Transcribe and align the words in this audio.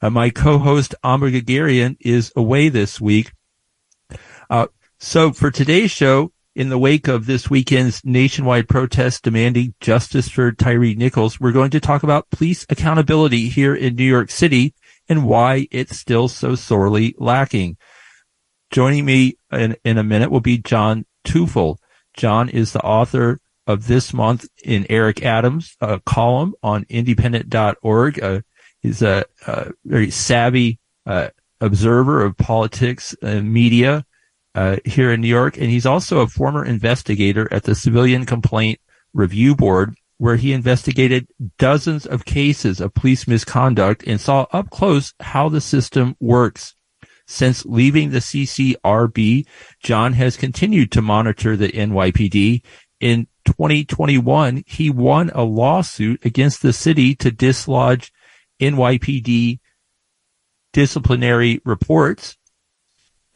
Uh, 0.00 0.08
my 0.08 0.30
co-host 0.30 0.94
Amba 1.04 1.30
Guerguerian 1.30 1.98
is 2.00 2.32
away 2.34 2.70
this 2.70 2.98
week. 2.98 3.32
Uh, 4.48 4.68
so 4.98 5.30
for 5.30 5.50
today's 5.50 5.90
show, 5.90 6.32
in 6.58 6.70
the 6.70 6.78
wake 6.78 7.06
of 7.06 7.26
this 7.26 7.48
weekend's 7.48 8.04
nationwide 8.04 8.68
protest 8.68 9.22
demanding 9.22 9.72
justice 9.80 10.28
for 10.28 10.50
Tyre 10.50 10.92
Nichols, 10.96 11.38
we're 11.38 11.52
going 11.52 11.70
to 11.70 11.78
talk 11.78 12.02
about 12.02 12.28
police 12.30 12.66
accountability 12.68 13.48
here 13.48 13.76
in 13.76 13.94
New 13.94 14.02
York 14.02 14.28
City 14.28 14.74
and 15.08 15.24
why 15.24 15.68
it's 15.70 15.96
still 15.96 16.26
so 16.26 16.56
sorely 16.56 17.14
lacking. 17.16 17.76
Joining 18.72 19.04
me 19.04 19.38
in, 19.52 19.76
in 19.84 19.98
a 19.98 20.02
minute 20.02 20.32
will 20.32 20.40
be 20.40 20.58
John 20.58 21.06
Teufel. 21.24 21.76
John 22.16 22.48
is 22.48 22.72
the 22.72 22.82
author 22.82 23.38
of 23.68 23.86
this 23.86 24.12
month 24.12 24.48
in 24.64 24.84
Eric 24.90 25.24
Adams, 25.24 25.76
a 25.80 26.00
column 26.00 26.54
on 26.60 26.86
indypendent.org. 26.86 28.20
Uh, 28.20 28.40
he's 28.82 29.00
a, 29.00 29.24
a 29.46 29.70
very 29.84 30.10
savvy 30.10 30.80
uh, 31.06 31.28
observer 31.60 32.24
of 32.24 32.36
politics 32.36 33.14
and 33.22 33.52
media 33.52 34.04
uh, 34.54 34.76
here 34.84 35.12
in 35.12 35.20
New 35.20 35.28
York, 35.28 35.56
and 35.56 35.70
he's 35.70 35.86
also 35.86 36.20
a 36.20 36.26
former 36.26 36.64
investigator 36.64 37.48
at 37.52 37.64
the 37.64 37.74
Civilian 37.74 38.26
Complaint 38.26 38.80
Review 39.12 39.54
Board, 39.54 39.94
where 40.18 40.36
he 40.36 40.52
investigated 40.52 41.28
dozens 41.58 42.06
of 42.06 42.24
cases 42.24 42.80
of 42.80 42.94
police 42.94 43.28
misconduct 43.28 44.02
and 44.06 44.20
saw 44.20 44.46
up 44.52 44.70
close 44.70 45.14
how 45.20 45.48
the 45.48 45.60
system 45.60 46.16
works. 46.18 46.74
Since 47.26 47.66
leaving 47.66 48.10
the 48.10 48.18
CCRB, 48.18 49.46
John 49.82 50.14
has 50.14 50.36
continued 50.36 50.90
to 50.92 51.02
monitor 51.02 51.56
the 51.56 51.68
NYPD. 51.68 52.62
In 53.00 53.26
2021, 53.44 54.64
he 54.66 54.88
won 54.88 55.30
a 55.34 55.44
lawsuit 55.44 56.24
against 56.24 56.62
the 56.62 56.72
city 56.72 57.14
to 57.16 57.30
dislodge 57.30 58.12
NYPD 58.60 59.60
disciplinary 60.72 61.60
reports 61.64 62.37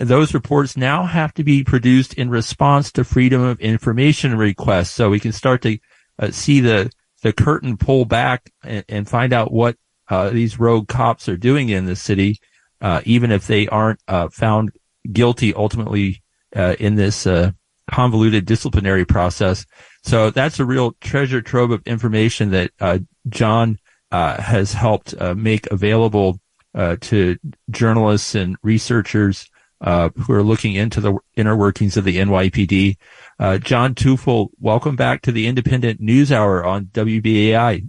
those 0.09 0.35
reports 0.35 0.77
now 0.77 1.05
have 1.05 1.33
to 1.35 1.45
be 1.45 1.63
produced 1.63 2.15
in 2.15 2.29
response 2.29 2.91
to 2.93 3.05
freedom 3.05 3.41
of 3.43 3.61
information 3.61 4.37
requests. 4.37 4.91
So 4.91 5.11
we 5.11 5.21
can 5.21 5.33
start 5.33 5.63
to 5.63 5.79
uh, 6.19 6.31
see 6.31 6.61
the, 6.61 6.91
the 7.23 7.33
curtain 7.33 7.77
pull 7.77 8.05
back 8.05 8.51
and, 8.65 8.85
and 8.89 9.09
find 9.09 9.33
out 9.33 9.53
what 9.53 9.77
uh, 10.09 10.31
these 10.31 10.59
rogue 10.59 10.89
cops 10.89 11.29
are 11.29 11.37
doing 11.37 11.69
in 11.69 11.87
the 11.87 11.97
city, 11.97 12.39
uh, 12.81 13.01
even 13.05 13.31
if 13.31 13.47
they 13.47 13.69
aren't 13.69 14.01
uh, 14.09 14.29
found 14.29 14.73
guilty 15.13 15.55
ultimately 15.55 16.23
uh, 16.57 16.75
in 16.81 16.97
this 16.97 17.27
uh, 17.27 17.53
convoluted 17.91 18.45
disciplinary 18.45 19.05
process. 19.05 19.65
So 20.03 20.31
that's 20.31 20.59
a 20.59 20.65
real 20.65 20.93
treasure 21.01 21.43
trove 21.43 21.71
of 21.71 21.83
information 21.87 22.51
that 22.51 23.05
John 23.29 23.79
has 24.11 24.73
helped 24.73 25.15
make 25.37 25.69
available 25.71 26.41
to 26.75 27.37
journalists 27.71 28.35
and 28.35 28.57
researchers 28.63 29.49
uh, 29.83 30.11
who 30.17 30.33
are 30.33 30.43
looking 30.43 30.75
into 30.75 31.01
the 31.01 31.19
inner 31.37 31.57
workings 31.57 31.97
of 31.97 32.05
the 32.05 32.17
NYPD. 32.17 32.97
Uh, 33.39 33.59
John 33.59 33.95
Teufel, 33.95 34.49
welcome 34.61 34.97
back 34.97 35.23
to 35.23 35.33
the 35.33 35.47
Indypendent 35.47 36.01
News 36.01 36.31
Hour 36.31 36.65
on 36.65 36.87
WBAI. 36.87 37.89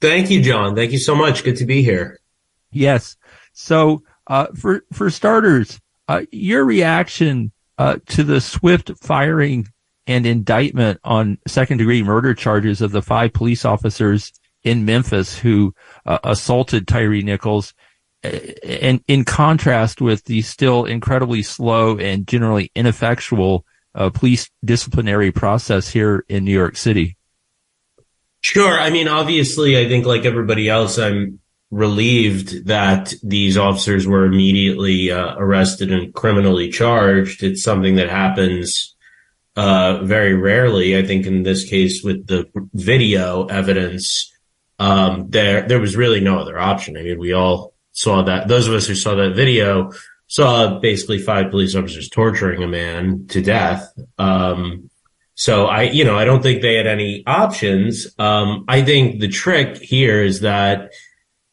Thank 0.00 0.30
you, 0.30 0.42
John. 0.42 0.74
Thank 0.74 0.92
you 0.92 0.98
so 0.98 1.14
much. 1.14 1.44
Good 1.44 1.56
to 1.56 1.66
be 1.66 1.82
here. 1.82 2.20
Yes. 2.70 3.16
So, 3.52 4.02
uh, 4.26 4.46
for 4.54 4.84
for 4.92 5.10
starters, 5.10 5.80
uh, 6.06 6.22
your 6.30 6.64
reaction 6.64 7.52
uh, 7.76 7.96
to 8.06 8.24
the 8.24 8.40
swift 8.40 8.92
firing 9.00 9.68
and 10.06 10.24
indictment 10.24 11.00
on 11.04 11.38
second 11.46 11.78
degree 11.78 12.02
murder 12.02 12.34
charges 12.34 12.80
of 12.80 12.92
the 12.92 13.02
five 13.02 13.32
police 13.32 13.64
officers 13.64 14.32
in 14.62 14.84
Memphis 14.84 15.38
who 15.38 15.74
uh, 16.06 16.18
assaulted 16.24 16.88
Tyre 16.88 17.22
Nichols 17.22 17.74
and 18.22 19.02
in 19.06 19.24
contrast 19.24 20.00
with 20.00 20.24
the 20.24 20.42
still 20.42 20.84
incredibly 20.84 21.42
slow 21.42 21.98
and 21.98 22.26
generally 22.26 22.70
ineffectual 22.74 23.64
uh, 23.94 24.10
police 24.10 24.50
disciplinary 24.64 25.32
process 25.32 25.88
here 25.88 26.24
in 26.28 26.44
New 26.44 26.52
York 26.52 26.76
City? 26.76 27.16
Sure. 28.40 28.78
I 28.78 28.90
mean, 28.90 29.08
obviously, 29.08 29.78
I 29.78 29.88
think 29.88 30.06
like 30.06 30.24
everybody 30.24 30.68
else, 30.68 30.98
I'm 30.98 31.40
relieved 31.70 32.66
that 32.66 33.12
these 33.22 33.56
officers 33.56 34.06
were 34.06 34.24
immediately 34.24 35.10
uh, 35.10 35.34
arrested 35.36 35.92
and 35.92 36.14
criminally 36.14 36.70
charged. 36.70 37.42
It's 37.42 37.62
something 37.62 37.96
that 37.96 38.08
happens 38.08 38.96
uh, 39.56 40.02
very 40.04 40.34
rarely. 40.34 40.96
I 40.96 41.04
think 41.04 41.26
in 41.26 41.42
this 41.42 41.68
case, 41.68 42.02
with 42.02 42.26
the 42.26 42.48
video 42.74 43.46
evidence, 43.46 44.32
um, 44.78 45.28
there 45.28 45.66
there 45.66 45.80
was 45.80 45.96
really 45.96 46.20
no 46.20 46.38
other 46.38 46.58
option. 46.58 46.96
I 46.96 47.02
mean, 47.02 47.18
we 47.18 47.32
all 47.32 47.74
saw 47.98 48.22
that, 48.22 48.46
those 48.46 48.68
of 48.68 48.74
us 48.74 48.86
who 48.86 48.94
saw 48.94 49.16
that 49.16 49.34
video 49.34 49.90
saw 50.28 50.78
basically 50.78 51.18
five 51.18 51.50
police 51.50 51.74
officers 51.74 52.08
torturing 52.08 52.62
a 52.62 52.68
man 52.68 53.26
to 53.26 53.42
death. 53.42 53.92
Um, 54.18 54.88
so 55.34 55.66
I, 55.66 55.82
you 55.82 56.04
know, 56.04 56.16
I 56.16 56.24
don't 56.24 56.40
think 56.40 56.62
they 56.62 56.76
had 56.76 56.86
any 56.86 57.24
options. 57.26 58.06
Um, 58.16 58.64
I 58.68 58.82
think 58.82 59.18
the 59.18 59.26
trick 59.26 59.78
here 59.78 60.22
is 60.22 60.40
that 60.40 60.92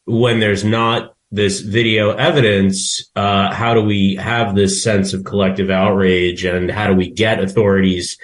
when 0.04 0.38
there's 0.38 0.62
not 0.62 1.16
this 1.32 1.58
video 1.60 2.10
evidence, 2.12 3.10
uh, 3.16 3.52
how 3.52 3.74
do 3.74 3.82
we 3.82 4.14
have 4.14 4.54
this 4.54 4.84
sense 4.84 5.14
of 5.14 5.24
collective 5.24 5.68
outrage 5.68 6.44
and 6.44 6.70
how 6.70 6.86
do 6.86 6.94
we 6.94 7.10
get 7.10 7.42
authorities 7.42 8.18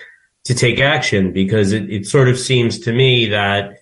to 0.44 0.54
take 0.54 0.78
action? 0.78 1.33
Because 1.33 1.72
it, 1.72 1.91
it 1.91 2.06
sort 2.06 2.28
of 2.28 2.39
seems 2.39 2.78
to 2.81 2.93
me 2.93 3.27
that 3.27 3.81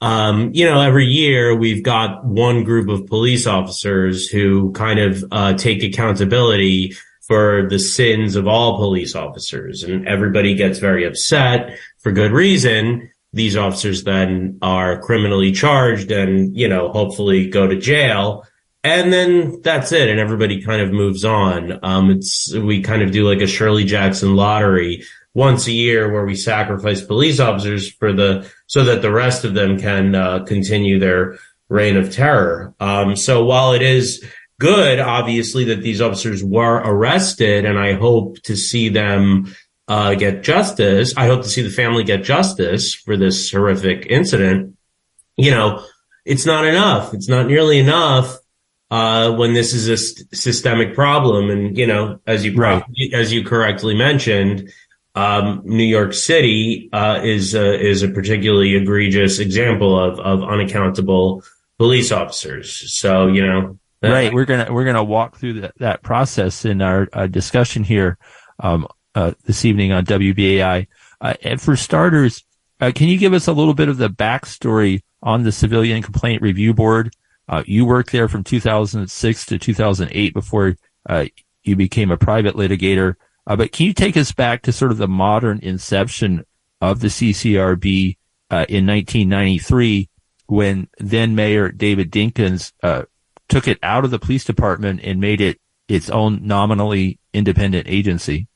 um, 0.00 0.50
you 0.52 0.66
know, 0.66 0.80
every 0.80 1.06
year 1.06 1.54
we've 1.54 1.82
got 1.82 2.24
one 2.24 2.64
group 2.64 2.88
of 2.88 3.06
police 3.06 3.46
officers 3.46 4.28
who 4.28 4.72
kind 4.72 4.98
of 4.98 5.24
uh, 5.30 5.54
take 5.54 5.82
accountability 5.82 6.94
for 7.22 7.66
the 7.70 7.78
sins 7.78 8.36
of 8.36 8.46
all 8.46 8.76
police 8.76 9.14
officers, 9.14 9.82
and 9.82 10.06
everybody 10.06 10.54
gets 10.54 10.78
very 10.78 11.06
upset 11.06 11.78
for 11.98 12.12
good 12.12 12.32
reason. 12.32 13.10
These 13.32 13.56
officers 13.56 14.04
then 14.04 14.58
are 14.62 15.00
criminally 15.00 15.50
charged 15.50 16.10
and, 16.12 16.54
you 16.56 16.68
know, 16.68 16.92
hopefully 16.92 17.48
go 17.48 17.66
to 17.66 17.76
jail. 17.76 18.46
And 18.84 19.12
then 19.12 19.60
that's 19.62 19.90
it. 19.90 20.08
And 20.08 20.20
everybody 20.20 20.62
kind 20.62 20.82
of 20.82 20.92
moves 20.92 21.24
on. 21.24 21.80
Um, 21.82 22.10
it's, 22.10 22.54
we 22.54 22.82
kind 22.82 23.02
of 23.02 23.10
do 23.10 23.26
like 23.28 23.40
a 23.40 23.46
Shirley 23.46 23.84
Jackson 23.84 24.36
lottery 24.36 25.02
once 25.32 25.66
a 25.66 25.72
year 25.72 26.12
where 26.12 26.24
we 26.24 26.36
sacrifice 26.36 27.00
police 27.02 27.40
officers 27.40 27.90
for 27.90 28.12
the 28.12 28.48
so 28.66 28.84
that 28.84 29.02
the 29.02 29.12
rest 29.12 29.44
of 29.44 29.54
them 29.54 29.78
can 29.78 30.14
uh, 30.14 30.44
continue 30.44 30.98
their 30.98 31.38
reign 31.68 31.96
of 31.96 32.12
terror. 32.12 32.74
Um, 32.80 33.16
so 33.16 33.44
while 33.44 33.72
it 33.72 33.82
is 33.82 34.24
good, 34.60 34.98
obviously, 35.00 35.64
that 35.64 35.82
these 35.82 36.00
officers 36.00 36.42
were 36.42 36.76
arrested, 36.76 37.64
and 37.64 37.78
I 37.78 37.94
hope 37.94 38.40
to 38.42 38.56
see 38.56 38.88
them 38.88 39.54
uh, 39.88 40.14
get 40.14 40.42
justice. 40.42 41.14
I 41.16 41.26
hope 41.26 41.42
to 41.42 41.48
see 41.48 41.62
the 41.62 41.70
family 41.70 42.04
get 42.04 42.24
justice 42.24 42.94
for 42.94 43.16
this 43.16 43.50
horrific 43.50 44.06
incident. 44.08 44.76
You 45.36 45.50
know, 45.50 45.84
it's 46.24 46.46
not 46.46 46.64
enough. 46.64 47.12
It's 47.12 47.28
not 47.28 47.46
nearly 47.46 47.78
enough 47.78 48.38
uh, 48.90 49.32
when 49.32 49.52
this 49.52 49.74
is 49.74 49.88
a 49.88 49.96
st- 49.96 50.34
systemic 50.34 50.94
problem. 50.94 51.50
And 51.50 51.76
you 51.76 51.86
know, 51.86 52.20
as 52.26 52.44
you 52.44 52.54
right. 52.54 52.82
as 53.12 53.32
you 53.32 53.44
correctly 53.44 53.94
mentioned 53.94 54.72
um, 55.14 55.62
New 55.64 55.84
York 55.84 56.12
City 56.12 56.88
uh, 56.92 57.20
is 57.22 57.54
a, 57.54 57.80
is 57.80 58.02
a 58.02 58.08
particularly 58.08 58.74
egregious 58.74 59.38
example 59.38 59.98
of 59.98 60.18
of 60.18 60.42
unaccountable 60.42 61.42
police 61.78 62.10
officers. 62.10 62.92
So 62.92 63.28
you 63.28 63.46
know, 63.46 63.78
right? 64.02 64.32
We're 64.32 64.44
gonna 64.44 64.72
we're 64.72 64.84
gonna 64.84 65.04
walk 65.04 65.36
through 65.36 65.60
that, 65.60 65.78
that 65.78 66.02
process 66.02 66.64
in 66.64 66.82
our 66.82 67.08
uh, 67.12 67.26
discussion 67.26 67.84
here 67.84 68.18
um, 68.60 68.88
uh, 69.14 69.32
this 69.44 69.64
evening 69.64 69.92
on 69.92 70.04
WBAI. 70.04 70.88
Uh, 71.20 71.34
and 71.42 71.60
for 71.60 71.76
starters, 71.76 72.44
uh, 72.80 72.90
can 72.94 73.08
you 73.08 73.16
give 73.16 73.32
us 73.32 73.46
a 73.46 73.52
little 73.52 73.74
bit 73.74 73.88
of 73.88 73.98
the 73.98 74.10
backstory 74.10 75.02
on 75.22 75.44
the 75.44 75.52
Civilian 75.52 76.02
Complaint 76.02 76.42
Review 76.42 76.74
Board? 76.74 77.14
Uh, 77.48 77.62
you 77.66 77.84
worked 77.84 78.10
there 78.10 78.26
from 78.26 78.42
2006 78.42 79.46
to 79.46 79.58
2008 79.58 80.34
before 80.34 80.76
you 81.62 81.76
became 81.76 82.10
a 82.10 82.16
private 82.16 82.56
litigator. 82.56 83.14
Uh, 83.46 83.56
but 83.56 83.72
can 83.72 83.86
you 83.86 83.92
take 83.92 84.16
us 84.16 84.32
back 84.32 84.62
to 84.62 84.72
sort 84.72 84.90
of 84.90 84.98
the 84.98 85.08
modern 85.08 85.58
inception 85.60 86.44
of 86.80 87.00
the 87.00 87.08
CCRB 87.08 88.16
uh, 88.50 88.66
in 88.68 88.86
1993 88.86 90.08
when 90.46 90.88
then 90.98 91.34
Mayor 91.34 91.70
David 91.70 92.10
Dinkins 92.10 92.72
uh, 92.82 93.02
took 93.48 93.68
it 93.68 93.78
out 93.82 94.04
of 94.04 94.10
the 94.10 94.18
police 94.18 94.44
department 94.44 95.00
and 95.02 95.20
made 95.20 95.40
it 95.40 95.60
its 95.88 96.08
own 96.10 96.46
nominally 96.46 97.18
independent 97.32 97.88
agency? 97.88 98.48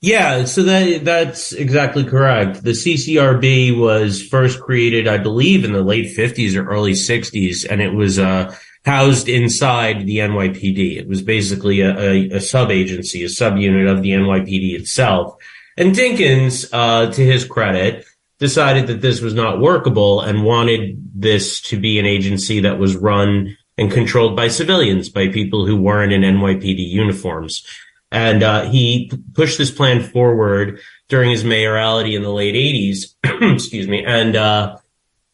Yeah, 0.00 0.46
so 0.46 0.64
that 0.64 1.04
that's 1.04 1.52
exactly 1.52 2.02
correct. 2.02 2.64
The 2.64 2.72
CCRB 2.72 3.78
was 3.78 4.20
first 4.20 4.60
created, 4.60 5.06
I 5.06 5.18
believe, 5.18 5.64
in 5.64 5.72
the 5.72 5.82
late 5.82 6.16
50s 6.16 6.56
or 6.56 6.68
early 6.68 6.92
60s, 6.92 7.64
and 7.70 7.80
it 7.80 7.94
was 7.94 8.18
uh, 8.18 8.52
housed 8.84 9.28
inside 9.28 10.06
the 10.06 10.18
NYPD. 10.18 10.96
It 10.96 11.08
was 11.08 11.22
basically 11.22 11.80
a, 11.80 11.98
a, 11.98 12.30
a 12.30 12.40
sub 12.40 12.70
agency, 12.70 13.22
a 13.22 13.28
subunit 13.28 13.90
of 13.90 14.02
the 14.02 14.10
NYPD 14.10 14.78
itself. 14.78 15.36
And 15.76 15.94
Dinkins, 15.94 16.68
uh, 16.72 17.10
to 17.12 17.24
his 17.24 17.44
credit, 17.44 18.04
decided 18.38 18.88
that 18.88 19.00
this 19.00 19.20
was 19.20 19.34
not 19.34 19.60
workable 19.60 20.20
and 20.20 20.44
wanted 20.44 20.98
this 21.14 21.60
to 21.62 21.78
be 21.78 21.98
an 21.98 22.06
agency 22.06 22.60
that 22.60 22.78
was 22.78 22.96
run 22.96 23.56
and 23.78 23.90
controlled 23.90 24.36
by 24.36 24.48
civilians, 24.48 25.08
by 25.08 25.28
people 25.28 25.64
who 25.64 25.76
weren't 25.76 26.12
in 26.12 26.22
NYPD 26.22 26.86
uniforms. 26.88 27.64
And 28.10 28.42
uh, 28.42 28.64
he 28.64 29.10
pushed 29.32 29.58
this 29.58 29.70
plan 29.70 30.02
forward 30.02 30.80
during 31.08 31.30
his 31.30 31.44
mayoralty 31.44 32.14
in 32.14 32.22
the 32.22 32.30
late 32.30 32.54
80s. 32.54 33.14
Excuse 33.54 33.88
me. 33.88 34.04
And 34.04 34.36
uh, 34.36 34.76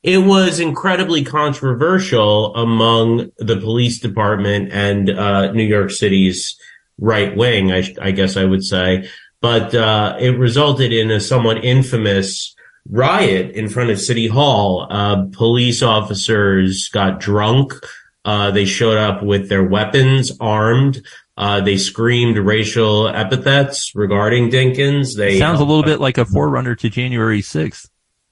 it 0.03 0.19
was 0.19 0.61
incredibly 0.61 1.25
controversial 1.25 2.55
among 2.55 3.31
the 3.39 3.57
police 3.57 3.99
department 3.99 4.71
and 4.73 5.11
uh, 5.11 5.53
New 5.53 5.65
York 5.65 5.91
City's 5.91 6.57
right 6.99 7.37
wing, 7.37 7.73
I, 7.73 7.95
I, 8.01 8.11
guess 8.13 8.37
I 8.37 8.45
would 8.45 8.65
say. 8.65 9.09
But 9.41 9.75
uh, 9.75 10.17
it 10.19 10.39
resulted 10.39 10.93
in 10.93 11.11
a 11.11 11.21
somewhat 11.21 11.65
infamous 11.65 12.55
riot 12.89 13.53
in 13.55 13.69
front 13.69 13.91
of 13.91 14.01
City 14.01 14.27
Hall. 14.27 14.87
Uh, 14.89 15.27
police 15.33 15.83
officers 15.83 16.89
got 16.89 17.21
drunk. 17.21 17.75
Uh, 18.25 18.51
they 18.51 18.65
showed 18.65 18.99
up 18.99 19.23
with 19.23 19.49
their 19.49 19.65
weapons 19.65 20.33
armed. 20.41 21.03
Uh, 21.37 21.61
they 21.61 21.77
screamed 21.77 22.37
racial 22.37 23.09
epithets 23.09 23.95
regarding 23.95 24.51
Dinkins. 24.51 25.17
They 25.17 25.39
sounds 25.39 25.61
a 25.61 25.65
little 25.65 25.83
bit 25.85 26.01
like 26.01 26.19
a 26.19 26.25
forerunner 26.25 26.75
to 26.77 26.91
January 26.91 27.43
6th. 27.43 27.89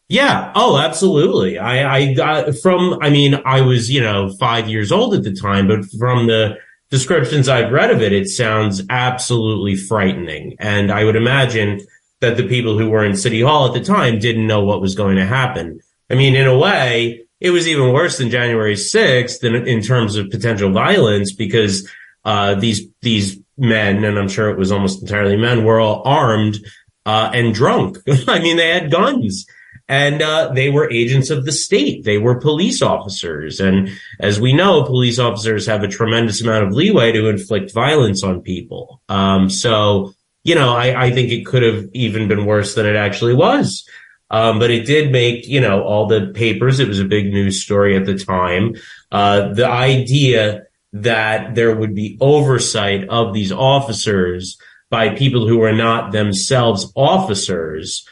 Yeah. 0.09 0.53
Oh, 0.55 0.79
absolutely. 0.79 1.59
I, 1.59 1.97
I 1.97 2.15
got 2.15 2.57
from, 2.59 2.99
I 3.03 3.11
mean, 3.11 3.41
I 3.45 3.61
was, 3.63 3.91
you 3.91 4.01
know, 4.01 4.31
five 4.39 4.69
years 4.69 4.93
old 4.93 5.15
at 5.15 5.25
the 5.25 5.35
time, 5.35 5.67
but 5.67 5.85
from 5.99 6.29
the 6.29 6.59
descriptions 6.91 7.49
I've 7.49 7.73
read 7.73 7.91
of 7.91 8.03
it, 8.03 8.13
it 8.13 8.29
sounds 8.29 8.83
absolutely 8.89 9.75
frightening. 9.75 10.55
And 10.61 10.93
I 10.93 11.05
would 11.05 11.17
imagine 11.17 11.81
that 12.21 12.37
the 12.37 12.47
people 12.47 12.79
who 12.79 12.89
were 12.89 13.05
in 13.05 13.17
City 13.17 13.41
Hall 13.41 13.67
at 13.67 13.75
the 13.75 13.85
time 13.85 14.19
didn't 14.19 14.47
know 14.47 14.65
what 14.65 14.81
was 14.81 14.95
going 14.95 15.17
to 15.17 15.27
happen. 15.27 15.81
I 16.09 16.15
mean, 16.15 16.37
in 16.37 16.47
a 16.47 16.57
way, 16.57 17.25
it 17.41 17.51
was 17.51 17.69
even 17.69 17.93
worse 17.93 18.19
than 18.19 18.31
January 18.31 18.75
6th 18.75 19.43
in, 19.45 19.67
in 19.67 19.83
terms 19.83 20.17
of 20.17 20.31
potential 20.31 20.71
violence 20.71 21.35
because 21.35 21.89
uh, 22.25 22.55
these 22.55 22.87
these 23.03 23.39
men, 23.59 24.05
and 24.05 24.19
I'm 24.19 24.29
sure 24.29 24.51
it 24.51 24.59
was 24.59 24.73
almost 24.73 25.03
entirely 25.03 25.37
men, 25.37 25.65
were 25.65 25.81
all 25.81 26.03
armed 26.05 26.59
uh, 27.05 27.31
and 27.35 27.55
drunk. 27.55 27.99
I 28.29 28.39
mean, 28.39 28.57
they 28.57 28.71
had 28.71 28.91
guns. 28.91 29.47
And 29.89 30.21
uh, 30.21 30.53
they 30.53 30.69
were 30.69 30.91
agents 30.91 31.31
of 31.31 31.45
the 31.45 31.53
state. 31.53 32.05
They 32.05 32.19
were 32.19 32.41
police 32.41 32.83
officers. 32.83 33.61
And 33.61 33.91
as 34.19 34.41
we 34.41 34.53
know, 34.53 34.83
police 34.83 35.19
officers 35.19 35.67
have 35.67 35.85
a 35.85 35.89
tremendous 35.89 36.43
amount 36.43 36.67
of 36.67 36.73
leeway 36.73 37.13
to 37.13 37.29
inflict 37.29 37.73
violence 37.73 38.25
on 38.25 38.43
people. 38.43 39.01
Um, 39.09 39.49
so, 39.49 40.15
you 40.43 40.57
know, 40.57 40.75
I, 40.75 41.07
I, 41.07 41.11
think 41.13 41.31
it 41.31 41.47
could 41.47 41.63
have 41.63 41.85
even 41.93 42.27
been 42.27 42.47
worse 42.47 42.75
than 42.75 42.87
it 42.87 42.97
actually 42.97 43.35
was. 43.35 43.89
Um, 44.29 44.59
but 44.59 44.73
it 44.73 44.87
did 44.87 45.13
make, 45.13 45.47
you 45.47 45.61
know, 45.61 45.85
all 45.85 46.07
the 46.07 46.33
papers. 46.35 46.81
It 46.81 46.89
was 46.89 46.99
a 46.99 47.05
big 47.05 47.33
news 47.33 47.63
story 47.63 47.97
at 47.97 48.07
the 48.07 48.19
time. 48.19 48.75
Uh, 49.13 49.53
the 49.53 49.69
idea 49.69 50.65
that 50.93 51.55
there 51.55 51.77
would 51.77 51.95
be 51.95 52.19
oversight 52.21 53.09
of 53.09 53.35
these 53.35 53.53
officers 53.53 54.59
by 54.91 55.11
people 55.11 55.47
who 55.47 55.59
were 55.59 55.73
not 55.73 56.11
themselves 56.11 56.93
officers 56.97 58.07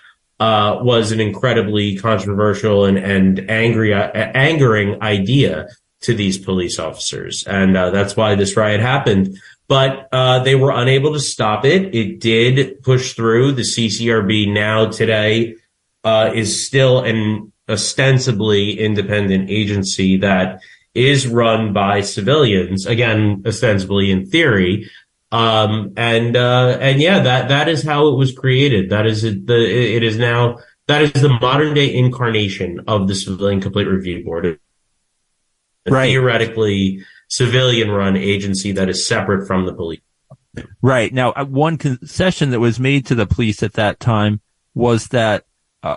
uh, 0.44 0.78
was 0.82 1.10
an 1.10 1.20
incredibly 1.20 1.96
controversial 1.96 2.84
and, 2.84 2.98
and 2.98 3.50
angry, 3.50 3.94
uh, 3.94 4.10
angering 4.12 5.02
idea 5.02 5.68
to 6.02 6.12
these 6.12 6.36
police 6.36 6.78
officers. 6.78 7.44
And 7.46 7.74
uh, 7.74 7.88
that's 7.88 8.14
why 8.14 8.34
this 8.34 8.54
riot 8.54 8.80
happened. 8.80 9.38
But 9.68 10.06
uh, 10.12 10.40
they 10.40 10.54
were 10.54 10.70
unable 10.70 11.14
to 11.14 11.20
stop 11.20 11.64
it. 11.64 11.94
It 11.94 12.20
did 12.20 12.82
push 12.82 13.14
through. 13.14 13.52
The 13.52 13.62
CCRB 13.62 14.52
now 14.52 14.90
today 14.90 15.54
uh, 16.04 16.32
is 16.34 16.66
still 16.66 17.02
an 17.02 17.50
ostensibly 17.66 18.78
independent 18.78 19.48
agency 19.48 20.18
that 20.18 20.60
is 20.92 21.26
run 21.26 21.72
by 21.72 22.02
civilians, 22.02 22.84
again, 22.84 23.42
ostensibly 23.46 24.10
in 24.10 24.26
theory. 24.26 24.90
Um, 25.34 25.94
and, 25.96 26.36
uh, 26.36 26.78
and 26.80 27.00
yeah, 27.00 27.18
that, 27.18 27.48
that 27.48 27.68
is 27.68 27.82
how 27.82 28.06
it 28.06 28.16
was 28.16 28.30
created. 28.32 28.90
That 28.90 29.04
is 29.04 29.22
the, 29.22 29.96
it 29.96 30.04
is 30.04 30.16
now, 30.16 30.58
that 30.86 31.02
is 31.02 31.12
the 31.12 31.28
modern 31.40 31.74
day 31.74 31.92
incarnation 31.92 32.84
of 32.86 33.08
the 33.08 33.16
civilian 33.16 33.60
complaint 33.60 33.88
review 33.88 34.24
board. 34.24 34.60
A 35.86 35.90
right. 35.90 36.06
theoretically 36.06 37.04
civilian 37.26 37.90
run 37.90 38.16
agency 38.16 38.70
that 38.72 38.88
is 38.88 39.08
separate 39.08 39.48
from 39.48 39.66
the 39.66 39.74
police. 39.74 40.00
Right. 40.80 41.12
Now, 41.12 41.32
uh, 41.32 41.44
one 41.44 41.78
concession 41.78 42.50
that 42.50 42.60
was 42.60 42.78
made 42.78 43.06
to 43.06 43.16
the 43.16 43.26
police 43.26 43.64
at 43.64 43.72
that 43.72 43.98
time 43.98 44.40
was 44.72 45.08
that, 45.08 45.46
uh, 45.82 45.96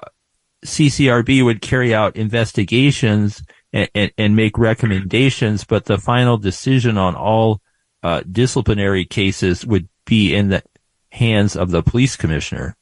CCRB 0.66 1.46
would 1.46 1.62
carry 1.62 1.94
out 1.94 2.16
investigations 2.16 3.44
and, 3.72 4.12
and, 4.18 4.36
make 4.36 4.58
recommendations, 4.58 5.64
but 5.64 5.86
the 5.86 6.00
final 6.00 6.40
decision 6.40 6.98
on 6.98 7.14
all 7.14 7.62
uh, 8.04 8.22
disciplinary 8.32 9.06
cases 9.06 9.66
would 9.66 9.88
be 10.06 10.36
in 10.36 10.50
the 10.50 10.64
hands 11.12 11.56
of 11.56 11.72
the 11.72 11.84
police 11.84 12.16
commissioner. 12.16 12.76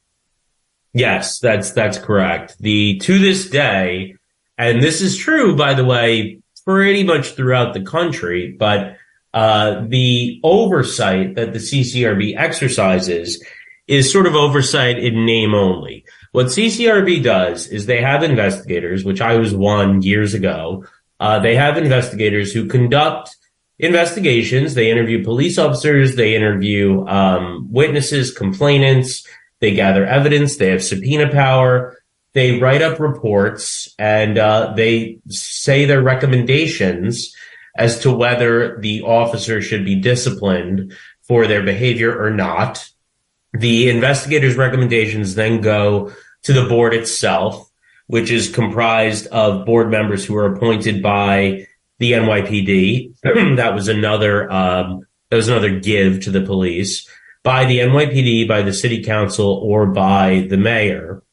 Yes, 0.94 1.40
that's 1.40 1.72
that's 1.72 1.98
correct. 1.98 2.58
The 2.60 2.98
to 3.00 3.20
this 3.20 3.50
day, 3.50 4.16
and 4.58 4.82
this 4.82 5.02
is 5.02 5.18
true, 5.18 5.56
by 5.56 5.74
the 5.74 5.84
way, 5.84 6.40
pretty 6.66 7.04
much 7.04 7.32
throughout 7.32 7.74
the 7.74 7.84
country, 7.84 8.56
but 8.58 8.96
uh, 9.34 9.84
the 9.88 10.40
oversight 10.44 11.36
that 11.36 11.52
the 11.52 11.60
CCRB 11.60 12.38
exercises 12.38 13.44
is 13.88 14.12
sort 14.12 14.26
of 14.26 14.36
oversight 14.36 14.98
in 14.98 15.26
name 15.26 15.54
only. 15.54 16.06
What 16.32 16.48
CCRB 16.48 17.22
does 17.24 17.68
is 17.68 17.86
they 17.86 18.02
have 18.02 18.24
investigators, 18.24 19.04
which 19.04 19.22
I 19.22 19.36
was 19.36 19.54
one 19.54 20.02
years 20.02 20.34
ago. 20.34 20.86
Uh, 21.20 21.40
they 21.40 21.56
have 21.56 21.78
investigators 21.78 22.52
who 22.52 22.68
conduct 22.68 23.36
investigations. 23.80 24.74
They 24.74 24.92
interview 24.92 25.24
police 25.24 25.58
officers. 25.58 26.16
They 26.16 26.36
interview 26.36 27.06
um, 27.08 27.68
witnesses, 27.72 28.34
complainants. 28.34 29.26
They 29.60 29.74
gather 29.74 30.06
evidence. 30.06 30.58
They 30.58 30.70
have 30.70 30.84
subpoena 30.84 31.32
power. 31.32 31.98
They 32.34 32.60
write 32.60 32.82
up 32.82 33.00
reports 33.00 33.94
and 33.98 34.38
uh, 34.38 34.74
they 34.76 35.20
say 35.30 35.86
their 35.86 36.02
recommendations 36.02 37.34
as 37.78 38.00
to 38.00 38.12
whether 38.12 38.78
the 38.80 39.02
officer 39.02 39.62
should 39.62 39.86
be 39.86 39.96
disciplined 39.96 40.94
for 41.24 41.48
their 41.48 41.64
behavior 41.64 42.18
or 42.18 42.30
not. 42.30 42.90
The 43.54 43.90
investigators' 43.90 44.58
recommendations 44.58 45.36
then 45.36 45.62
go 45.62 46.12
to 46.44 46.54
the 46.54 46.68
board 46.68 46.94
itself, 46.94 47.70
which 48.08 48.32
is 48.32 48.54
comprised 48.54 49.28
of 49.28 49.66
board 49.66 49.90
members 49.90 50.26
who 50.26 50.36
are 50.36 50.54
appointed 50.54 51.02
by 51.02 51.68
the 52.06 52.14
NYPD. 52.14 53.14
that 53.58 53.74
was 53.74 53.88
another 53.88 54.52
um, 54.52 55.06
that 55.30 55.38
was 55.38 55.48
another 55.48 55.80
give 55.80 56.22
to 56.22 56.32
the 56.32 56.42
police 56.42 57.10
by 57.44 57.66
the 57.66 57.80
NYPD, 57.80 58.48
by 58.48 58.62
the 58.62 58.74
city 58.74 59.04
council, 59.04 59.48
or 59.64 59.88
by 59.88 60.48
the 60.50 60.58
mayor. 60.58 61.24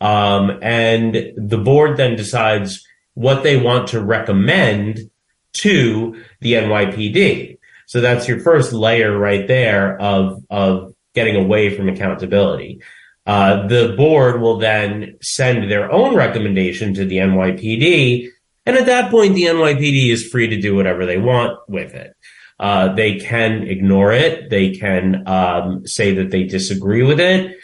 Um, 0.00 0.58
and 0.62 1.32
the 1.36 1.58
board 1.58 1.96
then 1.96 2.16
decides 2.16 2.86
what 3.14 3.42
they 3.42 3.56
want 3.56 3.88
to 3.88 4.00
recommend 4.00 5.10
to 5.54 6.22
the 6.40 6.52
NYPD. 6.54 7.58
So 7.86 8.00
that's 8.00 8.28
your 8.28 8.40
first 8.40 8.72
layer 8.72 9.16
right 9.16 9.46
there 9.46 10.00
of 10.00 10.44
of 10.50 10.94
getting 11.14 11.36
away 11.36 11.76
from 11.76 11.88
accountability. 11.88 12.80
Uh, 13.26 13.66
the 13.66 13.94
board 13.96 14.40
will 14.40 14.58
then 14.58 15.16
send 15.20 15.70
their 15.70 15.92
own 15.92 16.14
recommendation 16.14 16.94
to 16.94 17.04
the 17.04 17.18
NYPD. 17.18 18.30
And 18.68 18.76
at 18.76 18.84
that 18.84 19.10
point, 19.10 19.34
the 19.34 19.44
NYPD 19.44 20.10
is 20.12 20.28
free 20.28 20.48
to 20.48 20.60
do 20.60 20.76
whatever 20.76 21.06
they 21.06 21.16
want 21.16 21.58
with 21.68 21.94
it. 21.94 22.14
Uh, 22.60 22.92
they 22.92 23.18
can 23.18 23.62
ignore 23.62 24.12
it. 24.12 24.50
They 24.50 24.72
can 24.72 25.26
um, 25.26 25.86
say 25.86 26.12
that 26.16 26.30
they 26.30 26.44
disagree 26.44 27.02
with 27.02 27.18
it. 27.18 27.56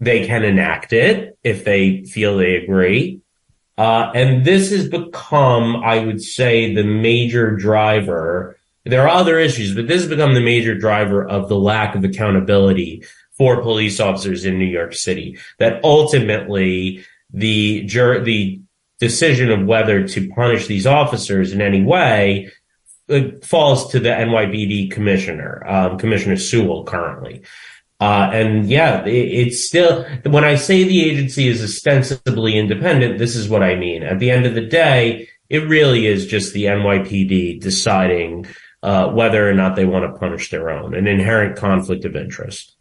They 0.00 0.26
can 0.26 0.44
enact 0.44 0.92
it 0.92 1.38
if 1.42 1.64
they 1.64 2.04
feel 2.04 2.36
they 2.36 2.56
agree. 2.56 3.22
Uh, 3.78 4.12
and 4.14 4.44
this 4.44 4.70
has 4.70 4.86
become, 4.86 5.76
I 5.76 6.04
would 6.04 6.20
say, 6.20 6.74
the 6.74 6.84
major 6.84 7.56
driver. 7.56 8.58
There 8.84 9.00
are 9.00 9.08
other 9.08 9.38
issues, 9.38 9.74
but 9.74 9.86
this 9.86 10.02
has 10.02 10.10
become 10.10 10.34
the 10.34 10.42
major 10.42 10.74
driver 10.74 11.26
of 11.26 11.48
the 11.48 11.56
lack 11.56 11.94
of 11.94 12.04
accountability 12.04 13.02
for 13.32 13.62
police 13.62 13.98
officers 13.98 14.44
in 14.44 14.58
New 14.58 14.66
York 14.66 14.92
City. 14.92 15.38
That 15.58 15.82
ultimately 15.84 17.02
the 17.32 17.84
jur- 17.84 18.22
the 18.22 18.60
decision 19.00 19.50
of 19.50 19.66
whether 19.66 20.06
to 20.06 20.28
punish 20.30 20.66
these 20.66 20.86
officers 20.86 21.52
in 21.52 21.60
any 21.60 21.82
way 21.82 22.50
falls 23.42 23.90
to 23.90 23.98
the 23.98 24.10
NYPD 24.10 24.90
commissioner, 24.92 25.66
um, 25.66 25.98
Commissioner 25.98 26.36
Sewell 26.36 26.84
currently. 26.84 27.42
Uh, 27.98 28.30
and 28.32 28.70
yeah, 28.70 29.04
it, 29.04 29.10
it's 29.10 29.64
still, 29.64 30.06
when 30.24 30.44
I 30.44 30.54
say 30.54 30.84
the 30.84 31.10
agency 31.10 31.48
is 31.48 31.62
ostensibly 31.62 32.56
independent, 32.56 33.18
this 33.18 33.36
is 33.36 33.48
what 33.48 33.62
I 33.62 33.74
mean. 33.74 34.02
At 34.02 34.20
the 34.20 34.30
end 34.30 34.46
of 34.46 34.54
the 34.54 34.64
day, 34.64 35.28
it 35.48 35.68
really 35.68 36.06
is 36.06 36.26
just 36.26 36.54
the 36.54 36.64
NYPD 36.64 37.60
deciding 37.60 38.46
uh, 38.82 39.08
whether 39.08 39.48
or 39.48 39.52
not 39.52 39.76
they 39.76 39.84
want 39.84 40.04
to 40.04 40.18
punish 40.18 40.50
their 40.50 40.70
own, 40.70 40.94
an 40.94 41.06
inherent 41.06 41.56
conflict 41.56 42.04
of 42.04 42.16
interest. 42.16 42.76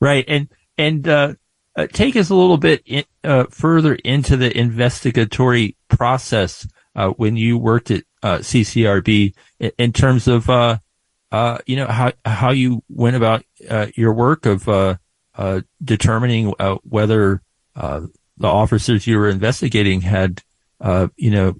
Right. 0.00 0.24
And, 0.26 0.48
and, 0.78 1.06
uh, 1.06 1.34
uh, 1.76 1.86
take 1.92 2.16
us 2.16 2.30
a 2.30 2.34
little 2.34 2.56
bit 2.56 2.82
in, 2.86 3.04
uh, 3.22 3.44
further 3.50 3.94
into 3.96 4.36
the 4.36 4.56
investigatory 4.56 5.76
process 5.88 6.66
uh, 6.94 7.10
when 7.10 7.36
you 7.36 7.58
worked 7.58 7.90
at 7.90 8.02
uh, 8.22 8.38
CCRB 8.38 9.34
in, 9.60 9.70
in, 9.78 9.92
terms 9.92 10.26
of 10.26 10.48
uh, 10.48 10.78
uh, 11.30 11.58
you 11.66 11.76
know 11.76 11.86
how 11.86 12.12
how 12.24 12.50
you 12.50 12.82
went 12.88 13.16
about 13.16 13.44
your 13.94 14.14
work 14.14 14.46
of 14.46 14.98
determining 15.84 16.48
whether 16.82 17.42
the 17.74 18.08
officers 18.48 19.06
you 19.06 19.18
were 19.18 19.28
investigating 19.28 20.00
had 20.00 20.42
you 21.16 21.30
know 21.30 21.54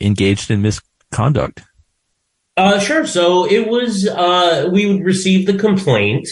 engaged 0.00 0.50
in 0.50 0.62
misconduct. 0.62 1.62
sure. 2.56 3.06
So 3.06 3.50
it 3.50 3.66
was 3.66 4.08
we 4.70 4.86
would 4.86 5.04
receive 5.04 5.46
the 5.46 5.58
complaint. 5.58 6.28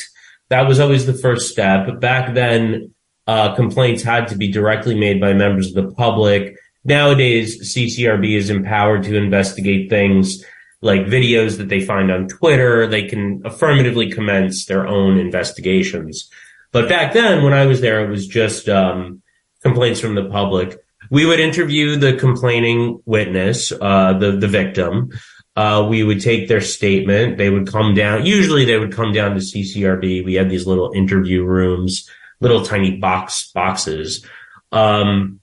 That 0.50 0.68
was 0.68 0.78
always 0.78 1.06
the 1.06 1.14
first 1.14 1.50
step. 1.50 2.00
Back 2.00 2.34
then, 2.34 2.93
uh, 3.26 3.54
complaints 3.54 4.02
had 4.02 4.28
to 4.28 4.36
be 4.36 4.50
directly 4.50 4.94
made 4.94 5.20
by 5.20 5.32
members 5.32 5.74
of 5.74 5.74
the 5.74 5.94
public. 5.94 6.56
Nowadays, 6.84 7.74
CCRB 7.74 8.36
is 8.36 8.50
empowered 8.50 9.04
to 9.04 9.16
investigate 9.16 9.88
things 9.88 10.44
like 10.82 11.06
videos 11.06 11.56
that 11.56 11.68
they 11.68 11.80
find 11.80 12.12
on 12.12 12.28
Twitter. 12.28 12.86
They 12.86 13.04
can 13.04 13.40
affirmatively 13.44 14.10
commence 14.10 14.66
their 14.66 14.86
own 14.86 15.18
investigations. 15.18 16.28
But 16.72 16.88
back 16.88 17.14
then, 17.14 17.42
when 17.42 17.54
I 17.54 17.66
was 17.66 17.80
there, 17.80 18.04
it 18.04 18.10
was 18.10 18.26
just 18.26 18.68
um, 18.68 19.22
complaints 19.62 20.00
from 20.00 20.14
the 20.14 20.28
public. 20.28 20.78
We 21.10 21.24
would 21.24 21.40
interview 21.40 21.96
the 21.96 22.16
complaining 22.16 23.00
witness, 23.06 23.72
uh, 23.72 24.14
the 24.18 24.32
the 24.32 24.48
victim. 24.48 25.10
Uh, 25.56 25.86
we 25.88 26.02
would 26.02 26.20
take 26.20 26.48
their 26.48 26.60
statement. 26.60 27.38
They 27.38 27.48
would 27.48 27.68
come 27.68 27.94
down. 27.94 28.26
Usually, 28.26 28.64
they 28.64 28.76
would 28.76 28.92
come 28.92 29.12
down 29.12 29.34
to 29.34 29.40
CCRB. 29.40 30.24
We 30.24 30.34
had 30.34 30.50
these 30.50 30.66
little 30.66 30.90
interview 30.92 31.44
rooms 31.44 32.10
little 32.44 32.64
tiny 32.64 32.96
box 32.98 33.50
boxes. 33.52 34.24
Um, 34.70 35.40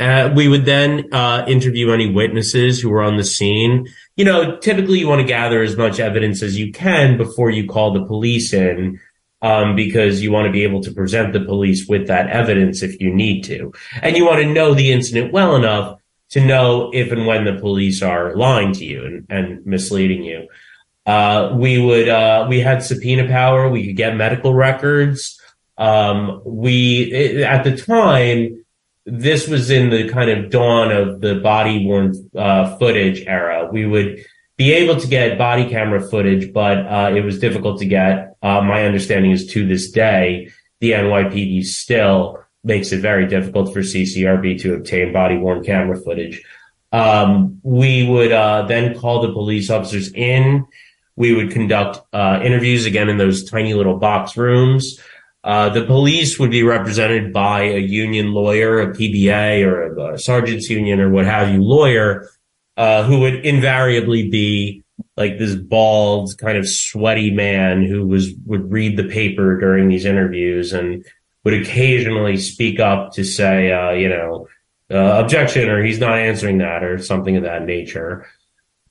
uh, 0.00 0.32
we 0.34 0.48
would 0.48 0.64
then 0.64 1.12
uh, 1.12 1.44
interview 1.46 1.92
any 1.92 2.10
witnesses 2.10 2.80
who 2.80 2.90
were 2.90 3.02
on 3.02 3.16
the 3.16 3.24
scene. 3.24 3.86
You 4.16 4.24
know, 4.24 4.56
typically 4.56 4.98
you 4.98 5.08
want 5.08 5.20
to 5.20 5.26
gather 5.26 5.62
as 5.62 5.76
much 5.76 6.00
evidence 6.00 6.42
as 6.42 6.58
you 6.58 6.72
can 6.72 7.16
before 7.16 7.50
you 7.50 7.68
call 7.68 7.92
the 7.92 8.04
police 8.04 8.52
in, 8.52 9.00
um, 9.40 9.76
because 9.76 10.20
you 10.20 10.32
want 10.32 10.46
to 10.46 10.52
be 10.52 10.64
able 10.64 10.82
to 10.82 10.92
present 10.92 11.32
the 11.32 11.44
police 11.44 11.86
with 11.86 12.08
that 12.08 12.28
evidence 12.28 12.82
if 12.82 13.00
you 13.00 13.14
need 13.14 13.42
to, 13.44 13.72
and 14.02 14.16
you 14.16 14.24
want 14.26 14.42
to 14.42 14.52
know 14.52 14.74
the 14.74 14.90
incident 14.90 15.32
well 15.32 15.54
enough 15.54 16.00
to 16.30 16.44
know 16.44 16.90
if 16.92 17.12
and 17.12 17.26
when 17.26 17.44
the 17.44 17.54
police 17.60 18.02
are 18.02 18.34
lying 18.34 18.72
to 18.72 18.84
you 18.84 19.04
and, 19.04 19.26
and 19.30 19.64
misleading 19.64 20.24
you. 20.24 20.48
Uh, 21.06 21.54
we 21.54 21.78
would 21.78 22.08
uh, 22.08 22.46
we 22.48 22.58
had 22.60 22.82
subpoena 22.82 23.28
power. 23.28 23.68
We 23.68 23.86
could 23.86 23.96
get 23.96 24.16
medical 24.16 24.54
records. 24.54 25.40
Um, 25.76 26.42
we, 26.44 27.42
at 27.44 27.64
the 27.64 27.76
time, 27.76 28.64
this 29.06 29.48
was 29.48 29.70
in 29.70 29.90
the 29.90 30.08
kind 30.08 30.30
of 30.30 30.50
dawn 30.50 30.90
of 30.90 31.20
the 31.20 31.36
body 31.36 31.84
worn 31.84 32.30
uh, 32.36 32.76
footage 32.78 33.22
era. 33.26 33.68
We 33.70 33.84
would 33.84 34.24
be 34.56 34.72
able 34.72 35.00
to 35.00 35.06
get 35.06 35.36
body 35.36 35.68
camera 35.68 36.00
footage, 36.00 36.52
but 36.52 36.78
uh, 36.78 37.12
it 37.14 37.22
was 37.22 37.38
difficult 37.38 37.80
to 37.80 37.86
get. 37.86 38.36
Uh, 38.42 38.62
my 38.62 38.84
understanding 38.84 39.32
is 39.32 39.46
to 39.48 39.66
this 39.66 39.90
day, 39.90 40.50
the 40.80 40.92
NYPD 40.92 41.64
still 41.64 42.38
makes 42.62 42.92
it 42.92 43.00
very 43.00 43.26
difficult 43.26 43.72
for 43.72 43.80
CCRB 43.80 44.60
to 44.62 44.74
obtain 44.74 45.12
body 45.12 45.36
worn 45.36 45.62
camera 45.64 45.96
footage. 46.00 46.42
Um, 46.92 47.60
we 47.62 48.08
would 48.08 48.32
uh, 48.32 48.66
then 48.66 48.98
call 48.98 49.20
the 49.20 49.32
police 49.32 49.68
officers 49.68 50.12
in. 50.12 50.64
We 51.16 51.34
would 51.34 51.50
conduct 51.50 52.00
uh, 52.12 52.40
interviews 52.42 52.86
again 52.86 53.08
in 53.08 53.18
those 53.18 53.48
tiny 53.48 53.74
little 53.74 53.98
box 53.98 54.36
rooms. 54.36 55.00
Uh, 55.44 55.68
the 55.68 55.84
police 55.84 56.38
would 56.38 56.50
be 56.50 56.62
represented 56.62 57.30
by 57.30 57.64
a 57.64 57.78
union 57.78 58.32
lawyer, 58.32 58.80
a 58.80 58.94
PBA 58.94 59.62
or 59.66 59.94
a, 59.94 60.14
a 60.14 60.18
sergeant's 60.18 60.70
union 60.70 61.00
or 61.00 61.10
what 61.10 61.26
have 61.26 61.52
you 61.52 61.62
lawyer, 61.62 62.30
uh, 62.78 63.02
who 63.04 63.20
would 63.20 63.44
invariably 63.44 64.30
be 64.30 64.82
like 65.18 65.38
this 65.38 65.54
bald, 65.54 66.30
kind 66.38 66.56
of 66.56 66.66
sweaty 66.66 67.30
man 67.30 67.84
who 67.84 68.06
was, 68.06 68.32
would 68.46 68.72
read 68.72 68.96
the 68.96 69.04
paper 69.04 69.60
during 69.60 69.88
these 69.88 70.06
interviews 70.06 70.72
and 70.72 71.04
would 71.44 71.52
occasionally 71.52 72.38
speak 72.38 72.80
up 72.80 73.12
to 73.12 73.22
say, 73.22 73.70
uh, 73.70 73.90
you 73.90 74.08
know, 74.08 74.48
uh, 74.90 75.22
objection 75.22 75.68
or 75.68 75.84
he's 75.84 76.00
not 76.00 76.16
answering 76.16 76.56
that 76.58 76.82
or 76.82 76.96
something 76.96 77.36
of 77.36 77.42
that 77.42 77.66
nature. 77.66 78.26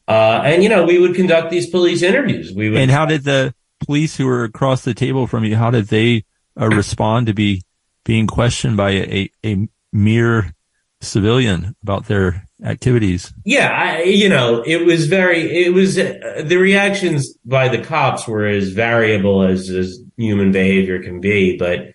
Uh, 0.07 0.41
and, 0.45 0.61
you 0.61 0.69
know, 0.69 0.85
we 0.85 0.99
would 0.99 1.15
conduct 1.15 1.49
these 1.49 1.67
police 1.67 2.03
interviews. 2.03 2.53
We 2.53 2.69
would. 2.69 2.79
And 2.79 2.91
how 2.91 3.07
did 3.07 3.23
the 3.23 3.55
police 3.79 4.15
who 4.17 4.27
were 4.27 4.43
across 4.43 4.83
the 4.83 4.93
table 4.93 5.25
from 5.25 5.45
you, 5.45 5.55
how 5.55 5.71
did 5.71 5.87
they 5.87 6.25
uh, 6.59 6.67
respond 6.67 7.27
to 7.27 7.33
be 7.33 7.63
being 8.05 8.27
questioned 8.27 8.77
by 8.77 8.91
a, 8.91 9.31
a 9.45 9.67
mere 9.91 10.53
civilian 11.01 11.75
about 11.83 12.05
their 12.05 12.47
activities. 12.63 13.33
Yeah, 13.45 13.69
I, 13.69 14.03
you 14.03 14.29
know, 14.29 14.63
it 14.65 14.85
was 14.85 15.07
very, 15.07 15.65
it 15.65 15.73
was, 15.73 15.97
uh, 15.97 16.43
the 16.45 16.57
reactions 16.57 17.33
by 17.45 17.67
the 17.67 17.83
cops 17.83 18.27
were 18.27 18.45
as 18.45 18.69
variable 18.69 19.43
as, 19.43 19.69
as 19.69 19.99
human 20.17 20.51
behavior 20.51 21.01
can 21.03 21.19
be. 21.19 21.57
But 21.57 21.93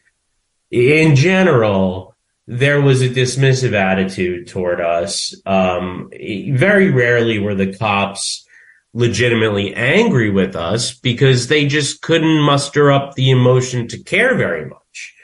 in 0.70 1.16
general, 1.16 2.16
there 2.46 2.80
was 2.80 3.02
a 3.02 3.08
dismissive 3.08 3.72
attitude 3.72 4.48
toward 4.48 4.80
us. 4.80 5.34
Um, 5.46 6.10
very 6.12 6.90
rarely 6.90 7.38
were 7.38 7.54
the 7.54 7.74
cops 7.76 8.46
legitimately 8.94 9.74
angry 9.74 10.30
with 10.30 10.56
us 10.56 10.94
because 10.94 11.48
they 11.48 11.66
just 11.66 12.02
couldn't 12.02 12.40
muster 12.40 12.90
up 12.90 13.14
the 13.14 13.30
emotion 13.30 13.88
to 13.88 14.02
care 14.02 14.34
very 14.36 14.66
much. 14.66 15.14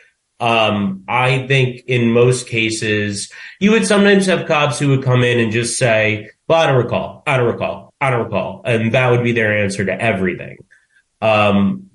Um, 0.40 1.04
I 1.08 1.46
think 1.46 1.82
in 1.86 2.10
most 2.10 2.48
cases, 2.48 3.32
you 3.60 3.70
would 3.70 3.86
sometimes 3.86 4.26
have 4.26 4.46
cops 4.46 4.78
who 4.78 4.88
would 4.88 5.02
come 5.02 5.22
in 5.22 5.38
and 5.38 5.52
just 5.52 5.78
say, 5.78 6.30
well, 6.48 6.60
I 6.60 6.66
don't 6.66 6.82
recall, 6.82 7.22
I 7.26 7.36
don't 7.36 7.46
recall, 7.46 7.94
I 8.00 8.10
don't 8.10 8.24
recall. 8.24 8.62
And 8.64 8.92
that 8.92 9.10
would 9.10 9.22
be 9.22 9.32
their 9.32 9.56
answer 9.56 9.84
to 9.84 9.98
everything. 9.98 10.58
Um, 11.22 11.88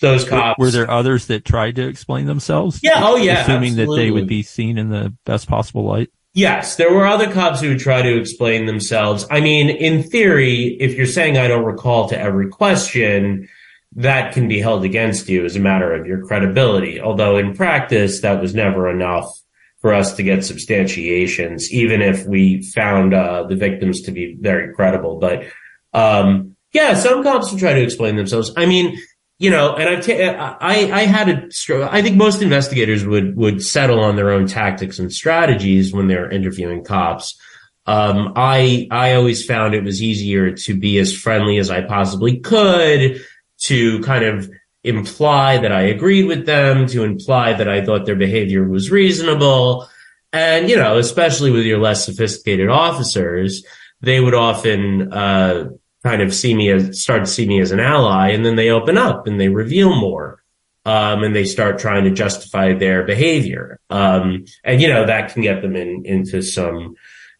those 0.00 0.28
cops. 0.28 0.58
Were, 0.58 0.66
were, 0.66 0.70
there 0.70 0.90
others 0.90 1.26
that 1.26 1.44
tried 1.44 1.76
to 1.76 1.88
explain 1.88 2.26
themselves? 2.26 2.80
Yeah. 2.82 3.00
Oh, 3.02 3.16
yeah. 3.16 3.42
Assuming 3.42 3.70
absolutely. 3.70 3.96
that 3.96 4.02
they 4.02 4.10
would 4.10 4.26
be 4.28 4.42
seen 4.42 4.78
in 4.78 4.90
the 4.90 5.14
best 5.24 5.48
possible 5.48 5.84
light. 5.84 6.10
Yes, 6.34 6.74
there 6.74 6.92
were 6.92 7.06
other 7.06 7.32
cops 7.32 7.60
who 7.60 7.68
would 7.68 7.78
try 7.78 8.02
to 8.02 8.18
explain 8.18 8.66
themselves. 8.66 9.24
I 9.30 9.40
mean, 9.40 9.70
in 9.70 10.02
theory, 10.02 10.76
if 10.80 10.94
you're 10.94 11.06
saying 11.06 11.38
I 11.38 11.46
don't 11.46 11.64
recall 11.64 12.08
to 12.08 12.18
every 12.18 12.48
question, 12.48 13.48
that 13.94 14.34
can 14.34 14.48
be 14.48 14.58
held 14.58 14.84
against 14.84 15.28
you 15.28 15.44
as 15.44 15.54
a 15.54 15.60
matter 15.60 15.94
of 15.94 16.06
your 16.06 16.26
credibility. 16.26 17.00
Although 17.00 17.36
in 17.36 17.54
practice, 17.54 18.20
that 18.22 18.40
was 18.40 18.52
never 18.52 18.90
enough 18.90 19.30
for 19.78 19.94
us 19.94 20.14
to 20.16 20.24
get 20.24 20.44
substantiations, 20.44 21.72
even 21.72 22.02
if 22.02 22.26
we 22.26 22.62
found 22.62 23.14
uh, 23.14 23.44
the 23.44 23.54
victims 23.54 24.02
to 24.02 24.10
be 24.10 24.36
very 24.40 24.74
credible. 24.74 25.20
But 25.20 25.44
um, 25.92 26.56
yeah, 26.72 26.94
some 26.94 27.22
cops 27.22 27.52
would 27.52 27.60
try 27.60 27.74
to 27.74 27.82
explain 27.82 28.16
themselves. 28.16 28.52
I 28.56 28.66
mean, 28.66 28.98
you 29.44 29.50
know, 29.50 29.76
and 29.76 29.90
I've 29.90 30.06
ta- 30.06 30.56
I 30.62 30.90
I 30.90 31.02
had 31.02 31.28
a 31.28 31.92
I 31.92 32.00
think 32.00 32.16
most 32.16 32.40
investigators 32.40 33.04
would 33.04 33.36
would 33.36 33.62
settle 33.62 34.00
on 34.00 34.16
their 34.16 34.30
own 34.30 34.46
tactics 34.46 34.98
and 34.98 35.12
strategies 35.12 35.92
when 35.92 36.08
they're 36.08 36.30
interviewing 36.30 36.82
cops. 36.82 37.38
Um, 37.84 38.32
I 38.36 38.88
I 38.90 39.12
always 39.12 39.44
found 39.44 39.74
it 39.74 39.84
was 39.84 40.02
easier 40.02 40.52
to 40.52 40.74
be 40.74 40.98
as 40.98 41.14
friendly 41.14 41.58
as 41.58 41.68
I 41.68 41.82
possibly 41.82 42.38
could 42.38 43.20
to 43.64 44.00
kind 44.00 44.24
of 44.24 44.48
imply 44.82 45.58
that 45.58 45.72
I 45.72 45.82
agreed 45.82 46.24
with 46.24 46.46
them, 46.46 46.86
to 46.88 47.04
imply 47.04 47.52
that 47.52 47.68
I 47.68 47.84
thought 47.84 48.06
their 48.06 48.16
behavior 48.16 48.66
was 48.66 48.90
reasonable. 48.90 49.88
And, 50.32 50.70
you 50.70 50.76
know, 50.76 50.96
especially 50.96 51.50
with 51.50 51.64
your 51.64 51.78
less 51.78 52.06
sophisticated 52.06 52.68
officers, 52.68 53.64
they 54.00 54.20
would 54.20 54.34
often, 54.34 55.12
uh, 55.12 55.70
kind 56.04 56.22
of 56.22 56.34
see 56.34 56.54
me 56.54 56.70
as 56.70 57.00
start 57.00 57.24
to 57.24 57.30
see 57.30 57.46
me 57.46 57.60
as 57.60 57.72
an 57.72 57.80
ally 57.80 58.28
and 58.28 58.44
then 58.44 58.56
they 58.56 58.70
open 58.70 58.98
up 58.98 59.26
and 59.26 59.40
they 59.40 59.48
reveal 59.48 59.98
more 59.98 60.44
um, 60.86 61.22
and 61.22 61.34
they 61.34 61.44
start 61.44 61.78
trying 61.78 62.04
to 62.04 62.10
justify 62.10 62.74
their 62.74 63.04
behavior. 63.04 63.80
Um, 63.90 64.44
and 64.62 64.80
you 64.80 64.88
know 64.88 65.06
that 65.06 65.32
can 65.32 65.42
get 65.42 65.62
them 65.62 65.76
in 65.76 66.04
into 66.04 66.42
some 66.42 66.94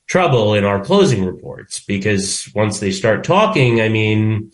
trouble 0.07 0.55
in 0.55 0.65
our 0.65 0.85
closing 0.85 1.25
reports 1.25 1.81
because 1.81 2.51
once 2.55 2.79
they 2.79 2.91
start 2.91 3.25
talking 3.25 3.81
i 3.81 3.89
mean 3.89 4.53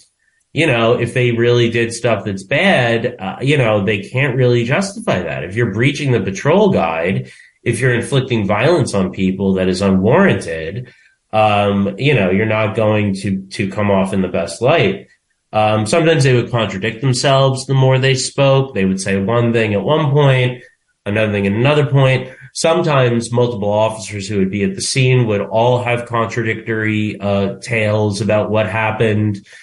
you 0.53 0.65
know 0.65 0.93
if 0.93 1.13
they 1.13 1.33
really 1.33 1.69
did 1.69 1.93
stuff 1.93 2.25
that's 2.25 2.45
bad 2.45 3.17
uh, 3.19 3.37
you 3.41 3.59
know 3.59 3.85
they 3.85 3.99
can't 3.99 4.37
really 4.37 4.63
justify 4.63 5.21
that. 5.21 5.43
If 5.43 5.57
you're 5.57 5.73
breaching 5.73 6.13
the 6.13 6.21
patrol 6.21 6.71
guide 6.71 7.33
if 7.63 7.81
you're 7.81 7.95
inflicting 7.95 8.47
violence 8.47 8.95
on 8.95 9.13
people 9.13 9.55
that 9.55 9.69
is 9.69 9.83
unwarranted 9.83 10.93
um, 11.33 11.95
you 11.99 12.15
know, 12.15 12.31
you're 12.31 12.47
not 12.47 12.75
going 12.75 13.15
to 13.17 13.43
to 13.47 13.71
come 13.71 13.91
off 13.91 14.13
in 14.13 14.23
the 14.23 14.29
best 14.29 14.61
light. 14.61 15.09
Um, 15.53 15.87
sometimes 15.87 16.25
they 16.25 16.35
would 16.35 16.51
contradict 16.51 17.01
themselves 17.01 17.67
the 17.67 17.75
more 17.75 17.99
they 17.99 18.15
spoke. 18.15 18.75
They 18.75 18.85
would 18.85 19.01
say 19.01 19.21
one 19.21 19.53
thing 19.53 19.75
at 19.75 19.83
one 19.83 20.11
point, 20.13 20.63
another 21.07 21.33
thing 21.33 21.47
at 21.47 21.53
another 21.53 21.87
point. 21.87 22.31
Sometimes 22.53 23.33
multiple 23.33 23.71
officers 23.71 24.29
who 24.29 24.39
would 24.39 24.51
be 24.51 24.65
at 24.65 24.75
the 24.75 24.81
scene 24.81 25.27
would 25.27 25.41
all 25.41 25.83
have 25.83 26.07
contradictory 26.07 27.19
uh, 27.21 27.59
tales 27.61 28.21
about 28.21 28.51
what 28.51 28.69
happened. 28.69 29.47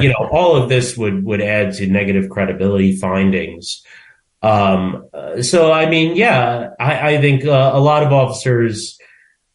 You 0.00 0.10
know, 0.10 0.28
all 0.30 0.54
of 0.54 0.68
this 0.68 0.96
would 0.96 1.24
would 1.24 1.40
add 1.40 1.74
to 1.74 1.88
negative 1.88 2.30
credibility 2.30 2.94
findings. 2.96 3.82
Um, 4.40 5.08
so, 5.40 5.72
I 5.72 5.90
mean, 5.90 6.14
yeah, 6.14 6.68
I, 6.78 7.14
I 7.14 7.20
think 7.20 7.44
uh, 7.44 7.72
a 7.74 7.80
lot 7.80 8.04
of 8.04 8.12
officers 8.12 8.96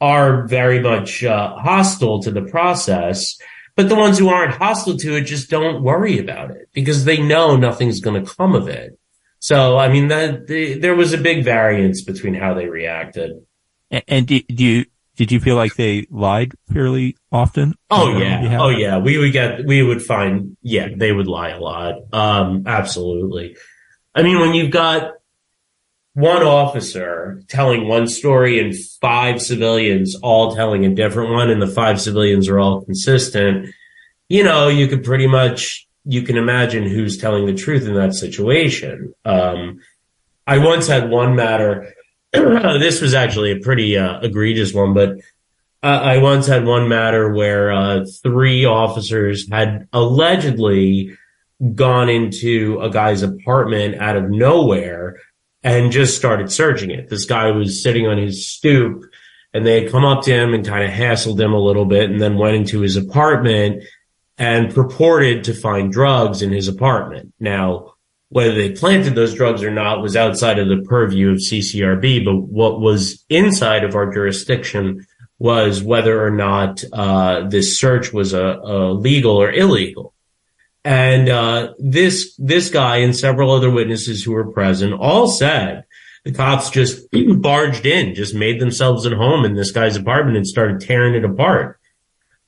are 0.01 0.47
very 0.47 0.79
much 0.79 1.23
uh, 1.23 1.55
hostile 1.55 2.21
to 2.23 2.31
the 2.31 2.41
process. 2.43 3.37
But 3.75 3.87
the 3.87 3.95
ones 3.95 4.17
who 4.17 4.29
aren't 4.29 4.55
hostile 4.55 4.97
to 4.97 5.15
it 5.15 5.21
just 5.21 5.49
don't 5.49 5.83
worry 5.83 6.19
about 6.19 6.51
it 6.51 6.69
because 6.73 7.05
they 7.05 7.21
know 7.21 7.55
nothing's 7.55 8.01
going 8.01 8.23
to 8.23 8.35
come 8.35 8.53
of 8.53 8.67
it. 8.67 8.99
So, 9.39 9.77
I 9.77 9.87
mean, 9.87 10.09
that 10.09 10.47
the, 10.47 10.77
there 10.79 10.95
was 10.95 11.13
a 11.13 11.17
big 11.17 11.45
variance 11.45 12.01
between 12.01 12.33
how 12.33 12.53
they 12.53 12.67
reacted. 12.67 13.31
And, 13.89 14.03
and 14.07 14.27
do, 14.27 14.41
do 14.41 14.63
you 14.63 14.85
did 15.15 15.33
you 15.33 15.41
feel 15.41 15.55
like 15.57 15.75
they 15.75 16.07
lied 16.09 16.53
fairly 16.71 17.17
often? 17.29 17.75
Oh 17.89 18.17
yeah, 18.17 18.57
oh 18.61 18.69
yeah. 18.69 18.99
We 18.99 19.17
would 19.17 19.33
get 19.33 19.65
we 19.65 19.83
would 19.83 20.01
find 20.01 20.55
yeah 20.61 20.87
they 20.95 21.11
would 21.11 21.27
lie 21.27 21.49
a 21.49 21.59
lot. 21.59 21.95
Um, 22.13 22.63
absolutely. 22.65 23.57
I 24.15 24.23
mean, 24.23 24.39
when 24.39 24.53
you've 24.53 24.71
got 24.71 25.11
one 26.13 26.43
officer 26.43 27.41
telling 27.47 27.87
one 27.87 28.07
story 28.07 28.59
and 28.59 28.75
five 29.01 29.41
civilians 29.41 30.15
all 30.21 30.55
telling 30.55 30.85
a 30.85 30.93
different 30.93 31.31
one 31.31 31.49
and 31.49 31.61
the 31.61 31.67
five 31.67 32.01
civilians 32.01 32.47
are 32.47 32.59
all 32.59 32.81
consistent, 32.81 33.73
you 34.27 34.43
know, 34.43 34.67
you 34.67 34.87
could 34.87 35.03
pretty 35.03 35.27
much, 35.27 35.87
you 36.05 36.23
can 36.23 36.37
imagine 36.37 36.87
who's 36.87 37.17
telling 37.17 37.45
the 37.45 37.53
truth 37.53 37.87
in 37.87 37.93
that 37.95 38.13
situation. 38.13 39.13
Um, 39.23 39.79
I 40.45 40.57
once 40.57 40.87
had 40.87 41.09
one 41.09 41.35
matter. 41.35 41.93
this 42.33 43.01
was 43.01 43.13
actually 43.13 43.51
a 43.51 43.59
pretty 43.59 43.97
uh, 43.97 44.19
egregious 44.21 44.73
one, 44.73 44.93
but 44.93 45.11
uh, 45.81 45.87
I 45.87 46.17
once 46.17 46.47
had 46.47 46.65
one 46.65 46.89
matter 46.89 47.31
where 47.31 47.71
uh, 47.71 48.05
three 48.23 48.65
officers 48.65 49.49
had 49.49 49.87
allegedly 49.93 51.17
gone 51.75 52.09
into 52.09 52.79
a 52.81 52.89
guy's 52.89 53.21
apartment 53.21 53.95
out 53.95 54.15
of 54.15 54.29
nowhere 54.29 55.19
and 55.63 55.91
just 55.91 56.15
started 56.15 56.51
searching 56.51 56.91
it. 56.91 57.09
This 57.09 57.25
guy 57.25 57.51
was 57.51 57.83
sitting 57.83 58.07
on 58.07 58.17
his 58.17 58.47
stoop 58.47 59.03
and 59.53 59.65
they 59.65 59.81
had 59.81 59.91
come 59.91 60.05
up 60.05 60.23
to 60.23 60.31
him 60.31 60.53
and 60.53 60.65
kind 60.65 60.83
of 60.83 60.91
hassled 60.91 61.39
him 61.39 61.53
a 61.53 61.59
little 61.59 61.85
bit 61.85 62.09
and 62.09 62.21
then 62.21 62.37
went 62.37 62.55
into 62.55 62.81
his 62.81 62.95
apartment 62.95 63.83
and 64.37 64.73
purported 64.73 65.43
to 65.45 65.53
find 65.53 65.91
drugs 65.91 66.41
in 66.41 66.51
his 66.51 66.67
apartment. 66.67 67.33
Now, 67.39 67.95
whether 68.29 68.53
they 68.53 68.71
planted 68.71 69.15
those 69.15 69.33
drugs 69.33 69.63
or 69.63 69.71
not 69.71 70.01
was 70.01 70.15
outside 70.15 70.59
of 70.59 70.67
the 70.67 70.85
purview 70.87 71.31
of 71.31 71.37
CCRB, 71.37 72.23
but 72.23 72.37
what 72.37 72.79
was 72.79 73.25
inside 73.27 73.83
of 73.83 73.95
our 73.95 74.11
jurisdiction 74.13 75.05
was 75.39 75.81
whether 75.81 76.23
or 76.23 76.29
not 76.29 76.83
uh, 76.93 77.47
this 77.47 77.79
search 77.79 78.13
was 78.13 78.33
a, 78.33 78.59
a 78.63 78.93
legal 78.93 79.35
or 79.35 79.51
illegal. 79.51 80.13
And 80.89 81.29
uh, 81.29 81.75
this 81.77 82.35
this 82.39 82.71
guy 82.71 82.97
and 82.97 83.15
several 83.15 83.51
other 83.51 83.69
witnesses 83.69 84.23
who 84.23 84.31
were 84.31 84.51
present 84.51 84.91
all 84.91 85.27
said 85.27 85.83
the 86.23 86.31
cops 86.31 86.71
just 86.71 87.05
barged 87.41 87.85
in, 87.85 88.15
just 88.15 88.33
made 88.33 88.59
themselves 88.59 89.05
at 89.05 89.13
home 89.13 89.45
in 89.45 89.53
this 89.53 89.69
guy's 89.69 89.95
apartment 89.95 90.37
and 90.37 90.47
started 90.47 90.81
tearing 90.81 91.13
it 91.13 91.23
apart. 91.23 91.79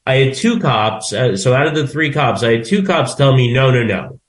I 0.08 0.16
had 0.16 0.34
two 0.34 0.60
cops, 0.60 1.14
uh, 1.14 1.38
so 1.38 1.54
out 1.54 1.68
of 1.68 1.76
the 1.76 1.86
three 1.86 2.12
cops, 2.12 2.42
I 2.42 2.54
had 2.54 2.66
two 2.66 2.82
cops 2.82 3.14
tell 3.14 3.36
me, 3.36 3.54
no, 3.54 3.70
no, 3.70 3.84
no. 3.84 4.20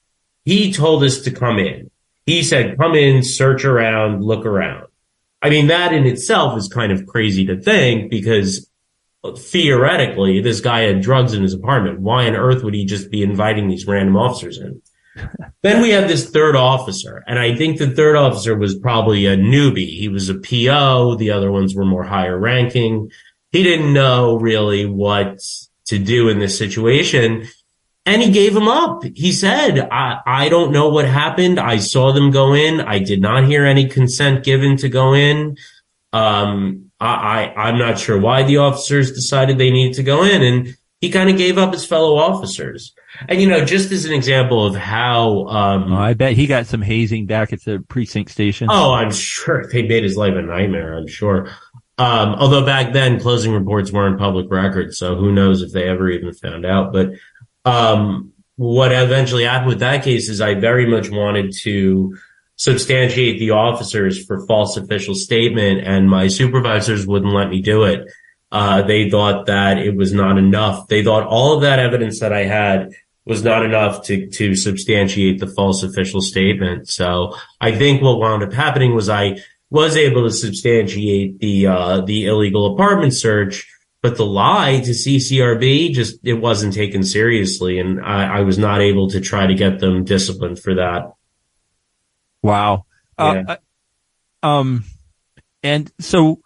He 0.45 0.75
told 0.75 1.03
us 1.05 1.23
to 1.23 1.31
come 1.31 1.59
in. 1.59 1.91
He 2.27 2.43
said, 2.43 2.77
come 2.77 2.95
in, 2.95 3.23
search 3.23 3.65
around, 3.65 4.23
look 4.23 4.45
around. 4.45 4.89
I 5.41 5.49
mean, 5.49 5.69
that 5.69 5.95
in 5.95 6.05
itself 6.05 6.59
is 6.59 6.69
kind 6.69 6.93
of 6.93 7.07
crazy 7.07 7.47
to 7.47 7.59
think 7.59 8.11
because 8.11 8.69
theoretically, 9.37 10.41
this 10.41 10.61
guy 10.61 10.81
had 10.81 11.01
drugs 11.01 11.33
in 11.33 11.43
his 11.43 11.55
apartment. 11.55 12.01
Why 12.01 12.27
on 12.27 12.35
earth 12.35 12.63
would 12.63 12.75
he 12.75 12.85
just 12.85 13.11
be 13.11 13.23
inviting 13.23 13.69
these 13.69 13.87
random 13.87 14.17
officers 14.17 14.59
in? 14.59 14.83
then 15.63 15.83
we 15.83 15.91
had 15.91 16.09
this 16.09 16.31
third 16.31 16.57
officer, 16.57 17.23
and 17.27 17.39
I 17.39 17.55
think 17.55 17.79
the 17.79 17.91
third 17.91 18.17
officer 18.17 18.57
was 18.57 18.79
probably 18.79 19.27
a 19.27 19.37
newbie. 19.37 19.97
He 19.99 20.09
was 20.09 20.29
a 20.29 20.35
PO. 20.35 21.17
The 21.17 21.31
other 21.31 21.53
ones 21.53 21.75
were 21.75 21.85
more 21.85 22.05
higher 22.05 22.39
ranking. 22.39 23.11
He 23.51 23.63
didn't 23.63 23.93
know 23.93 24.39
really 24.39 24.87
what 24.87 25.41
to 25.87 25.99
do 25.99 26.29
in 26.29 26.39
this 26.39 26.57
situation. 26.57 27.47
And 28.05 28.21
he 28.21 28.33
gave 28.33 28.57
him 28.57 28.67
up. 28.67 29.05
He 29.15 29.31
said, 29.31 29.79
I, 29.79 30.19
I 30.27 30.49
don't 30.49 30.73
know 30.73 30.89
what 30.89 31.05
happened. 31.05 31.61
I 31.61 31.77
saw 31.77 32.13
them 32.13 32.33
go 32.33 32.53
in. 32.53 32.81
I 32.81 32.99
did 32.99 33.21
not 33.21 33.45
hear 33.45 33.65
any 33.65 33.87
consent 33.87 34.45
given 34.45 34.77
to 34.79 34.89
go 34.89 35.15
in. 35.15 35.57
Um, 36.13 36.91
I, 37.03 37.53
I, 37.57 37.69
am 37.69 37.79
not 37.79 37.99
sure 37.99 38.19
why 38.19 38.43
the 38.43 38.59
officers 38.59 39.13
decided 39.13 39.59
they 39.59 39.71
needed 39.71 39.95
to 39.97 40.03
go 40.03 40.23
in 40.23 40.43
and 40.43 40.77
he 41.01 41.11
kind 41.11 41.29
of 41.29 41.37
gave 41.37 41.59
up 41.59 41.73
his 41.73 41.85
fellow 41.85 42.17
officers. 42.17 42.95
And, 43.29 43.41
you 43.41 43.49
know, 43.49 43.65
just 43.65 43.91
as 43.91 44.05
an 44.05 44.13
example 44.13 44.65
of 44.65 44.77
how, 44.77 45.47
um, 45.49 45.93
oh, 45.93 45.97
I 45.97 46.15
bet 46.15 46.35
he 46.35 46.47
got 46.47 46.67
some 46.67 46.81
hazing 46.81 47.27
back 47.27 47.53
at 47.53 47.65
the 47.65 47.85
precinct 47.89 48.31
station. 48.31 48.69
Oh, 48.71 48.93
I'm 48.93 49.11
sure 49.11 49.67
they 49.71 49.83
made 49.83 50.05
his 50.05 50.17
life 50.17 50.35
a 50.35 50.43
nightmare. 50.43 50.97
I'm 50.97 51.09
sure. 51.09 51.51
Um, 51.99 52.37
although 52.37 52.65
back 52.65 52.93
then 52.93 53.21
closing 53.21 53.53
reports 53.53 53.91
weren't 53.91 54.19
public 54.19 54.47
records. 54.51 54.97
So 54.97 55.17
who 55.17 55.33
knows 55.33 55.61
if 55.61 55.73
they 55.73 55.89
ever 55.89 56.09
even 56.09 56.33
found 56.33 56.65
out, 56.65 56.93
but, 56.93 57.11
um, 57.65 58.33
what 58.57 58.93
eventually 58.93 59.45
happened 59.45 59.71
with 59.71 59.81
that 59.81 60.05
case 60.05 60.29
is 60.29 60.41
I 60.41 60.55
very 60.55 60.87
much 60.87 61.11
wanted 61.11 61.53
to, 61.63 62.17
substantiate 62.63 63.41
the 63.41 63.51
officers 63.51 64.25
for 64.25 64.47
false 64.47 64.77
official 64.77 65.17
statement 65.17 65.83
and 65.85 66.09
my 66.09 66.29
supervisors 66.29 67.05
wouldn't 67.05 67.35
let 67.35 67.49
me 67.49 67.61
do 67.61 67.83
it. 67.83 68.09
Uh, 68.53 68.83
they 68.83 69.11
thought 69.11 69.47
that 69.47 69.79
it 69.79 69.97
was 69.97 70.13
not 70.13 70.39
enough. 70.39 70.87
They 70.87 71.03
thought 71.03 71.27
all 71.27 71.55
of 71.55 71.63
that 71.63 71.81
evidence 71.81 72.21
that 72.21 72.33
I 72.33 72.45
had 72.45 72.93
was 73.27 73.43
not 73.43 73.65
enough 73.65 74.05
to, 74.05 74.29
to 74.29 74.55
substantiate 74.55 75.41
the 75.41 75.49
false 75.49 75.83
official 75.83 76.21
statement. 76.21 76.89
So 76.89 77.37
I 77.61 77.73
think 77.73 78.01
what 78.01 78.21
wound 78.21 78.45
up 78.45 78.53
happening 78.53 78.95
was 78.95 79.09
I 79.09 79.39
was 79.69 79.97
able 79.97 80.23
to 80.23 80.31
substantiate 80.31 81.41
the, 81.41 81.67
uh, 81.67 82.01
the 82.03 82.27
illegal 82.27 82.75
apartment 82.75 83.13
search, 83.13 83.69
but 84.03 84.17
the 84.17 84.27
lie 84.27 84.79
to 84.85 84.91
CCRB 84.91 85.95
just, 85.95 86.21
it 86.23 86.35
wasn't 86.35 86.75
taken 86.75 87.03
seriously. 87.03 87.81
And 87.81 88.01
I, 88.01 88.39
I 88.39 88.41
was 88.43 88.57
not 88.57 88.81
able 88.81 89.11
to 89.11 89.21
try 89.21 89.49
to 89.49 89.55
get 89.55 89.81
them 89.81 90.05
disciplined 90.05 90.61
for 90.61 90.77
that. 90.77 91.13
Wow. 92.43 92.87
Uh, 93.19 93.43
yeah. 93.47 93.57
Uh, 94.43 94.47
um, 94.47 94.85
and 95.63 95.91
so 96.01 96.41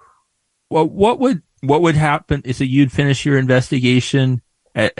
what, 0.69 0.91
what 0.91 1.19
would, 1.21 1.43
what 1.63 1.83
would 1.83 1.97
happen 1.97 2.43
is 2.45 2.59
that 2.59 2.67
you'd 2.67 2.93
finish 2.93 3.25
your 3.25 3.39
investigation. 3.39 4.43
I 4.75 4.91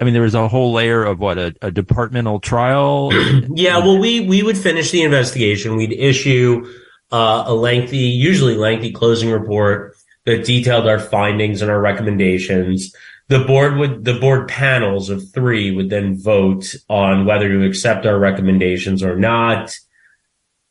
mean, 0.00 0.12
there 0.12 0.22
was 0.22 0.36
a 0.36 0.46
whole 0.46 0.72
layer 0.72 1.02
of 1.02 1.18
what 1.18 1.36
a, 1.36 1.54
a 1.60 1.72
departmental 1.72 2.38
trial. 2.38 3.10
yeah. 3.54 3.78
Well, 3.78 3.98
we, 3.98 4.20
we 4.20 4.44
would 4.44 4.56
finish 4.56 4.92
the 4.92 5.02
investigation. 5.02 5.76
We'd 5.76 5.92
issue, 5.92 6.72
uh, 7.10 7.44
a 7.46 7.54
lengthy, 7.54 7.98
usually 7.98 8.54
lengthy 8.54 8.92
closing 8.92 9.30
report 9.30 9.96
that 10.26 10.44
detailed 10.44 10.86
our 10.86 10.98
findings 10.98 11.62
and 11.62 11.70
our 11.70 11.80
recommendations. 11.80 12.94
The 13.28 13.40
board 13.40 13.76
would, 13.76 14.04
the 14.04 14.18
board 14.18 14.48
panels 14.48 15.10
of 15.10 15.32
three 15.32 15.72
would 15.72 15.90
then 15.90 16.16
vote 16.20 16.74
on 16.88 17.26
whether 17.26 17.48
to 17.48 17.66
accept 17.66 18.06
our 18.06 18.18
recommendations 18.18 19.02
or 19.02 19.16
not. 19.16 19.76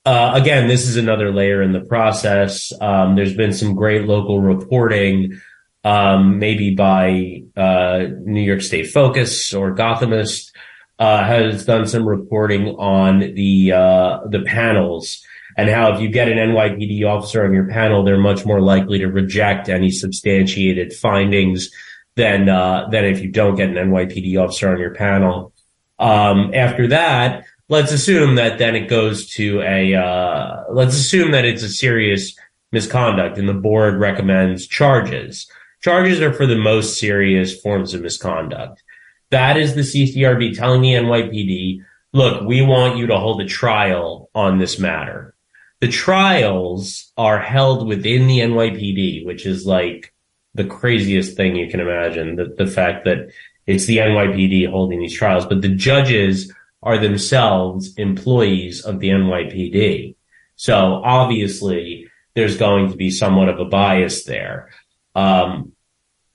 Uh, 0.05 0.33
again, 0.35 0.67
this 0.67 0.87
is 0.87 0.97
another 0.97 1.31
layer 1.31 1.61
in 1.61 1.71
the 1.71 1.81
process. 1.81 2.71
Um, 2.79 3.15
there's 3.15 3.35
been 3.35 3.53
some 3.53 3.75
great 3.75 4.05
local 4.05 4.39
reporting, 4.39 5.41
um, 5.83 6.37
maybe 6.37 6.75
by 6.75 7.43
uh, 7.57 8.05
New 8.21 8.41
York 8.41 8.61
State 8.61 8.91
Focus 8.91 9.53
or 9.53 9.73
Gothamist 9.73 10.51
uh, 10.99 11.23
has 11.23 11.65
done 11.65 11.87
some 11.87 12.07
reporting 12.07 12.67
on 12.67 13.19
the 13.19 13.71
uh, 13.71 14.19
the 14.29 14.43
panels 14.45 15.25
and 15.57 15.69
how 15.69 15.93
if 15.93 16.01
you 16.01 16.09
get 16.09 16.27
an 16.27 16.37
NYPD 16.37 17.05
officer 17.05 17.45
on 17.45 17.53
your 17.53 17.67
panel, 17.67 18.03
they're 18.03 18.17
much 18.17 18.45
more 18.45 18.61
likely 18.61 18.99
to 18.99 19.07
reject 19.07 19.69
any 19.69 19.89
substantiated 19.89 20.93
findings 20.93 21.69
than 22.15 22.49
uh, 22.49 22.87
than 22.91 23.05
if 23.05 23.21
you 23.21 23.31
don't 23.31 23.55
get 23.55 23.69
an 23.69 23.75
NYPD 23.75 24.41
officer 24.41 24.69
on 24.69 24.79
your 24.79 24.93
panel. 24.93 25.53
Um, 25.97 26.51
after 26.53 26.87
that 26.87 27.45
let's 27.69 27.91
assume 27.91 28.35
that 28.35 28.57
then 28.57 28.75
it 28.75 28.87
goes 28.87 29.29
to 29.31 29.61
a 29.61 29.95
uh, 29.95 30.63
let's 30.71 30.95
assume 30.95 31.31
that 31.31 31.45
it's 31.45 31.63
a 31.63 31.69
serious 31.69 32.35
misconduct 32.71 33.37
and 33.37 33.47
the 33.47 33.53
board 33.53 33.99
recommends 33.99 34.67
charges. 34.67 35.49
Charges 35.81 36.21
are 36.21 36.33
for 36.33 36.45
the 36.45 36.57
most 36.57 36.99
serious 36.99 37.59
forms 37.59 37.93
of 37.93 38.01
misconduct. 38.01 38.83
That 39.31 39.57
is 39.57 39.75
the 39.75 39.81
ccrb 39.81 40.57
telling 40.57 40.81
the 40.81 40.93
nypd 40.93 41.81
look 42.13 42.47
we 42.47 42.61
want 42.61 42.97
you 42.97 43.07
to 43.07 43.17
hold 43.17 43.41
a 43.41 43.45
trial 43.45 44.29
on 44.35 44.59
this 44.59 44.79
matter. 44.79 45.35
The 45.81 45.87
trials 45.89 47.11
are 47.17 47.39
held 47.39 47.87
within 47.87 48.27
the 48.27 48.39
nypd 48.39 49.25
which 49.25 49.45
is 49.45 49.65
like 49.65 50.13
the 50.53 50.65
craziest 50.65 51.35
thing 51.35 51.55
you 51.55 51.69
can 51.69 51.81
imagine 51.81 52.37
the, 52.37 52.45
the 52.57 52.67
fact 52.67 53.05
that 53.05 53.29
It's 53.67 53.85
the 53.85 53.97
NYPD 53.97 54.69
holding 54.69 54.99
these 54.99 55.17
trials, 55.17 55.45
but 55.45 55.61
the 55.61 55.69
judges 55.69 56.53
are 56.81 56.97
themselves 56.97 57.95
employees 57.97 58.81
of 58.83 58.99
the 58.99 59.09
NYPD. 59.09 60.15
So 60.55 61.01
obviously 61.03 62.07
there's 62.35 62.57
going 62.57 62.91
to 62.91 62.97
be 62.97 63.09
somewhat 63.09 63.49
of 63.49 63.59
a 63.59 63.65
bias 63.65 64.25
there. 64.25 64.69
Um, 65.15 65.71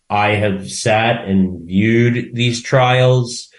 I 0.09 0.31
have 0.31 0.71
sat 0.71 1.25
and 1.27 1.67
viewed 1.67 2.35
these 2.35 2.63
trials. 2.63 3.51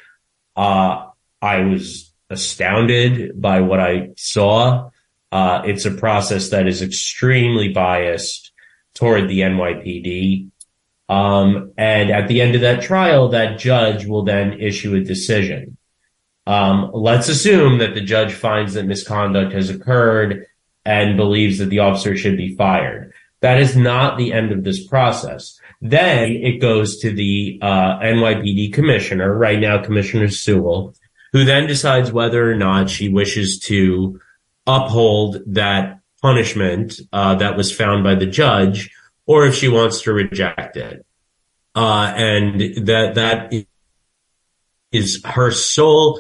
Uh, 0.56 1.08
I 1.41 1.62
was 1.62 2.12
astounded 2.30 3.39
by 3.39 3.62
what 3.62 3.80
I 3.80 4.10
saw. 4.17 4.89
Uh, 5.32 5.62
it's 5.65 5.86
a 5.86 5.91
process 5.91 6.50
that 6.50 6.67
is 6.67 6.82
extremely 6.82 7.70
biased 7.70 8.52
toward 8.94 9.30
the 9.30 9.41
NYPD. 9.41 10.50
Um, 11.08 11.72
and 11.78 12.10
at 12.10 12.28
the 12.28 12.41
end 12.41 12.56
of 12.56 12.62
that 12.62 12.82
trial, 12.82 13.30
that 13.30 13.60
judge 13.60 14.06
will 14.06 14.24
then 14.24 14.60
issue 14.60 14.96
a 14.96 15.02
decision. 15.02 15.78
Um, 16.52 16.92
let's 16.94 17.30
assume 17.30 17.78
that 17.78 17.94
the 17.94 18.02
judge 18.02 18.34
finds 18.34 18.74
that 18.74 18.86
misconduct 18.86 19.54
has 19.54 19.70
occurred 19.70 20.48
and 20.84 21.16
believes 21.16 21.60
that 21.60 21.70
the 21.70 21.80
officer 21.80 22.18
should 22.18 22.36
be 22.36 22.58
fired. 22.58 23.14
That 23.40 23.62
is 23.62 23.78
not 23.78 24.18
the 24.18 24.34
end 24.34 24.52
of 24.52 24.66
this 24.66 24.86
process. 24.86 25.58
Then 25.82 26.30
it 26.32 26.60
goes 26.60 27.00
to 27.00 27.14
the 27.14 27.58
uh, 27.62 28.00
NYPD 28.00 28.74
commissioner, 28.74 29.34
right 29.34 29.62
now 29.62 29.82
Commissioner 29.82 30.28
Sewell, 30.28 30.94
who 31.32 31.46
then 31.46 31.68
decides 31.68 32.12
whether 32.12 32.52
or 32.52 32.56
not 32.56 32.90
she 32.90 33.08
wishes 33.08 33.58
to 33.68 34.20
uphold 34.68 35.38
that 35.48 36.02
punishment 36.22 37.00
uh, 37.14 37.36
that 37.36 37.56
was 37.56 37.74
found 37.74 38.04
by 38.04 38.16
the 38.16 38.26
judge, 38.26 38.92
or 39.26 39.46
if 39.46 39.56
she 39.56 39.70
wants 39.70 40.02
to 40.02 40.12
reject 40.12 40.76
it. 40.76 41.06
Uh, 41.74 42.12
and 42.14 42.60
that 42.86 43.16
that 43.16 43.54
is 44.92 45.22
her 45.24 45.52
sole 45.52 46.20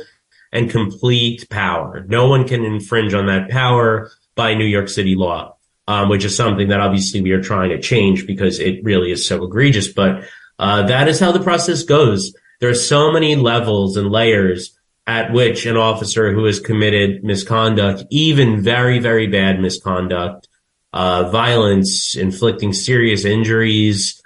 and 0.51 0.69
complete 0.69 1.49
power. 1.49 2.05
No 2.07 2.27
one 2.27 2.47
can 2.47 2.65
infringe 2.65 3.13
on 3.13 3.27
that 3.27 3.49
power 3.49 4.11
by 4.35 4.53
New 4.53 4.65
York 4.65 4.89
City 4.89 5.15
law, 5.15 5.55
um, 5.87 6.09
which 6.09 6.25
is 6.25 6.35
something 6.35 6.69
that 6.69 6.79
obviously 6.79 7.21
we 7.21 7.31
are 7.31 7.41
trying 7.41 7.69
to 7.69 7.81
change 7.81 8.27
because 8.27 8.59
it 8.59 8.83
really 8.83 9.11
is 9.11 9.25
so 9.25 9.43
egregious. 9.43 9.87
But 9.87 10.23
uh, 10.59 10.83
that 10.83 11.07
is 11.07 11.19
how 11.19 11.31
the 11.31 11.39
process 11.39 11.83
goes. 11.83 12.33
There 12.59 12.69
are 12.69 12.75
so 12.75 13.11
many 13.11 13.35
levels 13.35 13.97
and 13.97 14.11
layers 14.11 14.77
at 15.07 15.33
which 15.33 15.65
an 15.65 15.77
officer 15.77 16.31
who 16.31 16.45
has 16.45 16.59
committed 16.59 17.23
misconduct, 17.23 18.03
even 18.11 18.61
very, 18.61 18.99
very 18.99 19.27
bad 19.27 19.59
misconduct, 19.59 20.47
uh, 20.93 21.29
violence, 21.29 22.15
inflicting 22.15 22.73
serious 22.73 23.25
injuries, 23.25 24.21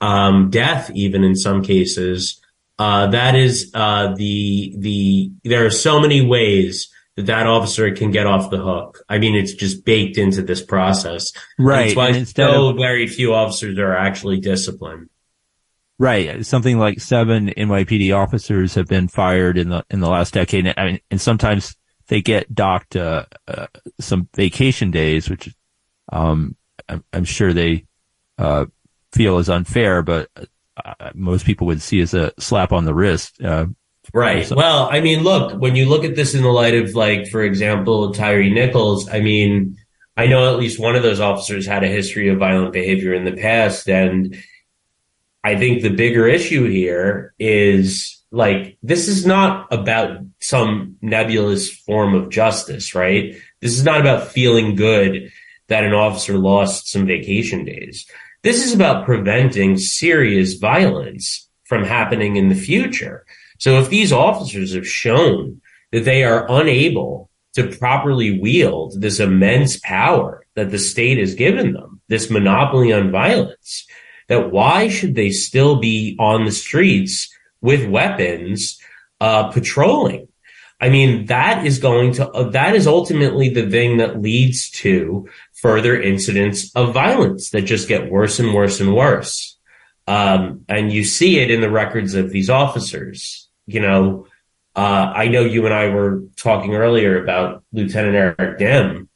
um, 0.00 0.50
death, 0.50 0.90
even 0.94 1.24
in 1.24 1.34
some 1.34 1.62
cases, 1.62 2.41
uh, 2.82 3.06
that 3.06 3.36
is 3.36 3.70
uh, 3.74 4.12
the 4.16 4.74
the. 4.76 5.30
There 5.44 5.64
are 5.64 5.70
so 5.70 6.00
many 6.00 6.20
ways 6.20 6.90
that 7.14 7.26
that 7.26 7.46
officer 7.46 7.94
can 7.94 8.10
get 8.10 8.26
off 8.26 8.50
the 8.50 8.58
hook. 8.58 9.04
I 9.08 9.18
mean, 9.18 9.36
it's 9.36 9.52
just 9.52 9.84
baked 9.84 10.18
into 10.18 10.42
this 10.42 10.60
process. 10.60 11.32
Right. 11.60 11.94
That's 11.94 11.96
why 11.96 12.24
so 12.24 12.70
of, 12.70 12.76
very 12.76 13.06
few 13.06 13.34
officers 13.34 13.78
are 13.78 13.96
actually 13.96 14.40
disciplined. 14.40 15.10
Right. 16.00 16.44
Something 16.44 16.76
like 16.76 17.00
seven 17.00 17.50
NYPD 17.50 18.16
officers 18.16 18.74
have 18.74 18.88
been 18.88 19.06
fired 19.06 19.58
in 19.58 19.68
the 19.68 19.84
in 19.88 20.00
the 20.00 20.08
last 20.08 20.34
decade. 20.34 20.74
I 20.76 20.84
mean, 20.84 21.00
and 21.08 21.20
sometimes 21.20 21.76
they 22.08 22.20
get 22.20 22.52
docked 22.52 22.96
uh, 22.96 23.26
uh, 23.46 23.68
some 24.00 24.28
vacation 24.34 24.90
days, 24.90 25.30
which 25.30 25.54
um, 26.10 26.56
I'm, 26.88 27.04
I'm, 27.12 27.24
sure 27.24 27.52
they 27.52 27.86
uh, 28.38 28.66
feel 29.12 29.38
is 29.38 29.48
unfair, 29.48 30.02
but 30.02 30.28
uh, 30.76 31.10
most 31.14 31.44
people 31.44 31.66
would 31.66 31.82
see 31.82 32.00
as 32.00 32.14
a 32.14 32.32
slap 32.38 32.72
on 32.72 32.84
the 32.84 32.94
wrist. 32.94 33.42
Uh, 33.42 33.66
right. 34.12 34.50
Well, 34.50 34.88
I 34.90 35.00
mean, 35.00 35.22
look, 35.22 35.60
when 35.60 35.76
you 35.76 35.88
look 35.88 36.04
at 36.04 36.16
this 36.16 36.34
in 36.34 36.42
the 36.42 36.48
light 36.48 36.74
of, 36.74 36.94
like, 36.94 37.28
for 37.28 37.42
example, 37.42 38.12
Tyre 38.12 38.48
Nichols, 38.48 39.08
I 39.08 39.20
mean, 39.20 39.76
I 40.16 40.26
know 40.26 40.52
at 40.52 40.58
least 40.58 40.80
one 40.80 40.96
of 40.96 41.02
those 41.02 41.20
officers 41.20 41.66
had 41.66 41.84
a 41.84 41.88
history 41.88 42.28
of 42.28 42.38
violent 42.38 42.72
behavior 42.72 43.14
in 43.14 43.24
the 43.24 43.32
past. 43.32 43.88
And 43.88 44.36
I 45.44 45.56
think 45.56 45.82
the 45.82 45.90
bigger 45.90 46.26
issue 46.26 46.68
here 46.68 47.34
is 47.38 48.22
like, 48.30 48.78
this 48.82 49.08
is 49.08 49.26
not 49.26 49.72
about 49.72 50.18
some 50.40 50.96
nebulous 51.02 51.70
form 51.70 52.14
of 52.14 52.30
justice, 52.30 52.94
right? 52.94 53.36
This 53.60 53.72
is 53.72 53.84
not 53.84 54.00
about 54.00 54.28
feeling 54.28 54.74
good 54.74 55.30
that 55.68 55.84
an 55.84 55.94
officer 55.94 56.38
lost 56.38 56.88
some 56.88 57.06
vacation 57.06 57.64
days. 57.64 58.06
This 58.42 58.66
is 58.66 58.74
about 58.74 59.04
preventing 59.04 59.78
serious 59.78 60.54
violence 60.54 61.48
from 61.62 61.84
happening 61.84 62.34
in 62.34 62.48
the 62.48 62.56
future. 62.56 63.24
So 63.58 63.78
if 63.78 63.88
these 63.88 64.12
officers 64.12 64.74
have 64.74 64.86
shown 64.86 65.60
that 65.92 66.04
they 66.04 66.24
are 66.24 66.50
unable 66.50 67.30
to 67.54 67.68
properly 67.68 68.40
wield 68.40 69.00
this 69.00 69.20
immense 69.20 69.78
power 69.78 70.44
that 70.56 70.72
the 70.72 70.78
state 70.78 71.18
has 71.18 71.36
given 71.36 71.72
them, 71.72 72.00
this 72.08 72.30
monopoly 72.30 72.92
on 72.92 73.12
violence, 73.12 73.86
that 74.26 74.50
why 74.50 74.88
should 74.88 75.14
they 75.14 75.30
still 75.30 75.76
be 75.76 76.16
on 76.18 76.44
the 76.44 76.50
streets 76.50 77.32
with 77.60 77.88
weapons, 77.88 78.76
uh, 79.20 79.52
patrolling? 79.52 80.26
I 80.82 80.88
mean, 80.88 81.26
that 81.26 81.64
is 81.64 81.78
going 81.78 82.14
to, 82.14 82.28
uh, 82.28 82.50
that 82.50 82.74
is 82.74 82.88
ultimately 82.88 83.48
the 83.48 83.70
thing 83.70 83.98
that 83.98 84.20
leads 84.20 84.68
to 84.82 85.28
further 85.52 85.98
incidents 85.98 86.74
of 86.74 86.92
violence 86.92 87.50
that 87.50 87.62
just 87.62 87.86
get 87.86 88.10
worse 88.10 88.40
and 88.40 88.52
worse 88.52 88.80
and 88.80 88.92
worse. 88.92 89.56
Um, 90.08 90.64
and 90.68 90.92
you 90.92 91.04
see 91.04 91.38
it 91.38 91.52
in 91.52 91.60
the 91.60 91.70
records 91.70 92.14
of 92.14 92.30
these 92.30 92.50
officers. 92.50 93.48
You 93.66 93.78
know, 93.78 94.26
uh, 94.74 95.12
I 95.14 95.28
know 95.28 95.44
you 95.44 95.66
and 95.66 95.72
I 95.72 95.88
were 95.90 96.24
talking 96.34 96.74
earlier 96.74 97.22
about 97.22 97.62
Lieutenant 97.72 98.36
Eric 98.40 98.58
Dym, 98.58 99.08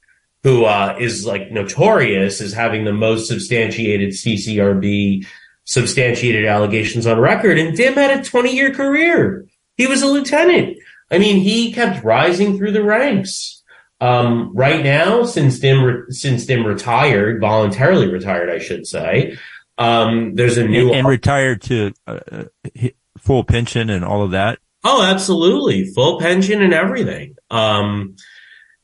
who 0.45 0.67
uh, 0.67 0.97
is 1.01 1.27
like 1.27 1.51
notorious 1.51 2.41
as 2.41 2.53
having 2.53 2.85
the 2.85 2.93
most 2.93 3.27
substantiated 3.27 4.11
CCRB 4.11 5.27
substantiated 5.65 6.45
allegations 6.45 7.09
on 7.09 7.19
record. 7.19 7.59
And 7.59 7.77
Dym 7.77 7.95
had 7.95 8.21
a 8.21 8.23
20 8.23 8.55
year 8.55 8.73
career. 8.73 9.47
He 9.77 9.89
was 9.89 10.03
a 10.03 10.07
lieutenant. 10.07 10.79
I 11.11 11.19
mean, 11.19 11.39
he 11.41 11.73
kept 11.73 12.05
rising 12.05 12.57
through 12.57 12.73
the 12.73 12.83
ranks. 12.83 13.63
Um, 14.01 14.53
right 14.55 14.85
now, 14.85 15.25
since 15.25 15.59
Dym 15.59 15.83
re- 15.83 16.03
since 16.11 16.45
Dym 16.45 16.67
retired, 16.67 17.41
voluntarily 17.41 18.09
retired, 18.09 18.51
I 18.51 18.59
should 18.59 18.87
say. 18.87 19.39
Um, 19.79 20.35
there's 20.35 20.59
a 20.59 20.67
new 20.67 20.89
and, 20.89 20.99
and 20.99 21.09
retired 21.09 21.63
to 21.63 21.93
uh, 22.07 22.21
uh 22.33 22.45
full 23.19 23.45
pension 23.45 23.89
and 23.89 24.05
all 24.05 24.23
of 24.23 24.33
that. 24.33 24.59
Oh, 24.85 25.03
absolutely, 25.03 25.85
full 25.87 26.19
pension 26.19 26.63
and 26.63 26.75
everything. 26.75 27.37
Um, 27.51 28.17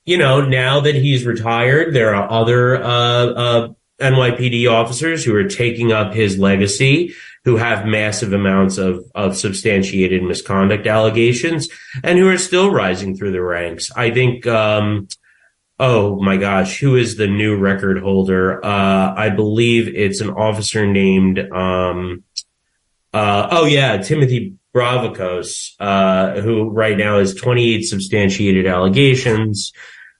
you 0.04 0.16
know, 0.16 0.40
now 0.46 0.80
that 0.80 0.94
he's 0.94 1.24
retired, 1.24 1.94
there 1.94 2.14
are 2.14 2.30
other 2.30 2.76
uh, 2.76 2.86
uh, 2.86 3.68
NYPD 4.00 4.70
officers 4.70 5.24
who 5.24 5.34
are 5.36 5.48
taking 5.48 5.92
up 5.92 6.12
his 6.12 6.38
legacy 6.38 7.14
who 7.44 7.56
have 7.56 7.86
massive 7.86 8.32
amounts 8.32 8.78
of, 8.78 9.04
of 9.14 9.36
substantiated 9.36 10.22
misconduct 10.22 10.86
allegations 10.86 11.68
and 12.04 12.18
who 12.18 12.28
are 12.28 12.38
still 12.38 12.70
rising 12.70 13.16
through 13.16 13.32
the 13.32 13.42
ranks. 13.42 13.90
I 13.96 14.10
think, 14.10 14.46
um, 14.46 15.08
oh 15.78 16.20
my 16.20 16.36
gosh, 16.36 16.78
who 16.78 16.96
is 16.96 17.16
the 17.16 17.26
new 17.26 17.56
record 17.56 17.98
holder? 18.00 18.64
Uh, 18.64 19.14
I 19.16 19.30
believe 19.30 19.88
it's 19.88 20.20
an 20.20 20.30
officer 20.30 20.86
named, 20.86 21.40
um, 21.52 22.22
uh, 23.12 23.48
oh 23.50 23.66
yeah, 23.66 23.96
Timothy 23.98 24.54
Brovakos, 24.74 25.72
uh, 25.80 26.40
who 26.40 26.70
right 26.70 26.96
now 26.96 27.18
has 27.18 27.34
28 27.34 27.82
substantiated 27.82 28.66
allegations. 28.66 29.72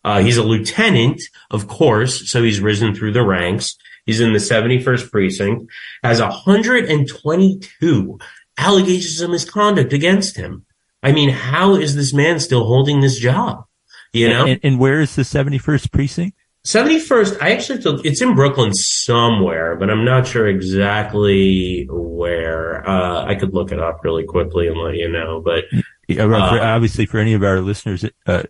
Uh, 0.05 0.21
he's 0.21 0.37
a 0.37 0.43
lieutenant, 0.43 1.23
of 1.51 1.69
course, 1.69 2.29
so 2.29 2.43
he's 2.43 2.61
risen 2.61 2.95
through 2.95 3.13
the 3.13 3.23
ranks. 3.23 3.77
He's 4.07 4.21
in 4.21 4.33
the 4.33 4.39
71st 4.39 5.11
precinct, 5.11 5.71
has 6.03 6.21
122 6.21 8.19
allegations 8.59 9.21
of 9.21 9.31
misconduct 9.31 9.93
against 9.93 10.37
him. 10.37 10.67
I 11.03 11.13
mean, 11.13 11.31
how 11.31 11.75
is 11.75 11.97
this 11.97 12.13
man 12.13 12.41
still 12.41 12.65
holding 12.65 13.01
this 13.01 13.19
job? 13.19 13.65
You 14.13 14.29
know? 14.29 14.47
And, 14.47 14.61
and 14.63 14.79
where 14.79 15.01
is 15.01 15.17
the 15.17 15.23
71st 15.23 15.91
precinct? 15.91 16.37
71st, 16.65 17.43
I 17.43 17.53
actually, 17.53 17.81
it's 18.05 18.23
in 18.23 18.35
Brooklyn 18.37 18.73
somewhere, 18.73 19.75
but 19.75 19.91
I'm 19.91 20.05
not 20.05 20.29
sure 20.29 20.47
exactly 20.47 21.89
where. 21.91 22.89
Uh, 22.89 23.25
I 23.25 23.35
could 23.35 23.53
look 23.53 23.73
it 23.73 23.81
up 23.81 24.05
really 24.05 24.25
quickly 24.25 24.69
and 24.69 24.79
let 24.79 24.95
you 24.95 25.11
know, 25.11 25.41
but. 25.41 25.65
Yeah, 26.07 26.25
uh, 26.25 26.61
obviously 26.61 27.07
for 27.07 27.19
any 27.19 27.33
of 27.35 27.43
our 27.43 27.61
listeners, 27.61 28.05
uh, 28.27 28.43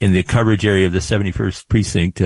in 0.00 0.12
the 0.12 0.24
coverage 0.24 0.66
area 0.66 0.86
of 0.86 0.92
the 0.92 0.98
71st 0.98 1.68
precinct, 1.68 2.20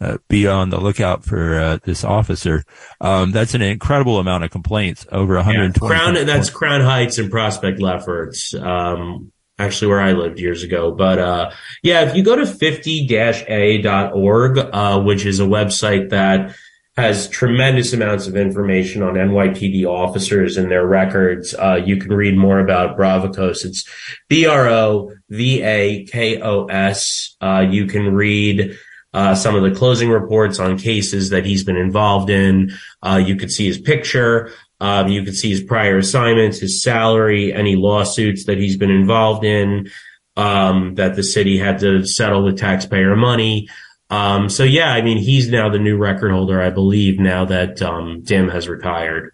uh, 0.00 0.18
be 0.28 0.46
on 0.46 0.70
the 0.70 0.80
lookout 0.80 1.24
for 1.24 1.58
uh, 1.58 1.78
this 1.84 2.04
officer. 2.04 2.64
Um, 3.00 3.32
that's 3.32 3.54
an 3.54 3.62
incredible 3.62 4.18
amount 4.18 4.44
of 4.44 4.50
complaints, 4.50 5.06
over 5.10 5.36
120. 5.36 5.94
Yeah, 5.94 5.98
Crown, 5.98 6.26
that's 6.26 6.50
Crown 6.50 6.82
Heights 6.82 7.16
and 7.18 7.30
Prospect 7.30 7.80
Lefferts, 7.80 8.52
um, 8.54 9.32
actually 9.58 9.88
where 9.88 10.00
I 10.00 10.12
lived 10.12 10.38
years 10.38 10.62
ago. 10.62 10.92
But 10.92 11.18
uh, 11.18 11.50
yeah, 11.82 12.02
if 12.02 12.14
you 12.16 12.22
go 12.22 12.36
to 12.36 12.42
50-a.org, 12.42 14.58
uh, 14.58 15.00
which 15.00 15.26
is 15.26 15.40
a 15.40 15.44
website 15.44 16.10
that 16.10 16.54
has 16.96 17.28
tremendous 17.28 17.92
amounts 17.92 18.26
of 18.26 18.36
information 18.36 19.02
on 19.02 19.14
NYPD 19.14 19.84
officers 19.84 20.56
and 20.56 20.70
their 20.70 20.86
records. 20.86 21.54
Uh, 21.54 21.78
you 21.84 21.98
can 21.98 22.10
read 22.10 22.36
more 22.36 22.58
about 22.58 22.96
Brovakos. 22.96 23.66
It's 23.66 23.86
B 24.28 24.46
R 24.46 24.68
O 24.68 25.12
V 25.28 25.62
A 25.62 26.06
K 26.06 26.40
O 26.40 26.64
S. 26.66 27.36
Uh, 27.40 27.66
you 27.68 27.86
can 27.86 28.14
read 28.14 28.78
uh, 29.16 29.34
some 29.34 29.54
of 29.56 29.62
the 29.62 29.70
closing 29.70 30.10
reports 30.10 30.58
on 30.58 30.76
cases 30.76 31.30
that 31.30 31.46
he's 31.46 31.64
been 31.64 31.78
involved 31.78 32.28
in. 32.28 32.70
Uh, 33.02 33.16
you 33.16 33.34
could 33.34 33.50
see 33.50 33.66
his 33.66 33.78
picture. 33.78 34.52
Um, 34.78 35.08
you 35.08 35.22
could 35.22 35.34
see 35.34 35.48
his 35.48 35.62
prior 35.62 35.96
assignments, 35.96 36.58
his 36.58 36.82
salary, 36.82 37.50
any 37.50 37.76
lawsuits 37.76 38.44
that 38.44 38.58
he's 38.58 38.76
been 38.76 38.90
involved 38.90 39.42
in, 39.42 39.88
um, 40.36 40.96
that 40.96 41.16
the 41.16 41.22
city 41.22 41.56
had 41.56 41.78
to 41.78 42.04
settle 42.04 42.44
with 42.44 42.58
taxpayer 42.58 43.16
money. 43.16 43.68
Um, 44.10 44.50
so 44.50 44.64
yeah, 44.64 44.92
I 44.92 45.00
mean, 45.00 45.16
he's 45.16 45.48
now 45.48 45.70
the 45.70 45.78
new 45.78 45.96
record 45.96 46.30
holder, 46.30 46.60
I 46.60 46.68
believe, 46.68 47.18
now 47.18 47.46
that 47.46 47.80
um, 47.80 48.20
Dym 48.20 48.50
has 48.50 48.68
retired. 48.68 49.32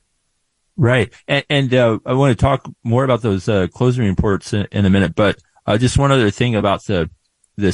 Right, 0.77 1.13
and, 1.27 1.45
and 1.51 1.75
uh, 1.75 1.99
I 2.07 2.13
want 2.13 2.39
to 2.39 2.41
talk 2.41 2.71
more 2.85 3.03
about 3.03 3.23
those 3.23 3.49
uh, 3.49 3.67
closing 3.67 4.07
reports 4.07 4.53
in, 4.53 4.69
in, 4.71 4.87
a 4.87 4.91
minute, 4.91 5.17
but 5.17 5.39
uh, 5.67 5.77
just 5.77 5.99
one 5.99 6.13
other 6.13 6.31
thing 6.31 6.55
about 6.55 6.85
the 6.85 7.11
the 7.57 7.73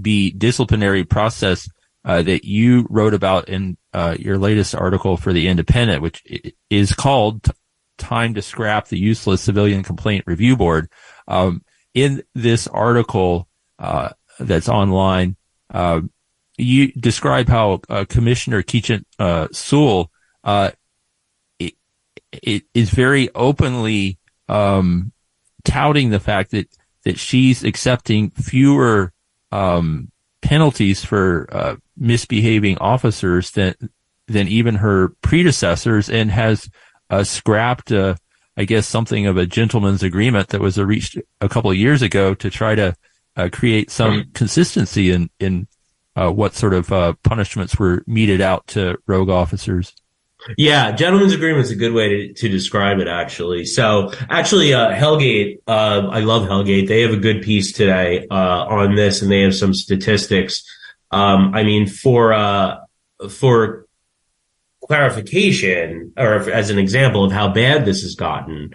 CCRB 0.00 0.38
disciplinary 0.38 1.04
process 1.04 1.68
uh, 2.04 2.22
that 2.22 2.44
you 2.44 2.86
wrote 2.90 3.14
about 3.14 3.48
in 3.48 3.76
uh, 3.92 4.16
your 4.18 4.38
latest 4.38 4.74
article 4.74 5.16
for 5.16 5.32
the 5.32 5.46
Indypendent, 5.46 6.00
which 6.00 6.22
is 6.70 6.94
called 6.94 7.46
"Time 7.98 8.34
to 8.34 8.42
Scrap 8.42 8.88
the 8.88 8.98
Useless 8.98 9.42
Civilian 9.42 9.82
Complaint 9.82 10.24
Review 10.26 10.56
Board." 10.56 10.88
Um, 11.28 11.62
in 11.92 12.22
this 12.34 12.66
article 12.66 13.48
uh, 13.78 14.10
that's 14.38 14.68
online, 14.68 15.36
uh, 15.72 16.00
you 16.56 16.92
describe 16.92 17.48
how 17.48 17.80
uh, 17.88 18.04
Commissioner 18.08 18.62
Keechant 18.62 19.04
uh, 19.18 19.48
Sewell 19.52 20.10
it, 21.58 21.74
it 22.32 22.62
is 22.72 22.90
very 22.90 23.28
openly 23.34 24.18
um, 24.48 25.12
touting 25.64 26.10
the 26.10 26.20
fact 26.20 26.52
that 26.52 26.68
that 27.04 27.18
she's 27.18 27.64
accepting 27.64 28.30
fewer 28.30 29.12
um, 29.52 30.10
penalties 30.42 31.04
for 31.04 31.48
uh, 31.52 31.76
misbehaving 31.96 32.78
officers 32.78 33.50
than 33.52 33.74
than 34.26 34.46
even 34.48 34.76
her 34.76 35.08
predecessors, 35.22 36.08
and 36.08 36.30
has 36.30 36.70
uh, 37.10 37.24
scrapped, 37.24 37.90
I 37.90 38.64
guess, 38.64 38.86
something 38.86 39.26
of 39.26 39.36
a 39.36 39.46
gentleman's 39.46 40.04
agreement 40.04 40.48
that 40.50 40.60
was 40.60 40.78
reached 40.78 41.18
a 41.40 41.48
couple 41.48 41.70
of 41.70 41.76
years 41.76 42.00
ago 42.00 42.34
to 42.34 42.48
try 42.48 42.76
to 42.76 42.94
uh, 43.36 43.48
create 43.52 43.90
some 43.90 44.24
consistency 44.34 45.10
in 45.10 45.30
in 45.38 45.66
uh, 46.16 46.30
what 46.30 46.54
sort 46.54 46.74
of 46.74 46.92
uh, 46.92 47.14
punishments 47.22 47.78
were 47.78 48.04
meted 48.06 48.40
out 48.40 48.66
to 48.68 48.98
rogue 49.06 49.30
officers. 49.30 49.94
Yeah, 50.56 50.92
gentleman's 50.92 51.32
agreement 51.32 51.64
is 51.64 51.70
a 51.70 51.76
good 51.76 51.92
way 51.92 52.08
to, 52.08 52.32
to 52.34 52.48
describe 52.48 52.98
it, 52.98 53.08
actually. 53.08 53.64
So, 53.66 54.12
actually, 54.28 54.74
uh, 54.74 54.90
Hellgate, 54.90 55.58
uh, 55.66 56.08
I 56.10 56.20
love 56.20 56.48
Hellgate. 56.48 56.88
They 56.88 57.02
have 57.02 57.12
a 57.12 57.18
good 57.18 57.42
piece 57.42 57.72
today 57.72 58.26
uh, 58.30 58.64
on 58.66 58.94
this, 58.94 59.22
and 59.22 59.30
they 59.30 59.42
have 59.42 59.54
some 59.54 59.74
statistics. 59.74 60.64
Um, 61.10 61.52
I 61.54 61.64
mean, 61.64 61.86
for 61.86 62.78
for 63.28 63.86
clarification, 64.86 66.12
or 66.16 66.50
as 66.50 66.70
an 66.70 66.78
example 66.78 67.24
of 67.24 67.32
how 67.32 67.52
bad 67.52 67.84
this 67.84 68.02
has 68.02 68.14
gotten, 68.14 68.70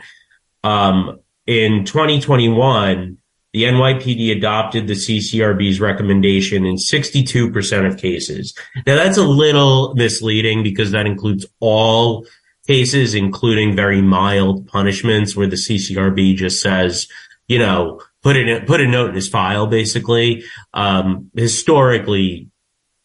um, 0.63 1.19
in 1.45 1.85
2021, 1.85 3.17
the 3.55 3.63
NYPD 3.63 4.35
adopted 4.35 4.85
the 4.85 4.95
CCRB's 4.95 5.79
recommendation 5.79 6.65
in 6.65 6.75
62% 6.75 7.87
of 7.87 7.97
cases. 7.97 8.53
Now 8.85 8.95
that's 8.95 9.17
a 9.17 9.23
little 9.23 9.95
misleading 9.95 10.61
because 10.61 10.91
that 10.91 11.05
includes 11.05 11.45
all 11.61 12.25
cases, 12.67 13.15
including 13.15 13.73
very 13.73 14.01
mild 14.01 14.67
punishments 14.67 15.37
where 15.37 15.47
the 15.47 15.55
CCRB 15.55 16.35
just 16.35 16.61
says, 16.61 17.07
you 17.47 17.57
know, 17.57 18.01
put 18.23 18.35
it, 18.35 18.67
put 18.67 18.81
a 18.81 18.87
note 18.89 19.11
in 19.11 19.15
his 19.15 19.29
file, 19.29 19.67
basically. 19.67 20.43
Um, 20.73 21.31
historically, 21.33 22.49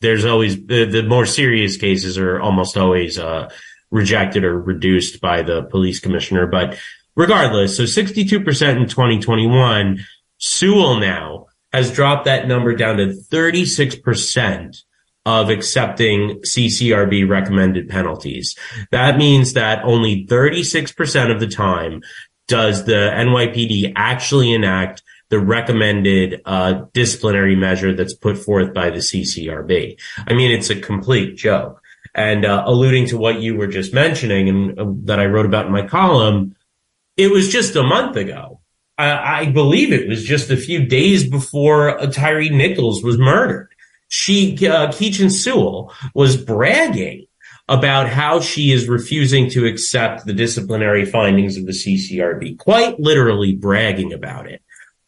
there's 0.00 0.24
always 0.24 0.56
the, 0.66 0.84
the, 0.84 1.04
more 1.04 1.26
serious 1.26 1.76
cases 1.76 2.18
are 2.18 2.40
almost 2.40 2.76
always, 2.76 3.20
uh, 3.20 3.50
rejected 3.92 4.42
or 4.42 4.60
reduced 4.60 5.20
by 5.20 5.42
the 5.42 5.62
police 5.62 6.00
commissioner. 6.00 6.48
But 6.48 6.76
regardless, 7.14 7.76
so 7.76 7.84
62% 7.84 8.76
in 8.76 8.88
2021, 8.88 10.04
Sewell 10.40 10.98
now 10.98 11.46
has 11.72 11.92
dropped 11.92 12.24
that 12.24 12.48
number 12.48 12.74
down 12.74 12.96
to 12.96 13.14
36% 13.30 14.82
of 15.26 15.50
accepting 15.50 16.40
CCRB 16.40 17.28
recommended 17.28 17.88
penalties. 17.88 18.56
That 18.90 19.18
means 19.18 19.52
that 19.52 19.84
only 19.84 20.26
36% 20.26 21.30
of 21.30 21.40
the 21.40 21.46
time 21.46 22.02
does 22.48 22.84
the 22.84 23.12
NYPD 23.14 23.92
actually 23.94 24.52
enact 24.52 25.02
the 25.28 25.38
recommended 25.38 26.40
uh, 26.44 26.86
disciplinary 26.92 27.54
measure 27.54 27.94
that's 27.94 28.14
put 28.14 28.36
forth 28.36 28.74
by 28.74 28.90
the 28.90 28.98
CCRB. 28.98 30.00
I 30.26 30.32
mean, 30.32 30.50
it's 30.50 30.70
a 30.70 30.80
complete 30.80 31.36
joke. 31.36 31.80
And 32.12 32.44
uh, 32.44 32.64
alluding 32.66 33.06
to 33.08 33.18
what 33.18 33.40
you 33.40 33.54
were 33.54 33.68
just 33.68 33.94
mentioning 33.94 34.48
and 34.48 34.80
uh, 34.80 34.86
that 35.04 35.20
I 35.20 35.26
wrote 35.26 35.46
about 35.46 35.66
in 35.66 35.72
my 35.72 35.86
column, 35.86 36.56
it 37.16 37.30
was 37.30 37.48
just 37.48 37.76
a 37.76 37.84
month 37.84 38.16
ago 38.16 38.59
I, 39.00 39.40
I 39.40 39.46
believe 39.46 39.92
it 39.92 40.08
was 40.08 40.24
just 40.24 40.50
a 40.50 40.56
few 40.56 40.86
days 40.86 41.28
before 41.28 41.98
Tyre 42.12 42.50
Nichols 42.50 43.02
was 43.02 43.18
murdered. 43.18 43.68
She, 44.08 44.54
uh, 44.66 44.88
Keechant 44.88 45.30
Sewell 45.30 45.94
was 46.14 46.36
bragging 46.36 47.26
about 47.68 48.08
how 48.08 48.40
she 48.40 48.72
is 48.72 48.88
refusing 48.88 49.48
to 49.50 49.64
accept 49.64 50.26
the 50.26 50.32
disciplinary 50.32 51.06
findings 51.06 51.56
of 51.56 51.66
the 51.66 51.72
CCRB, 51.72 52.58
quite 52.58 52.98
literally 52.98 53.54
bragging 53.54 54.12
about 54.12 54.50
it. 54.50 54.60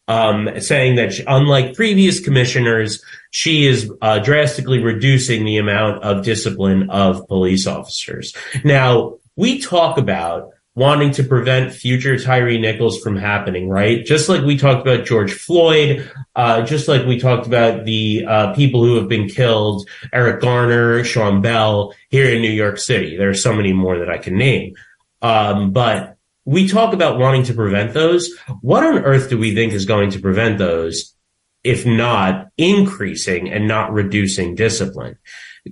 Um, 0.05 0.49
saying 0.59 0.95
that 0.95 1.13
she, 1.13 1.23
unlike 1.25 1.75
previous 1.75 2.19
commissioners, 2.19 3.01
she 3.31 3.65
is 3.65 3.89
uh, 4.01 4.19
drastically 4.19 4.79
reducing 4.79 5.45
the 5.45 5.57
amount 5.57 6.03
of 6.03 6.25
discipline 6.25 6.89
of 6.89 7.25
police 7.29 7.67
officers. 7.67 8.33
Now, 8.65 9.19
we 9.37 9.59
talk 9.59 9.97
about 9.97 10.49
wanting 10.75 11.11
to 11.11 11.23
prevent 11.23 11.71
future 11.71 12.17
Tyre 12.17 12.57
Nichols 12.57 12.99
from 13.01 13.15
happening, 13.15 13.69
right? 13.69 14.03
Just 14.03 14.27
like 14.27 14.43
we 14.43 14.57
talked 14.57 14.81
about 14.81 15.05
George 15.05 15.31
Floyd, 15.31 16.09
uh, 16.35 16.63
just 16.63 16.87
like 16.87 17.05
we 17.05 17.19
talked 17.19 17.45
about 17.45 17.85
the 17.85 18.25
uh, 18.27 18.53
people 18.53 18.83
who 18.83 18.95
have 18.95 19.07
been 19.07 19.29
killed, 19.29 19.87
Eric 20.11 20.41
Garner, 20.41 21.03
Sean 21.03 21.41
Bell, 21.41 21.93
here 22.09 22.27
in 22.33 22.41
New 22.41 22.51
York 22.51 22.79
City. 22.79 23.15
There 23.17 23.29
are 23.29 23.35
so 23.35 23.53
many 23.53 23.71
more 23.71 23.99
that 23.99 24.09
I 24.09 24.17
can 24.17 24.35
name. 24.35 24.73
Um, 25.21 25.71
but 25.71 26.17
we 26.45 26.67
talk 26.67 26.93
about 26.93 27.19
wanting 27.19 27.43
to 27.43 27.53
prevent 27.53 27.93
those. 27.93 28.35
What 28.61 28.83
on 28.83 28.99
earth 28.99 29.29
do 29.29 29.37
we 29.37 29.53
think 29.53 29.73
is 29.73 29.85
going 29.85 30.09
to 30.11 30.19
prevent 30.19 30.57
those 30.57 31.15
if 31.63 31.85
not 31.85 32.47
increasing 32.57 33.49
and 33.49 33.67
not 33.67 33.93
reducing 33.93 34.55
discipline? 34.55 35.17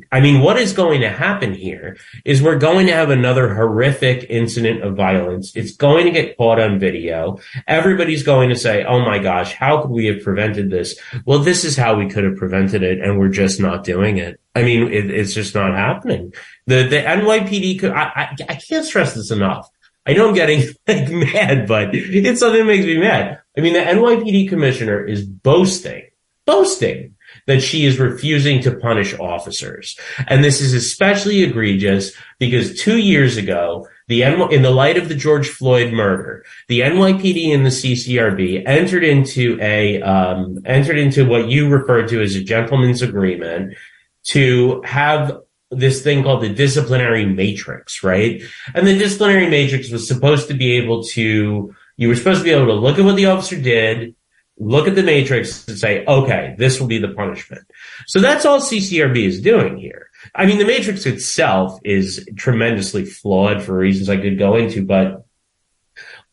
I 0.10 0.22
mean, 0.22 0.40
what 0.40 0.58
is 0.58 0.72
going 0.72 1.02
to 1.02 1.10
happen 1.10 1.54
here 1.54 1.98
is 2.24 2.42
we're 2.42 2.58
going 2.58 2.88
to 2.88 2.94
have 2.94 3.10
another 3.10 3.54
horrific 3.54 4.26
incident 4.30 4.84
of 4.84 4.96
violence. 4.96 5.54
It's 5.54 5.76
going 5.76 6.06
to 6.06 6.12
get 6.12 6.38
caught 6.38 6.62
on 6.62 6.80
video. 6.80 7.40
Everybody's 7.68 8.24
going 8.24 8.50
to 8.50 8.56
say, 8.56 8.86
Oh 8.86 9.04
my 9.04 9.20
gosh, 9.20 9.54
how 9.54 9.82
could 9.82 9.92
we 9.92 10.06
have 10.06 10.24
prevented 10.24 10.70
this? 10.70 10.98
Well, 11.26 11.40
this 11.40 11.66
is 11.66 11.76
how 11.76 11.96
we 11.96 12.08
could 12.08 12.24
have 12.24 12.38
prevented 12.38 12.84
it. 12.84 13.02
And 13.02 13.20
we're 13.20 13.30
just 13.30 13.60
not 13.60 13.84
doing 13.84 14.18
it. 14.18 14.40
I 14.56 14.64
mean, 14.64 14.88
it, 14.92 15.12
it's 15.12 15.34
just 15.34 15.56
not 15.56 15.74
happening. 15.74 16.34
The, 16.68 16.84
the 16.84 17.02
NYPD 17.02 17.80
could, 17.82 17.92
I, 17.92 18.04
I, 18.04 18.36
I 18.48 18.56
can't 18.56 18.86
stress 18.86 19.14
this 19.14 19.32
enough. 19.32 19.70
I 20.06 20.14
know 20.14 20.30
I'm 20.30 20.34
getting 20.34 20.62
like 20.88 21.10
mad, 21.10 21.68
but 21.68 21.94
it's 21.94 22.40
something 22.40 22.60
that 22.60 22.66
makes 22.66 22.86
me 22.86 22.98
mad. 22.98 23.42
I 23.58 23.62
mean, 23.62 23.74
the 23.74 23.80
NYPD 23.80 24.48
commissioner 24.48 25.06
is 25.06 25.26
boasting, 25.26 26.04
boasting 26.46 27.16
that 27.48 27.62
she 27.62 27.86
is 27.86 28.00
refusing 28.00 28.62
to 28.62 28.76
punish 28.76 29.18
officers. 29.20 29.98
And 30.28 30.44
this 30.44 30.62
is 30.62 30.74
especially 30.74 31.44
egregious 31.44 32.12
because 32.40 32.80
two 32.80 32.98
years 32.98 33.38
ago, 33.38 33.88
the 34.08 34.24
in 34.24 34.62
the 34.62 34.72
light 34.72 34.98
of 34.98 35.08
the 35.08 35.16
George 35.16 35.50
Floyd 35.50 35.94
murder, 35.94 36.44
the 36.68 36.82
NYPD 36.82 37.54
and 37.54 37.66
the 37.66 37.70
CCRB 37.70 38.64
entered 38.66 39.04
into 39.04 39.58
a 39.62 40.02
um, 40.02 40.60
entered 40.66 40.98
into 40.98 41.26
what 41.26 41.48
you 41.48 41.70
referred 41.70 42.10
to 42.10 42.22
as 42.22 42.36
a 42.36 42.44
gentleman's 42.44 43.02
agreement 43.02 43.76
to 44.24 44.82
have 44.84 45.40
this 45.70 46.02
thing 46.02 46.24
called 46.24 46.44
the 46.44 46.50
disciplinary 46.50 47.26
matrix, 47.26 48.04
right? 48.04 48.42
And 48.76 48.86
the 48.86 48.98
disciplinary 48.98 49.50
matrix 49.50 49.90
was 49.90 50.08
supposed 50.08 50.50
to 50.50 50.54
be 50.54 50.74
able 50.74 51.04
to 51.04 51.74
you 51.98 52.08
were 52.08 52.16
supposed 52.16 52.40
to 52.40 52.44
be 52.44 52.52
able 52.52 52.66
to 52.66 52.74
look 52.74 53.00
at 53.00 53.06
what 53.06 53.16
the 53.16 53.28
officer 53.28 53.60
did, 53.60 54.16
look 54.58 54.88
at 54.88 54.96
the 54.96 55.04
matrix 55.04 55.68
and 55.68 55.78
say, 55.78 56.06
okay, 56.06 56.56
this 56.58 56.80
will 56.80 56.88
be 56.88 57.00
the 57.00 57.14
punishment. 57.14 57.62
So 58.08 58.20
that's 58.20 58.46
all 58.46 58.60
CCRB 58.60 59.26
is 59.26 59.42
doing 59.42 59.78
here. 59.78 60.10
I 60.36 60.46
mean, 60.46 60.60
the 60.60 60.66
matrix 60.66 61.06
itself 61.06 61.80
is 61.84 62.28
tremendously 62.36 63.06
flawed 63.06 63.64
for 63.64 63.76
reasons 63.76 64.10
I 64.10 64.18
could 64.18 64.38
go 64.38 64.56
into, 64.56 64.86
but 64.86 65.26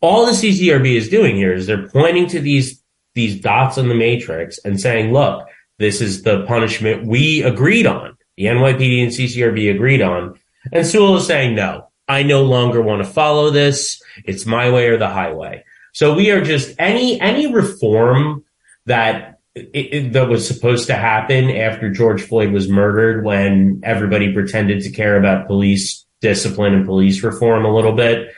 all 0.01 0.27
the 0.27 0.33
CCRB 0.33 0.95
is 0.95 1.09
doing 1.09 1.37
here 1.37 1.53
is 1.53 1.67
they're 1.67 1.89
pointing 1.89 2.27
to 2.29 2.41
these, 2.41 2.83
these 3.15 3.41
dots 3.41 3.79
on 3.79 3.89
the 3.89 3.95
matrix 3.95 4.59
and 4.59 4.81
saying, 4.81 5.13
look, 5.13 5.49
this 5.79 6.01
is 6.01 6.23
the 6.23 6.45
punishment 6.45 7.07
we 7.07 7.43
agreed 7.43 7.87
on. 7.87 8.17
the 8.37 8.45
NYPD 8.45 9.03
and 9.03 9.13
CCRB 9.13 9.75
agreed 9.75 10.03
on. 10.03 10.39
And 10.73 10.87
Sewell 10.87 11.17
is 11.17 11.27
saying, 11.27 11.55
no, 11.55 11.89
I 12.07 12.23
no 12.23 12.43
longer 12.43 12.83
want 12.83 13.03
to 13.03 13.11
follow 13.11 13.51
this. 13.51 14.01
It's 14.25 14.47
my 14.47 14.71
way 14.71 14.89
or 14.89 14.99
the 14.99 15.09
highway. 15.09 15.65
So 15.99 16.15
we 16.15 16.31
are 16.31 16.41
just 16.41 16.77
any, 16.79 17.21
any 17.21 17.53
reform 17.53 18.45
that 18.87 19.41
it, 19.57 19.69
it, 19.75 20.13
that 20.13 20.29
was 20.29 20.47
supposed 20.47 20.87
to 20.87 20.95
happen 20.95 21.51
after 21.51 21.91
George 21.91 22.23
Floyd 22.23 22.53
was 22.53 22.69
murdered 22.69 23.25
when 23.25 23.81
everybody 23.83 24.33
pretended 24.33 24.85
to 24.85 24.93
care 24.93 25.17
about 25.17 25.49
police 25.49 26.07
discipline 26.21 26.73
and 26.73 26.87
police 26.87 27.25
reform 27.25 27.65
a 27.65 27.75
little 27.75 27.97
bit, 27.97 28.29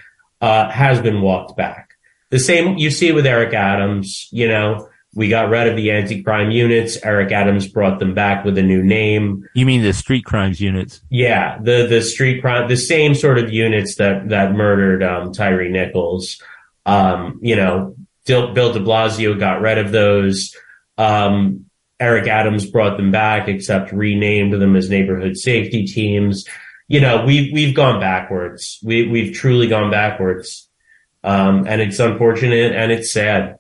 uh, 0.41 0.71
has 0.71 1.03
been 1.03 1.21
walked 1.21 1.55
back. 1.55 1.91
The 2.31 2.39
same 2.39 2.79
you 2.79 2.91
see 2.91 3.13
with 3.13 3.27
Eric 3.27 3.53
Adams, 3.53 4.27
you 4.33 4.49
know, 4.49 4.89
we 5.15 5.29
got 5.29 5.51
rid 5.51 5.67
of 5.67 5.77
the 5.77 5.91
anti-crime 5.91 6.51
units. 6.51 6.97
Eric 7.05 7.31
Adams 7.31 7.69
brought 7.69 7.99
them 7.99 8.15
back 8.15 8.43
with 8.43 8.57
a 8.57 8.63
new 8.63 8.83
name. 8.83 9.47
You 9.55 9.67
mean 9.67 9.83
the 9.83 9.93
street 9.93 10.25
crimes 10.25 10.63
units? 10.63 11.03
Yeah, 11.11 11.59
the 11.61 11.87
the 11.87 12.01
street 12.01 12.41
crime, 12.41 12.69
the 12.69 12.77
same 12.77 13.15
sort 13.15 13.37
of 13.39 13.53
units 13.53 13.97
that 13.97 14.31
that 14.31 14.55
murdered 14.55 15.03
um, 15.03 15.33
Tyre 15.33 15.69
Nichols. 15.69 16.41
Um, 16.87 17.41
you 17.43 17.57
know, 17.57 17.97
Bill 18.27 18.73
De 18.73 18.81
Blasio 18.81 19.39
got 19.39 19.61
rid 19.61 19.79
of 19.79 19.93
those. 19.93 20.55
Um, 20.99 21.67
Eric 21.99 22.29
Adams 22.29 22.67
brought 22.67 22.97
them 22.97 23.11
back, 23.11 23.49
except 23.49 23.93
renamed 23.93 24.55
them 24.55 24.77
as 24.77 24.89
neighborhood 24.89 25.37
safety 25.37 25.87
teams. 25.87 26.47
You 26.89 27.01
know, 27.01 27.25
we've 27.25 27.53
we've 27.53 27.75
gone 27.75 28.01
backwards. 28.01 28.79
We 28.83 29.07
we've 29.07 29.35
truly 29.35 29.69
gone 29.69 29.91
backwards, 29.91 30.69
um, 31.23 31.67
and 31.67 31.81
it's 31.81 31.99
unfortunate 31.99 32.73
and 32.73 32.91
it's 32.91 33.13
sad. 33.13 33.59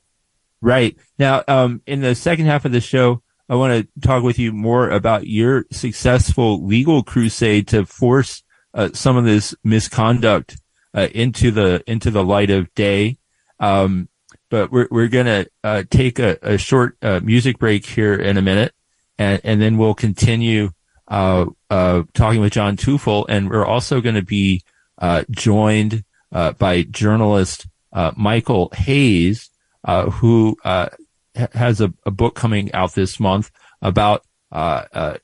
Right. 0.62 0.96
Now, 1.18 1.42
um, 1.48 1.83
in 1.87 2.00
the 2.00 2.14
second 2.14 2.46
half 2.46 2.64
of 2.64 2.72
the 2.72 2.80
show, 2.80 3.22
I 3.48 3.54
want 3.56 3.72
to 3.72 4.06
talk 4.06 4.22
with 4.22 4.38
you 4.38 4.52
more 4.52 4.90
about 4.90 5.26
your 5.26 5.66
successful 5.70 6.64
legal 6.64 7.02
crusade 7.02 7.68
to 7.68 7.87
force 7.87 8.42
uh, 8.74 8.90
some 8.94 9.16
of 9.16 9.24
this 9.24 9.54
misconduct 9.64 10.56
uh, 10.94 11.09
into 11.14 11.50
the 11.50 11.83
into 11.87 12.11
the 12.11 12.24
light 12.24 12.50
of 12.50 12.72
day. 12.74 13.18
Um, 13.59 14.09
but 14.48 14.72
we're 14.72 14.88
we're 14.90 15.09
gonna 15.09 15.46
uh, 15.62 15.85
take 15.90 16.18
a, 16.18 16.38
a 16.42 16.59
short 16.59 16.96
uh, 17.03 17.20
music 17.22 17.59
break 17.59 17.87
here 17.87 18.14
in 18.14 18.37
a 18.37 18.42
minute, 18.42 18.72
and 19.18 19.40
and 19.44 19.61
then 19.61 19.79
we'll 19.79 19.94
continue 19.94 20.70
uh, 21.09 21.46
uh, 21.68 22.03
talking 22.14 22.40
with 22.40 22.53
John 22.53 22.76
Teufel, 22.76 23.26
and 23.29 23.50
we're 23.50 23.66
also 23.66 24.00
going 24.00 24.16
to 24.16 24.22
be 24.22 24.62
uh 24.98 25.24
joined 25.31 26.05
uh 26.31 26.53
by 26.53 26.83
journalist 26.83 27.66
uh 27.92 28.12
Michael 28.16 28.70
Hayes 28.74 29.50
uh, 29.85 30.11
who 30.11 30.57
uh, 30.64 30.88
has 31.55 31.81
a, 31.81 31.92
a, 32.05 32.11
book 32.11 32.35
coming 32.35 32.72
out 32.74 32.94
this 32.94 33.18
month 33.18 33.50
about 33.81 34.24
uh, 34.53 34.85
uh 34.92 35.16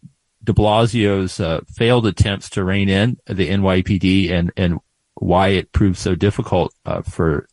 De 0.42 0.52
Blasio's 0.52 1.40
uh, 1.40 1.60
failed 1.68 2.06
attempts 2.06 2.48
to 2.50 2.64
rein 2.64 2.88
in 2.88 3.18
the 3.26 3.48
NYPD 3.48 4.30
and 4.30 4.52
and 4.56 4.78
why 5.16 5.48
it 5.48 5.72
proved 5.72 5.98
so 5.98 6.14
difficult 6.14 6.72
uh, 6.84 7.02
for 7.02 7.48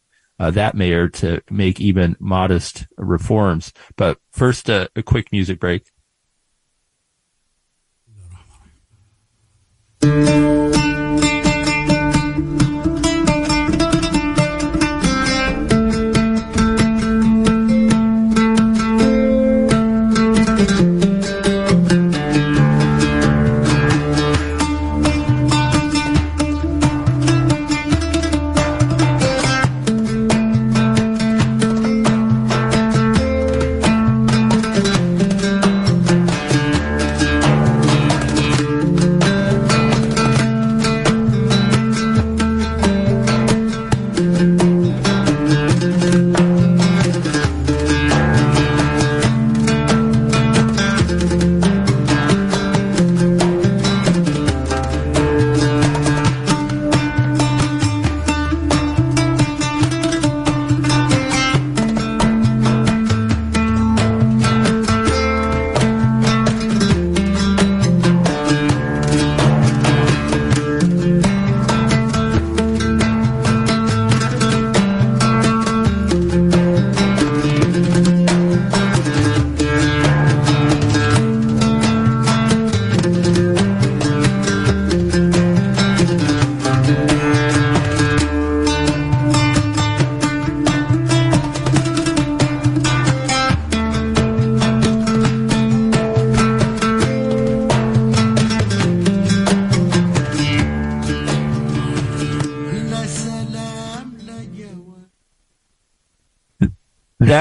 that 0.52 0.76
mayor 0.76 1.08
to 1.08 1.42
make 1.50 1.80
even 1.80 2.16
modest 2.20 2.86
reforms. 2.98 3.72
But 3.96 4.18
first, 4.32 4.70
a 4.70 4.90
quick 5.06 5.32
music 5.32 5.60
break. 5.60 5.84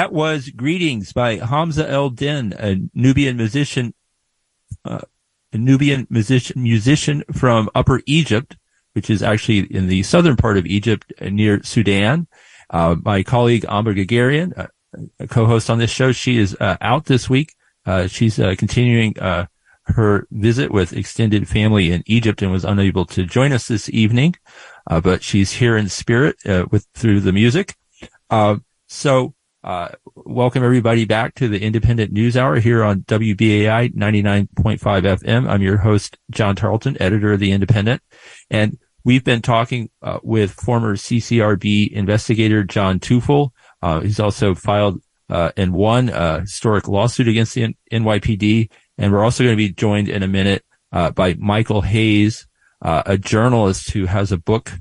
That 0.02 0.12
was 0.12 0.50
Greetings 0.50 1.12
by 1.12 1.36
Hamza 1.36 1.88
El 1.88 2.10
Din, 2.10 2.52
a 2.58 2.76
Nubian 2.92 3.36
musician, 3.36 3.94
uh, 4.84 5.02
a 5.52 5.56
Nubian 5.56 6.08
musician, 6.10 6.60
musician 6.60 7.22
from 7.32 7.70
Upper 7.72 8.02
Egypt, 8.06 8.56
which 8.94 9.08
is 9.08 9.22
actually 9.22 9.60
in 9.72 9.86
the 9.86 10.02
southern 10.02 10.34
part 10.34 10.58
of 10.58 10.66
Egypt 10.66 11.12
uh, 11.20 11.28
near 11.28 11.62
Sudan. 11.62 12.26
Uh, 12.68 12.96
my 13.04 13.22
colleague 13.22 13.64
Amba 13.68 13.94
Guerguerian, 13.94 14.58
uh, 14.58 14.66
a 15.20 15.28
co-host 15.28 15.70
on 15.70 15.78
this 15.78 15.92
show, 15.92 16.10
she 16.10 16.36
is 16.36 16.56
uh, 16.58 16.76
out 16.80 17.04
this 17.04 17.30
week. 17.30 17.54
She's 18.08 18.40
continuing 18.58 19.14
her 19.84 20.26
visit 20.32 20.72
with 20.72 20.94
extended 20.94 21.46
family 21.46 21.92
in 21.92 22.02
Egypt 22.06 22.42
and 22.42 22.50
was 22.50 22.64
unable 22.64 23.06
to 23.06 23.24
join 23.24 23.52
us 23.52 23.68
this 23.68 23.88
evening, 23.90 24.34
but 24.84 25.22
she's 25.22 25.52
here 25.52 25.76
in 25.76 25.88
spirit 25.88 26.38
with 26.72 26.88
through 26.92 27.20
the 27.20 27.32
music. 27.32 27.76
so 28.88 29.34
uh, 29.64 29.88
welcome 30.16 30.64
everybody 30.64 31.04
back 31.04 31.34
to 31.36 31.46
the 31.46 31.60
Indypendent 31.60 32.10
News 32.10 32.36
Hour 32.36 32.58
here 32.58 32.82
on 32.82 33.02
WBAI 33.02 33.94
99.5 33.94 34.48
FM. 34.78 35.48
I'm 35.48 35.62
your 35.62 35.76
host, 35.76 36.18
John 36.30 36.56
Tarleton, 36.56 37.00
editor 37.00 37.32
of 37.32 37.40
the 37.40 37.52
Indypendent. 37.52 38.00
And 38.50 38.78
we've 39.04 39.22
been 39.22 39.40
talking 39.40 39.90
uh, 40.02 40.18
with 40.22 40.50
former 40.50 40.96
CCRB 40.96 41.92
investigator 41.92 42.64
John 42.64 42.98
Teufel. 42.98 43.50
Uh, 43.80 44.00
he's 44.00 44.18
also 44.18 44.54
filed 44.56 45.00
uh, 45.30 45.52
and 45.56 45.72
won 45.72 46.08
a 46.08 46.40
historic 46.40 46.88
lawsuit 46.88 47.28
against 47.28 47.54
the 47.54 47.62
N- 47.62 47.74
NYPD. 47.92 48.68
And 48.98 49.12
we're 49.12 49.24
also 49.24 49.44
going 49.44 49.56
to 49.56 49.56
be 49.56 49.72
joined 49.72 50.08
in 50.08 50.24
a 50.24 50.28
minute 50.28 50.64
uh, 50.90 51.12
by 51.12 51.34
Michael 51.34 51.82
Hayes, 51.82 52.48
uh, 52.82 53.04
a 53.06 53.16
journalist 53.16 53.90
who 53.90 54.06
has 54.06 54.32
a 54.32 54.38
book 54.38 54.72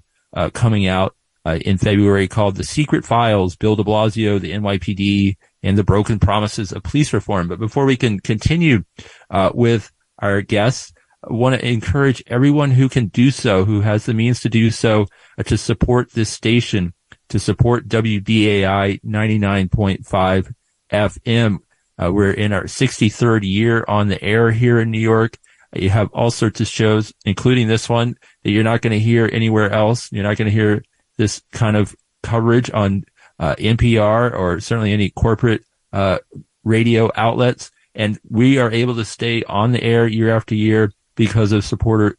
coming 0.54 0.88
out 0.88 1.14
uh, 1.46 1.58
in 1.62 1.78
February 1.78 2.28
called 2.28 2.56
The 2.56 2.64
Secret 2.64 3.06
Files, 3.06 3.56
Bill 3.56 3.76
de 3.76 3.84
Blasio, 3.84 4.40
the 4.40 4.52
NYPD, 4.52 5.38
and 5.64 5.78
the 5.78 5.84
Broken 5.84 6.20
Promises 6.20 6.72
of 6.72 6.84
Police 6.84 7.14
Reform. 7.14 7.48
But 7.48 7.60
before 7.60 7.86
we 7.86 7.98
can 7.98 8.20
continue 8.20 8.84
uh, 9.30 9.52
with 9.54 9.92
our 10.20 10.42
guests, 10.42 10.94
I 11.24 11.34
want 11.34 11.60
to 11.60 11.68
encourage 11.68 12.24
everyone 12.28 12.72
who 12.72 12.90
can 12.90 13.08
do 13.08 13.30
so, 13.32 13.66
who 13.66 13.82
has 13.82 14.06
the 14.06 14.14
means 14.14 14.40
to 14.42 14.50
do 14.50 14.72
so, 14.72 15.06
uh, 15.38 15.44
to 15.44 15.58
support 15.58 16.12
this 16.12 16.30
station, 16.30 16.94
to 17.30 17.40
support 17.40 17.88
WBAI 17.88 19.02
99.5 19.04 20.54
FM. 20.92 21.58
Uh, 22.02 22.12
we're 22.12 22.32
in 22.32 22.54
our 22.54 22.64
63rd 22.64 23.42
year 23.44 23.86
on 23.88 24.08
the 24.08 24.22
air 24.24 24.52
here 24.52 24.80
in 24.80 24.90
New 24.90 25.00
York. 25.00 25.38
You 25.74 25.90
have 25.90 26.10
all 26.12 26.32
sorts 26.32 26.60
of 26.60 26.68
shows, 26.68 27.14
including 27.24 27.68
this 27.68 27.88
one 27.88 28.16
that 28.44 28.52
you're 28.52 28.64
not 28.64 28.82
going 28.82 28.92
to 28.92 29.00
hear 29.00 29.30
anywhere 29.32 29.72
else. 29.72 30.12
You're 30.12 30.24
not 30.24 30.38
going 30.38 30.48
to 30.48 30.52
hear 30.52 30.84
this 31.22 31.42
kind 31.52 31.78
of 31.78 31.96
coverage 32.24 32.72
on 32.72 33.06
uh, 33.38 33.54
NPR 33.56 34.36
or 34.36 34.60
certainly 34.60 34.92
any 34.92 35.12
corporate 35.12 35.64
uh, 35.94 36.18
radio 36.64 37.12
outlets. 37.16 37.70
And 37.94 38.20
we 38.28 38.58
are 38.58 38.72
able 38.72 38.96
to 38.96 39.06
stay 39.06 39.44
on 39.44 39.72
the 39.72 39.84
air 39.84 40.08
year 40.08 40.36
after 40.36 40.56
year 40.56 40.92
because 41.16 41.52
of 41.52 41.64
supporters 41.64 42.16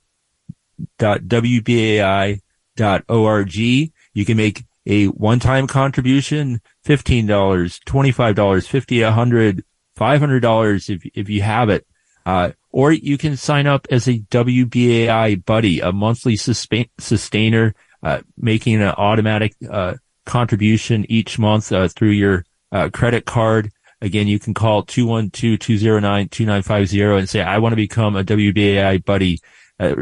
dot 0.99 1.23
WBAI 1.23 2.41
dot 2.77 3.05
org. 3.09 3.93
You 4.15 4.25
can 4.25 4.37
make 4.37 4.65
a 4.87 5.07
one-time 5.07 5.67
contribution, 5.67 6.61
$15, 6.87 7.27
$25, 7.27 8.67
50, 8.67 9.03
100, 9.03 9.65
$500 9.97 10.91
if, 10.91 11.05
if 11.15 11.29
you 11.29 11.43
have 11.43 11.69
it. 11.69 11.85
Uh, 12.27 12.53
or 12.71 12.93
you 12.93 13.19
can 13.19 13.37
sign 13.37 13.67
up 13.67 13.87
as 13.91 14.09
a 14.09 14.21
WBAI 14.21 15.45
buddy, 15.45 15.81
a 15.81 15.93
monthly 15.93 16.37
sustain, 16.37 16.89
sustainer, 16.99 17.75
uh, 18.03 18.21
making 18.37 18.77
an 18.77 18.95
automatic, 18.97 19.55
uh, 19.71 19.95
contribution 20.25 21.05
each 21.11 21.39
month, 21.39 21.71
uh, 21.71 21.87
through 21.89 22.09
your, 22.11 22.47
uh, 22.73 22.89
credit 22.91 23.27
card. 23.27 23.71
Again, 24.01 24.27
you 24.27 24.39
can 24.39 24.55
call 24.55 24.85
212-209-2950 24.85 27.19
and 27.19 27.29
say, 27.29 27.43
I 27.43 27.59
want 27.59 27.73
to 27.73 27.77
become 27.77 28.17
a 28.17 28.25
WBAI 28.25 29.05
buddy. 29.05 29.41
Uh, 29.79 29.97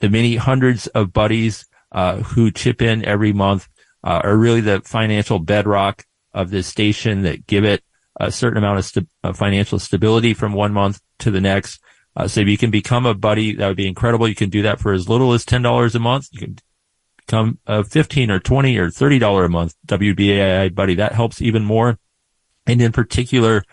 the 0.00 0.08
many 0.08 0.36
hundreds 0.36 0.86
of 0.88 1.12
buddies, 1.12 1.67
who 1.92 2.50
chip 2.50 2.82
in 2.82 3.04
every 3.04 3.32
month, 3.32 3.68
are 4.04 4.36
really 4.36 4.60
the 4.60 4.80
financial 4.80 5.38
bedrock 5.38 6.04
of 6.32 6.50
this 6.50 6.66
station 6.66 7.22
that 7.22 7.46
give 7.46 7.64
it 7.64 7.82
a 8.20 8.32
certain 8.32 8.58
amount 8.58 8.78
of, 8.78 8.84
st- 8.84 9.08
of 9.22 9.36
financial 9.36 9.78
stability 9.78 10.34
from 10.34 10.52
one 10.52 10.72
month 10.72 11.00
to 11.20 11.30
the 11.30 11.40
next. 11.40 11.80
Uh, 12.16 12.26
so 12.26 12.40
if 12.40 12.48
you 12.48 12.58
can 12.58 12.70
become 12.70 13.06
a 13.06 13.14
buddy, 13.14 13.54
that 13.54 13.68
would 13.68 13.76
be 13.76 13.86
incredible. 13.86 14.28
You 14.28 14.34
can 14.34 14.50
do 14.50 14.62
that 14.62 14.80
for 14.80 14.92
as 14.92 15.08
little 15.08 15.32
as 15.32 15.44
$10 15.44 15.94
a 15.94 15.98
month. 15.98 16.28
You 16.32 16.40
can 16.40 16.58
become 17.16 17.58
a 17.66 17.84
15 17.84 18.30
or 18.30 18.40
20 18.40 18.76
or 18.76 18.88
$30 18.88 19.44
a 19.44 19.48
month 19.48 19.74
WBAI 19.86 20.74
buddy. 20.74 20.96
That 20.96 21.12
helps 21.12 21.40
even 21.40 21.64
more. 21.64 21.98
And 22.66 22.82
in 22.82 22.92
particular, 22.92 23.64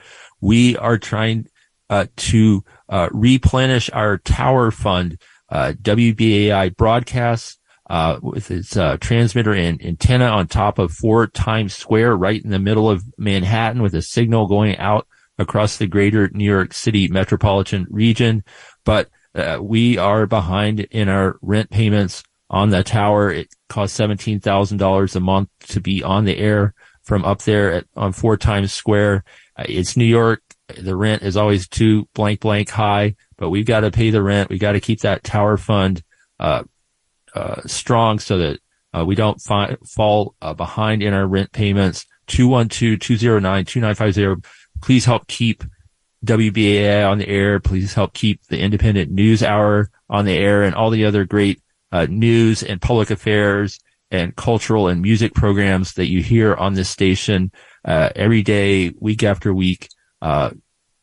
we 0.42 0.78
are 0.78 0.98
trying 0.98 1.48
uh, 1.90 2.06
to 2.16 2.64
uh, 2.88 3.10
replenish 3.12 3.90
our 3.92 4.18
tower 4.20 4.72
fund. 4.72 5.20
Uh, 5.50 5.74
WBAI 5.80 6.76
broadcasts 6.76 7.60
uh, 7.90 8.20
with 8.22 8.50
its 8.52 8.76
uh, 8.76 8.98
transmitter 9.00 9.54
and 9.54 9.84
antenna 9.84 10.26
on 10.26 10.48
top 10.48 10.80
of 10.80 10.92
four 10.92 11.28
Times 11.28 11.76
Square, 11.76 12.18
right 12.18 12.44
in 12.44 12.50
the 12.50 12.60
middle 12.60 12.90
of 12.90 13.04
Manhattan, 13.18 13.82
with 13.82 13.94
a 13.94 14.02
signal 14.02 14.48
going 14.48 14.78
out 14.78 15.08
across 15.38 15.78
the 15.78 15.88
greater 15.88 16.30
New 16.34 16.46
York 16.46 16.74
City 16.74 17.08
metropolitan 17.08 17.86
region. 17.90 18.44
But 18.86 19.10
uh, 19.36 19.60
we 19.62 19.98
are 19.98 20.26
behind 20.26 20.80
in 20.80 21.10
our 21.10 21.38
rent 21.42 21.70
payments 21.70 22.24
on 22.50 22.70
the 22.70 22.84
tower. 22.84 23.32
It 23.32 23.50
costs 23.70 23.96
seventeen 23.96 24.40
thousand 24.40 24.78
dollars 24.78 25.16
a 25.16 25.20
month 25.20 25.50
to 25.68 25.82
be 25.82 26.02
on 26.04 26.26
the 26.26 26.38
air 26.38 26.74
from 27.04 27.26
up 27.26 27.42
there 27.44 27.72
at, 27.72 27.86
on 27.96 28.14
four 28.14 28.38
Times 28.38 28.74
Square. 28.74 29.24
Uh, 29.58 29.66
it's 29.68 29.98
New 29.98 30.06
York. 30.06 30.42
The 30.76 30.96
rent 30.96 31.22
is 31.22 31.38
always 31.38 31.68
too 31.68 32.08
blank 32.16 32.40
blank 32.40 32.70
high, 32.70 33.16
but 33.38 33.50
we've 33.50 33.66
got 33.68 33.82
to 33.82 33.92
pay 33.92 34.10
the 34.10 34.24
rent. 34.24 34.50
We 34.50 34.58
got 34.58 34.72
to 34.72 34.80
keep 34.80 35.02
that 35.02 35.24
tower 35.24 35.58
fund 35.58 36.02
uh, 36.40 36.44
uh, 36.44 36.64
strong 37.66 38.20
so 38.20 38.38
that 38.38 38.60
uh, 38.96 39.04
we 39.06 39.16
don't 39.16 39.42
fi- 39.42 39.76
fall 39.86 40.36
uh, 40.42 40.54
behind 40.54 41.04
in 41.04 41.14
our 41.14 41.28
rent 41.28 41.52
payments. 41.52 42.06
212-209-2950. 42.28 44.46
Please 44.82 45.06
help 45.06 45.28
keep 45.28 45.64
WBAI 46.26 47.08
on 47.10 47.20
the 47.20 47.28
air. 47.28 47.60
Please 47.60 47.94
help 47.94 48.14
keep 48.14 48.42
the 48.48 48.62
Indypendent 48.62 49.10
news 49.10 49.44
hour 49.44 49.92
on 50.10 50.24
the 50.26 50.34
air 50.34 50.64
and 50.64 50.74
all 50.76 50.90
the 50.90 51.06
other 51.06 51.26
great 51.26 51.62
uh, 51.92 52.08
news 52.10 52.64
and 52.64 52.82
public 52.82 53.12
affairs 53.12 53.80
and 54.12 54.36
cultural 54.36 54.88
and 54.88 55.02
music 55.02 55.34
programs 55.34 55.94
that 55.94 56.08
you 56.08 56.22
hear 56.22 56.54
on 56.56 56.74
this 56.74 56.90
station 56.90 57.52
uh, 57.84 58.10
every 58.16 58.42
day, 58.42 58.94
week 59.00 59.24
after 59.24 59.54
week, 59.54 59.90
uh, 60.22 60.52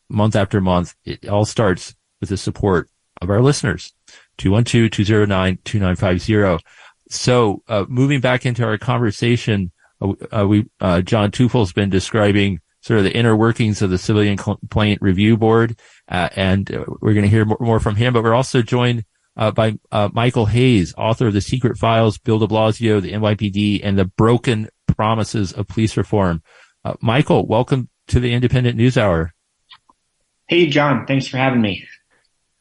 month 0.09 0.35
after 0.35 0.59
month. 0.61 0.95
It 1.05 1.27
all 1.27 1.45
starts 1.45 1.95
with 2.19 2.29
the 2.29 2.37
support 2.37 2.89
of 3.21 3.29
our 3.29 3.41
listeners. 3.41 3.93
212-209-2950. 4.37 6.59
So, 7.09 7.63
uh, 7.67 7.83
moving 7.87 8.21
back 8.21 8.45
into 8.45 8.63
our 8.65 8.77
conversation, 8.77 9.71
uh, 10.01 10.13
uh 10.35 10.47
we, 10.47 10.65
uh, 10.79 11.01
John 11.01 11.31
Teufel's 11.31 11.73
been 11.73 11.89
describing 11.89 12.59
sort 12.81 12.99
of 12.99 13.05
the 13.05 13.15
inner 13.15 13.35
workings 13.35 13.81
of 13.81 13.89
the 13.89 13.97
Civilian 13.97 14.37
Complaint 14.37 15.01
Review 15.01 15.37
Board, 15.37 15.79
uh, 16.09 16.29
and 16.35 16.71
uh, 16.73 16.85
we're 17.01 17.13
going 17.13 17.23
to 17.23 17.29
hear 17.29 17.45
more, 17.45 17.57
more, 17.59 17.79
from 17.79 17.95
him, 17.95 18.13
but 18.13 18.23
we're 18.23 18.33
also 18.33 18.61
joined 18.61 19.05
by 19.35 19.73
Michael 20.11 20.45
Hayes, 20.45 20.93
author 20.95 21.27
of 21.27 21.33
The 21.33 21.41
Secret 21.41 21.77
Files, 21.77 22.19
Bill 22.19 22.39
de 22.39 22.47
Blasio, 22.47 23.01
the 23.01 23.13
NYPD, 23.13 23.81
and 23.83 23.97
the 23.97 24.05
Broken 24.05 24.69
Promises 24.87 25.51
of 25.53 25.67
Police 25.67 25.97
Reform. 25.97 26.43
Michael, 27.01 27.47
welcome 27.47 27.89
to 28.07 28.19
the 28.19 28.31
Indypendent 28.31 28.75
News 28.75 28.95
Hour. 28.95 29.33
Hey, 30.47 30.67
John. 30.67 31.07
Thanks 31.07 31.27
for 31.27 31.37
having 31.37 31.61
me. 31.61 31.87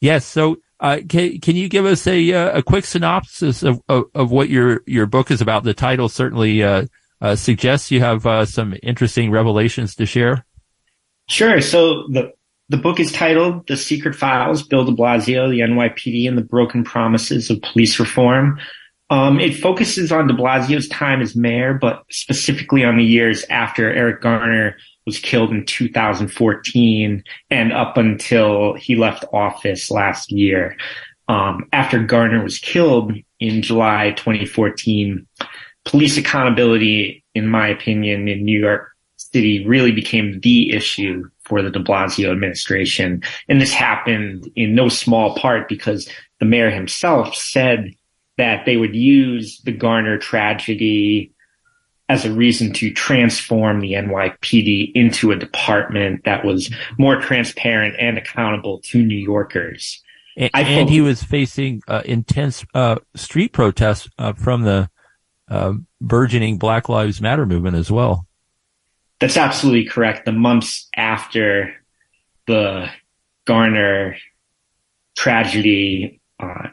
Yes. 0.00 0.24
So 0.24 0.56
uh, 0.82 0.98
can, 1.08 1.38
can 1.38 1.54
you 1.54 1.68
give 1.68 1.86
us 1.86 2.06
a, 2.08 2.32
uh, 2.32 2.58
a 2.58 2.62
quick 2.62 2.84
synopsis 2.84 3.62
of, 3.62 3.80
of, 3.88 4.04
of, 4.16 4.32
what 4.32 4.50
your, 4.50 4.82
your 4.84 5.06
book 5.06 5.30
is 5.30 5.40
about? 5.40 5.62
The 5.62 5.74
title 5.74 6.08
certainly 6.08 6.62
uh, 6.62 6.86
uh 7.20 7.36
suggests 7.36 7.92
you 7.92 8.00
have 8.00 8.26
uh, 8.26 8.44
some 8.44 8.74
interesting 8.82 9.30
revelations 9.30 9.94
to 9.94 10.06
share. 10.06 10.44
Sure. 11.28 11.60
So 11.60 12.08
the 12.08 12.32
the 12.68 12.78
book 12.78 12.98
is 12.98 13.12
titled 13.12 13.68
"The 13.68 13.76
Secret 13.76 14.16
Files: 14.16 14.64
Bill 14.64 14.84
De 14.84 14.90
Blasio, 14.90 15.48
the 15.48 15.60
NYPD, 15.60 16.28
and 16.28 16.36
the 16.36 16.42
Broken 16.42 16.82
Promises 16.82 17.48
of 17.48 17.62
Police 17.62 18.00
Reform." 18.00 18.58
Um, 19.08 19.38
it 19.38 19.54
focuses 19.54 20.10
on 20.10 20.26
De 20.26 20.34
Blasio's 20.34 20.88
time 20.88 21.20
as 21.20 21.36
mayor, 21.36 21.74
but 21.74 22.02
specifically 22.10 22.82
on 22.82 22.96
the 22.96 23.04
years 23.04 23.44
after 23.50 23.92
Eric 23.92 24.22
Garner 24.22 24.76
was 25.06 25.18
killed 25.18 25.50
in 25.50 25.64
2014 25.66 27.24
and 27.50 27.72
up 27.72 27.96
until 27.96 28.74
he 28.74 28.96
left 28.96 29.24
office 29.32 29.90
last 29.90 30.30
year. 30.30 30.76
Um, 31.28 31.68
after 31.72 32.02
Garner 32.02 32.42
was 32.42 32.58
killed 32.58 33.12
in 33.40 33.62
July 33.62 34.12
2014, 34.12 35.26
police 35.84 36.16
accountability, 36.16 37.24
in 37.34 37.48
my 37.48 37.68
opinion, 37.68 38.28
in 38.28 38.44
New 38.44 38.58
York 38.58 38.90
City 39.16 39.66
really 39.66 39.92
became 39.92 40.40
the 40.40 40.72
issue 40.72 41.28
for 41.44 41.62
the 41.62 41.70
de 41.70 41.82
Blasio 41.82 42.30
administration. 42.30 43.22
And 43.48 43.60
this 43.60 43.72
happened 43.72 44.50
in 44.56 44.74
no 44.74 44.88
small 44.88 45.34
part 45.36 45.68
because 45.68 46.08
the 46.38 46.46
mayor 46.46 46.70
himself 46.70 47.34
said 47.34 47.92
that 48.38 48.64
they 48.66 48.76
would 48.76 48.94
use 48.94 49.60
the 49.64 49.72
Garner 49.72 50.18
tragedy 50.18 51.32
as 52.12 52.26
a 52.26 52.32
reason 52.32 52.74
to 52.74 52.92
transform 52.92 53.80
the 53.80 53.94
NYPD 53.94 54.92
into 54.94 55.32
a 55.32 55.36
department 55.36 56.22
that 56.26 56.44
was 56.44 56.70
more 56.98 57.18
transparent 57.18 57.96
and 57.98 58.18
accountable 58.18 58.80
to 58.80 59.02
New 59.02 59.16
Yorkers. 59.16 60.02
And, 60.36 60.50
and 60.54 60.90
he 60.90 61.00
was 61.00 61.22
facing 61.22 61.80
uh, 61.88 62.02
intense 62.04 62.66
uh, 62.74 62.96
street 63.16 63.54
protests 63.54 64.10
uh, 64.18 64.34
from 64.34 64.62
the 64.62 64.90
uh, 65.48 65.72
burgeoning 66.02 66.58
Black 66.58 66.90
Lives 66.90 67.22
Matter 67.22 67.46
movement 67.46 67.76
as 67.76 67.90
well. 67.90 68.26
That's 69.18 69.38
absolutely 69.38 69.86
correct. 69.86 70.26
The 70.26 70.32
months 70.32 70.88
after 70.94 71.74
the 72.46 72.90
Garner 73.46 74.16
tragedy, 75.16 76.20
uh, 76.38 76.68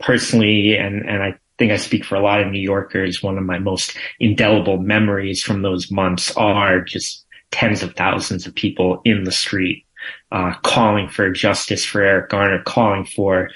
personally, 0.00 0.76
and, 0.76 1.06
and 1.06 1.22
I 1.22 1.34
think 1.58 1.72
I 1.72 1.76
speak 1.76 2.04
for 2.04 2.16
a 2.16 2.22
lot 2.22 2.40
of 2.40 2.50
New 2.50 2.60
Yorkers. 2.60 3.22
One 3.22 3.38
of 3.38 3.44
my 3.44 3.58
most 3.58 3.96
indelible 4.18 4.78
memories 4.78 5.42
from 5.42 5.62
those 5.62 5.90
months 5.90 6.36
are 6.36 6.80
just 6.80 7.24
tens 7.50 7.82
of 7.82 7.94
thousands 7.94 8.46
of 8.46 8.54
people 8.54 9.00
in 9.04 9.24
the 9.24 9.32
street, 9.32 9.86
uh, 10.32 10.54
calling 10.62 11.08
for 11.08 11.30
justice 11.30 11.84
for 11.84 12.02
Eric 12.02 12.30
Garner, 12.30 12.62
calling 12.62 13.04
for 13.04 13.50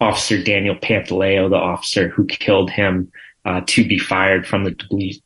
Officer 0.00 0.42
Daniel 0.42 0.76
Pantaleo, 0.76 1.48
the 1.50 1.56
officer 1.56 2.08
who 2.08 2.26
killed 2.26 2.70
him, 2.70 3.10
uh, 3.44 3.60
to 3.66 3.86
be 3.86 3.98
fired 3.98 4.46
from 4.46 4.64
the 4.64 4.76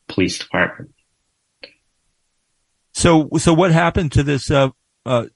police, 0.07 0.39
department. 0.39 0.91
So, 2.93 3.29
so 3.37 3.53
what 3.53 3.71
happened 3.71 4.11
to 4.13 4.23
this, 4.23 4.49
uh, 4.49 4.69
uh 5.05 5.27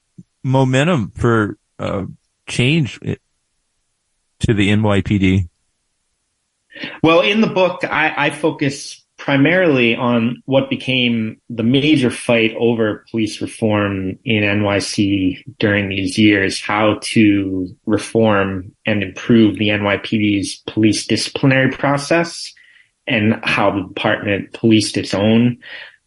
momentum 0.43 1.11
for, 1.11 1.59
uh, 1.77 2.05
change 2.47 2.99
to 2.99 4.53
the 4.53 4.69
NYPD? 4.69 5.50
Well, 7.03 7.21
in 7.21 7.41
the 7.41 7.47
book, 7.47 7.83
I, 7.83 8.13
I 8.17 8.29
focus 8.29 9.01
primarily 9.17 9.95
on 9.95 10.41
what 10.45 10.67
became 10.69 11.39
the 11.47 11.63
major 11.63 12.09
fight 12.09 12.55
over 12.57 13.05
police 13.11 13.39
reform 13.39 14.17
in 14.25 14.43
NYC 14.43 15.43
during 15.59 15.89
these 15.89 16.17
years, 16.17 16.59
how 16.59 16.97
to 17.03 17.67
reform 17.85 18.71
and 18.87 19.03
improve 19.03 19.59
the 19.59 19.69
NYPD's 19.69 20.63
police 20.65 21.05
disciplinary 21.05 21.69
process 21.69 22.51
and 23.05 23.39
how 23.43 23.69
the 23.69 23.87
department 23.87 24.53
policed 24.53 24.97
its 24.97 25.13
own 25.13 25.57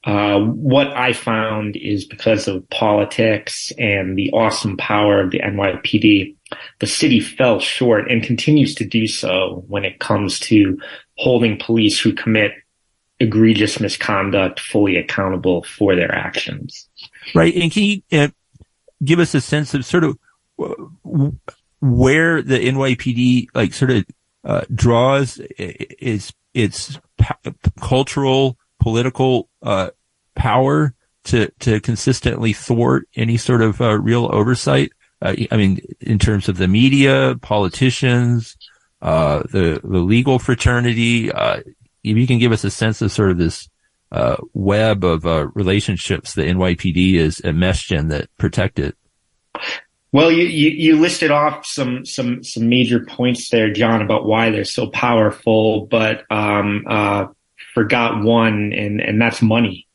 uh, 0.05 0.39
what 0.41 0.89
I 0.89 1.15
found 1.15 1.77
is 1.77 2.05
because 2.05 2.47
of 2.47 2.69
politics 2.69 3.73
and 3.79 4.19
the 4.19 4.31
awesome 4.33 4.77
power 4.77 5.21
of 5.21 5.31
the 5.31 5.41
NYPD, 5.41 6.37
the 6.81 6.87
city 6.87 7.21
fell 7.21 7.59
short 7.59 8.11
and 8.11 8.23
continues 8.23 8.75
to 8.77 8.85
do 8.85 9.07
so 9.07 9.65
when 9.67 9.85
it 9.85 10.01
comes 10.01 10.39
to 10.41 10.79
holding 11.17 11.59
police 11.59 11.99
who 11.99 12.13
commit 12.13 12.53
egregious 13.19 13.81
misconduct 13.81 14.61
fully 14.61 14.97
accountable 14.97 15.63
for 15.63 15.97
their 15.97 16.15
actions. 16.15 16.89
Right. 17.35 17.55
And 17.55 17.73
can 17.73 17.83
you 17.83 18.03
uh, 18.13 18.29
give 19.03 19.21
us 19.21 19.35
a 19.35 19.41
sense 19.41 19.73
of 19.73 19.87
sort 19.87 20.05
of 20.05 20.19
where 21.81 22.43
the 22.43 22.59
NYPD 22.59 23.47
like 23.55 23.73
sort 23.73 23.91
of 23.91 24.05
uh, 24.45 24.65
draws 24.75 25.41
its 25.59 26.33
its 26.53 26.99
cultural 27.81 28.59
political 28.85 29.49
uh, 29.63 29.89
power 30.35 30.95
to 31.25 31.51
to 31.61 31.81
consistently 31.81 32.53
thwart 32.53 33.09
any 33.17 33.39
sort 33.39 33.63
of 33.63 33.81
uh, 33.81 33.99
real 33.99 34.29
oversight. 34.31 34.93
Uh, 35.23 35.35
I 35.51 35.57
mean, 35.57 35.81
in 36.01 36.19
terms 36.19 36.51
of 36.51 36.59
the 36.59 36.69
media, 36.69 37.35
politicians, 37.41 38.59
uh, 39.01 39.43
the 39.51 39.81
the 39.83 40.01
legal 40.01 40.39
fraternity. 40.39 41.33
Uh, 41.33 41.61
if 42.03 42.19
you 42.19 42.27
can 42.27 42.39
give 42.39 42.53
us 42.53 42.65
a 42.65 42.71
sense 42.71 43.01
of 43.01 43.11
sort 43.11 43.31
of 43.31 43.39
this 43.39 43.71
uh, 44.13 44.37
web 44.53 45.03
of 45.03 45.25
relationships 45.57 46.35
the 46.35 46.43
NYPD 46.43 47.15
is 47.15 47.41
enmeshed 47.41 47.91
in 47.91 48.09
that 48.09 48.29
protect 48.37 48.79
it. 48.79 48.95
Well, 50.13 50.31
you, 50.31 50.45
you, 50.45 50.71
you, 50.71 51.01
listed 51.01 51.33
off 51.33 51.67
some, 51.67 52.05
some, 52.05 52.45
some 52.45 52.69
major 52.69 53.01
points 53.01 53.49
there, 53.49 53.73
John, 53.73 54.01
about 54.01 54.27
why 54.27 54.51
they're 54.51 54.65
so 54.65 54.87
powerful, 54.87 55.87
but, 55.87 56.23
um, 56.31 56.85
uh, 56.89 57.27
forgot 57.75 58.23
one, 58.23 58.73
and, 58.73 59.01
and 59.01 59.21
that's 59.21 59.43
money. 59.43 59.87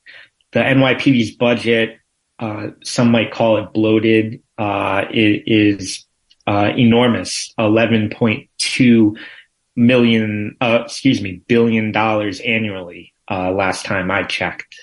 The 0.52 0.60
NYPD's 0.60 1.32
budget, 1.32 1.98
uh, 2.40 2.68
some 2.84 3.12
might 3.12 3.32
call 3.32 3.58
it 3.58 3.74
bloated, 3.74 4.42
uh, 4.58 5.06
is, 5.12 6.06
uh, 6.46 6.72
enormous. 6.78 7.54
11.2 7.60 9.18
million, 9.76 10.58
uh, 10.62 10.80
excuse 10.86 11.22
me, 11.22 11.42
billion 11.48 11.92
dollars 11.92 12.40
annually, 12.42 13.14
uh, 13.30 13.52
last 13.52 13.86
time 13.86 14.12
I 14.12 14.24
checked. 14.24 14.76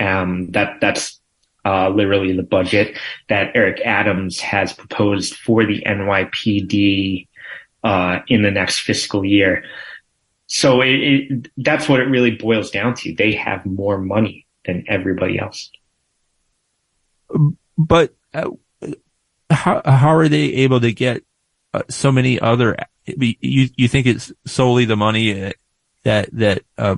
Um, 0.00 0.50
that, 0.52 0.80
that's 0.80 1.20
uh, 1.64 1.90
literally 1.90 2.34
the 2.34 2.42
budget 2.42 2.96
that 3.28 3.50
Eric 3.54 3.80
Adams 3.84 4.40
has 4.40 4.72
proposed 4.72 5.34
for 5.34 5.66
the 5.66 5.82
NYPD 5.82 7.26
uh, 7.84 8.20
in 8.28 8.42
the 8.42 8.50
next 8.50 8.80
fiscal 8.80 9.24
year. 9.24 9.64
So 10.48 10.80
it, 10.80 10.88
it, 10.88 11.48
that's 11.58 11.88
what 11.88 12.00
it 12.00 12.04
really 12.04 12.32
boils 12.32 12.70
down 12.70 12.94
to. 12.96 13.14
They 13.14 13.34
have 13.34 13.66
more 13.66 13.98
money 13.98 14.46
than 14.64 14.84
everybody 14.88 15.38
else. 15.38 15.70
But 17.76 18.14
uh, 18.32 18.50
how 19.50 19.82
how 19.84 20.16
are 20.16 20.28
they 20.28 20.44
able 20.64 20.80
to 20.80 20.92
get 20.92 21.22
uh, 21.74 21.82
so 21.90 22.10
many 22.10 22.40
other? 22.40 22.76
You 23.04 23.68
you 23.76 23.88
think 23.88 24.06
it's 24.06 24.32
solely 24.46 24.86
the 24.86 24.96
money 24.96 25.44
uh, 25.48 25.52
that 26.04 26.30
that 26.32 26.62
uh, 26.78 26.96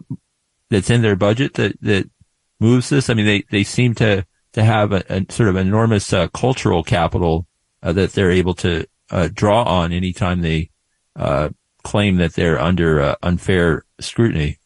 that's 0.68 0.90
in 0.90 1.02
their 1.02 1.16
budget 1.16 1.54
that 1.54 1.76
that 1.82 2.08
moves 2.60 2.88
this? 2.88 3.10
I 3.10 3.14
mean, 3.14 3.26
they 3.26 3.44
they 3.50 3.64
seem 3.64 3.96
to 3.96 4.24
to 4.52 4.62
have 4.62 4.92
a, 4.92 5.02
a 5.08 5.26
sort 5.28 5.48
of 5.48 5.56
enormous 5.56 6.12
uh, 6.12 6.28
cultural 6.28 6.84
capital 6.84 7.48
uh, 7.82 7.92
that 7.92 8.12
they're 8.12 8.30
able 8.30 8.54
to 8.54 8.86
draw 9.34 9.64
on 9.64 9.92
anytime 9.92 10.40
they 10.40 10.70
claim 11.82 12.16
that 12.16 12.34
they're 12.34 12.60
under 12.60 13.00
uh, 13.00 13.14
unfair 13.22 13.84
scrutiny. 14.00 14.58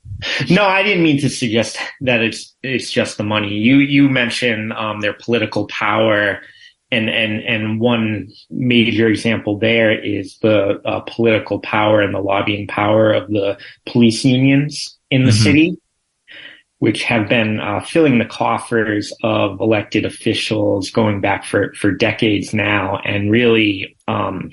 No, 0.48 0.64
I 0.64 0.82
didn't 0.82 1.02
mean 1.02 1.20
to 1.20 1.28
suggest 1.28 1.76
that 2.00 2.22
it's 2.22 2.54
it's 2.62 2.90
just 2.90 3.18
the 3.18 3.24
money. 3.24 3.48
You 3.48 3.76
you 3.76 4.08
mentioned 4.08 4.72
um, 4.72 5.00
their 5.00 5.12
political 5.12 5.66
power, 5.66 6.40
and 6.90 7.10
and 7.10 7.42
and 7.42 7.80
one 7.80 8.28
major 8.50 9.08
example 9.08 9.58
there 9.58 9.92
is 9.92 10.38
the 10.38 10.80
uh, 10.84 11.00
political 11.00 11.58
power 11.58 12.00
and 12.00 12.14
the 12.14 12.20
lobbying 12.20 12.66
power 12.66 13.12
of 13.12 13.28
the 13.28 13.58
police 13.86 14.24
unions 14.24 14.96
in 15.10 15.24
the 15.24 15.30
mm-hmm. 15.30 15.42
city 15.42 15.78
which 16.84 17.02
have 17.04 17.30
been 17.30 17.60
uh, 17.60 17.80
filling 17.80 18.18
the 18.18 18.26
coffers 18.26 19.10
of 19.22 19.58
elected 19.58 20.04
officials 20.04 20.90
going 20.90 21.18
back 21.18 21.42
for, 21.42 21.72
for 21.72 21.90
decades 21.90 22.52
now 22.52 22.98
and 23.06 23.30
really 23.30 23.96
um, 24.06 24.50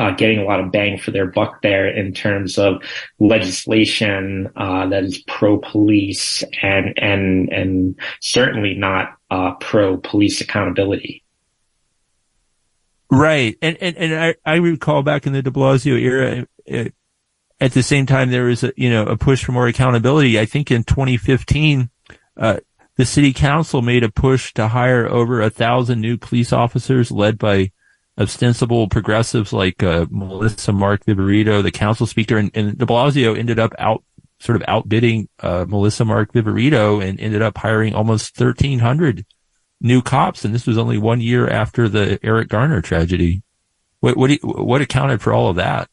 uh, 0.00 0.10
getting 0.12 0.38
a 0.38 0.44
lot 0.44 0.60
of 0.60 0.72
bang 0.72 0.96
for 0.96 1.10
their 1.10 1.26
buck 1.26 1.60
there 1.60 1.86
in 1.86 2.14
terms 2.14 2.56
of 2.56 2.82
legislation 3.18 4.50
uh, 4.56 4.86
that 4.88 5.04
is 5.04 5.18
pro-police 5.28 6.42
and 6.62 6.98
and 6.98 7.52
and 7.52 8.00
certainly 8.20 8.72
not 8.74 9.14
uh, 9.30 9.52
pro-police 9.60 10.40
accountability. 10.40 11.22
Right, 13.10 13.58
and 13.60 13.76
and 13.82 13.96
and 13.98 14.14
I, 14.14 14.34
I 14.46 14.56
recall 14.56 15.02
back 15.02 15.26
in 15.26 15.34
the 15.34 15.42
De 15.42 15.50
Blasio 15.50 16.00
era, 16.00 16.46
it, 16.64 16.94
at 17.60 17.72
the 17.72 17.82
same 17.82 18.06
time, 18.06 18.30
there 18.30 18.44
was 18.44 18.64
a, 18.64 18.72
you 18.76 18.88
know, 18.88 19.04
a 19.04 19.18
push 19.18 19.44
for 19.44 19.52
more 19.52 19.66
accountability. 19.66 20.40
I 20.40 20.46
think 20.46 20.70
in 20.70 20.82
2015, 20.82 21.90
uh, 22.38 22.60
the 22.96 23.04
city 23.04 23.34
council 23.34 23.82
made 23.82 24.02
a 24.02 24.10
push 24.10 24.54
to 24.54 24.68
hire 24.68 25.06
over 25.06 25.42
a 25.42 25.50
thousand 25.50 26.00
new 26.00 26.16
police 26.16 26.54
officers 26.54 27.10
led 27.10 27.36
by 27.36 27.72
ostensible 28.20 28.88
progressives 28.88 29.52
like, 29.52 29.82
uh, 29.82 30.06
Melissa 30.10 30.72
Mark 30.72 31.04
Viverito, 31.04 31.62
the 31.62 31.70
council 31.70 32.06
speaker, 32.06 32.36
and, 32.36 32.50
and 32.54 32.78
de 32.78 32.86
Blasio 32.86 33.36
ended 33.36 33.58
up 33.58 33.72
out, 33.78 34.04
sort 34.38 34.56
of 34.56 34.62
outbidding, 34.68 35.28
uh, 35.40 35.64
Melissa 35.68 36.04
Mark 36.04 36.32
Viverito 36.32 37.02
and 37.02 37.18
ended 37.20 37.42
up 37.42 37.58
hiring 37.58 37.94
almost 37.94 38.38
1300 38.38 39.24
new 39.80 40.02
cops. 40.02 40.44
And 40.44 40.54
this 40.54 40.66
was 40.66 40.78
only 40.78 40.98
one 40.98 41.20
year 41.20 41.48
after 41.48 41.88
the 41.88 42.18
Eric 42.22 42.48
Garner 42.48 42.80
tragedy. 42.80 43.42
What, 44.00 44.16
what, 44.16 44.30
what 44.42 44.80
accounted 44.80 45.20
for 45.20 45.32
all 45.32 45.48
of 45.48 45.56
that? 45.56 45.88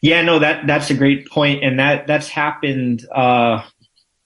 Yeah, 0.00 0.22
no, 0.22 0.38
that 0.38 0.66
that's 0.66 0.90
a 0.90 0.94
great 0.94 1.28
point, 1.28 1.62
and 1.62 1.78
that 1.78 2.06
that's 2.06 2.28
happened 2.28 3.06
uh, 3.14 3.62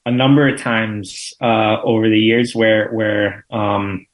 a 0.04 0.10
number 0.10 0.48
of 0.48 0.60
times 0.60 1.34
uh, 1.40 1.80
over 1.82 2.08
the 2.08 2.18
years 2.18 2.54
where 2.54 2.90
where 2.90 3.44
um, 3.50 4.06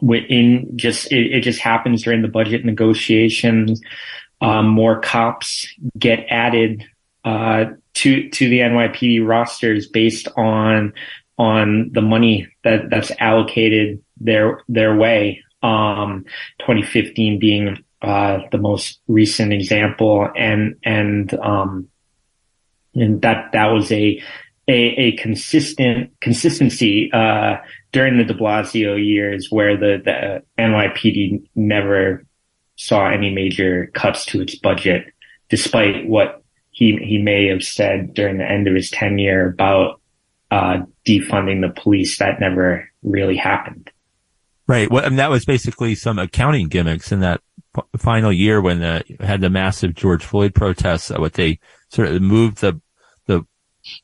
in 0.00 0.72
just 0.76 1.12
it, 1.12 1.32
it, 1.32 1.40
just 1.42 1.60
happens 1.60 2.02
during 2.02 2.22
the 2.22 2.28
budget 2.28 2.64
negotiations. 2.64 3.80
Um, 4.40 4.68
more 4.68 5.00
cops 5.00 5.66
get 5.98 6.26
added 6.28 6.84
uh, 7.24 7.66
to 7.94 8.28
to 8.30 8.48
the 8.48 8.60
NYPD 8.60 9.26
rosters 9.26 9.86
based 9.86 10.28
on 10.36 10.92
on 11.38 11.90
the 11.92 12.02
money 12.02 12.48
that 12.64 12.90
that's 12.90 13.12
allocated 13.18 14.02
their 14.18 14.62
their 14.68 14.96
way. 14.96 15.42
Um, 15.62 16.24
2015 16.58 17.38
being 17.38 17.84
uh, 18.00 18.40
the 18.50 18.58
most 18.58 19.00
recent 19.06 19.52
example, 19.52 20.28
and 20.36 20.76
and 20.82 21.32
um, 21.34 21.88
and 22.94 23.22
that 23.22 23.52
that 23.52 23.66
was 23.66 23.92
a 23.92 24.20
a, 24.68 24.72
a 24.72 25.16
consistent 25.16 26.10
consistency 26.20 27.10
uh, 27.12 27.58
during 27.92 28.16
the 28.16 28.24
De 28.24 28.34
Blasio 28.34 29.02
years, 29.02 29.48
where 29.50 29.76
the 29.76 30.02
the 30.04 30.42
NYPD 30.58 31.48
never 31.54 32.24
saw 32.76 33.08
any 33.08 33.32
major 33.32 33.90
cuts 33.94 34.24
to 34.26 34.40
its 34.40 34.54
budget, 34.56 35.06
despite 35.48 36.06
what 36.08 36.42
he 36.70 36.96
he 36.96 37.18
may 37.18 37.48
have 37.48 37.62
said 37.62 38.14
during 38.14 38.38
the 38.38 38.50
end 38.50 38.66
of 38.66 38.74
his 38.74 38.90
tenure 38.90 39.48
about 39.48 40.00
uh, 40.50 40.78
defunding 41.06 41.60
the 41.60 41.80
police. 41.80 42.18
That 42.18 42.40
never 42.40 42.88
really 43.02 43.36
happened. 43.36 43.90
Right. 44.66 44.90
Well, 44.90 45.04
mean, 45.04 45.16
that 45.16 45.30
was 45.30 45.44
basically 45.44 45.94
some 45.94 46.18
accounting 46.18 46.68
gimmicks 46.68 47.12
in 47.12 47.20
that 47.20 47.40
p- 47.74 47.82
final 47.98 48.32
year 48.32 48.60
when 48.60 48.80
the, 48.80 49.04
had 49.20 49.40
the 49.40 49.50
massive 49.50 49.94
George 49.94 50.24
Floyd 50.24 50.54
protests. 50.54 51.10
Uh, 51.10 51.16
what 51.18 51.34
they 51.34 51.58
sort 51.88 52.08
of 52.08 52.22
moved 52.22 52.58
the 52.58 52.80
the 53.26 53.42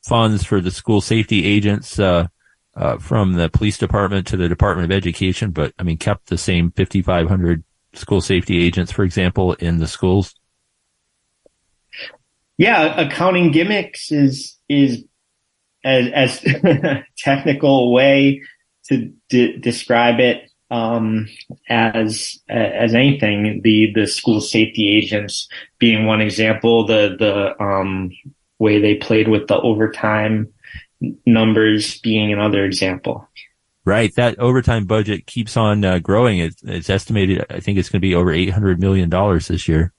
funds 0.07 0.43
for 0.43 0.61
the 0.61 0.71
school 0.71 1.01
safety 1.01 1.45
agents 1.45 1.97
uh, 1.99 2.27
uh, 2.75 2.97
from 2.97 3.33
the 3.33 3.49
police 3.49 3.77
department 3.77 4.27
to 4.27 4.37
the 4.37 4.49
Department 4.49 4.91
of 4.91 4.95
Education, 4.95 5.51
but 5.51 5.73
I 5.79 5.83
mean, 5.83 5.97
kept 5.97 6.27
the 6.27 6.37
same 6.37 6.71
5,500 6.71 7.63
school 7.93 8.21
safety 8.21 8.63
agents, 8.63 8.91
for 8.91 9.03
example, 9.03 9.53
in 9.53 9.79
the 9.79 9.87
schools. 9.87 10.35
Yeah, 12.57 12.99
accounting 12.99 13.51
gimmicks 13.51 14.11
is 14.11 14.57
is 14.67 15.05
as 15.83 16.07
as 16.11 16.45
technical 17.17 17.93
way 17.93 18.41
to 18.89 19.13
de- 19.29 19.57
describe 19.57 20.19
it 20.19 20.49
um, 20.69 21.27
as 21.69 22.37
as 22.49 22.93
anything. 22.93 23.61
The 23.63 23.93
the 23.95 24.07
school 24.07 24.41
safety 24.41 24.89
agents 24.89 25.47
being 25.79 26.05
one 26.05 26.21
example. 26.21 26.85
The 26.85 27.15
the 27.17 27.63
um, 27.63 28.11
way 28.59 28.79
they 28.79 28.95
played 28.95 29.29
with 29.29 29.47
the 29.47 29.59
overtime 29.59 30.51
numbers 31.25 31.99
being 31.99 32.33
another 32.33 32.65
example. 32.65 33.27
Right. 33.85 34.13
That 34.15 34.37
overtime 34.39 34.85
budget 34.85 35.25
keeps 35.25 35.57
on 35.57 35.83
uh, 35.83 35.99
growing. 35.99 36.39
It's, 36.39 36.61
it's 36.63 36.89
estimated. 36.89 37.45
I 37.49 37.59
think 37.59 37.77
it's 37.77 37.89
going 37.89 38.01
to 38.01 38.07
be 38.07 38.13
over 38.13 38.31
eight 38.31 38.49
hundred 38.49 38.79
million 38.79 39.09
dollars 39.09 39.47
this 39.47 39.67
year. 39.67 39.93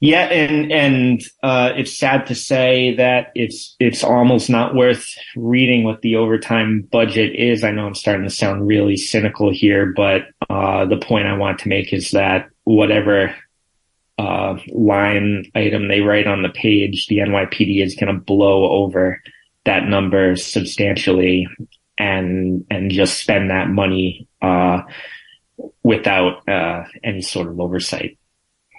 Yeah, 0.00 0.24
and 0.24 0.70
and 0.70 1.22
uh, 1.42 1.72
it's 1.76 1.96
sad 1.96 2.26
to 2.26 2.34
say 2.34 2.94
that 2.96 3.32
it's 3.34 3.74
it's 3.80 4.04
almost 4.04 4.50
not 4.50 4.74
worth 4.74 5.06
reading 5.34 5.84
what 5.84 6.02
the 6.02 6.16
overtime 6.16 6.86
budget 6.92 7.34
is. 7.34 7.64
I 7.64 7.70
know 7.70 7.86
I'm 7.86 7.94
starting 7.94 8.24
to 8.24 8.30
sound 8.30 8.66
really 8.66 8.98
cynical 8.98 9.50
here, 9.50 9.94
but 9.96 10.26
uh, 10.50 10.84
the 10.84 10.98
point 10.98 11.26
I 11.26 11.38
want 11.38 11.60
to 11.60 11.68
make 11.68 11.94
is 11.94 12.10
that 12.10 12.50
whatever 12.64 13.34
uh, 14.18 14.58
line 14.68 15.50
item 15.54 15.88
they 15.88 16.00
write 16.00 16.26
on 16.26 16.42
the 16.42 16.50
page, 16.50 17.06
the 17.06 17.18
NYPD 17.18 17.82
is 17.82 17.94
going 17.94 18.14
to 18.14 18.20
blow 18.20 18.68
over 18.68 19.22
that 19.64 19.84
number 19.84 20.36
substantially 20.36 21.48
and 21.98 22.64
and 22.70 22.90
just 22.90 23.20
spend 23.20 23.50
that 23.50 23.68
money 23.68 24.28
uh, 24.42 24.82
without 25.82 26.48
uh, 26.48 26.84
any 27.02 27.22
sort 27.22 27.48
of 27.48 27.60
oversight. 27.60 28.18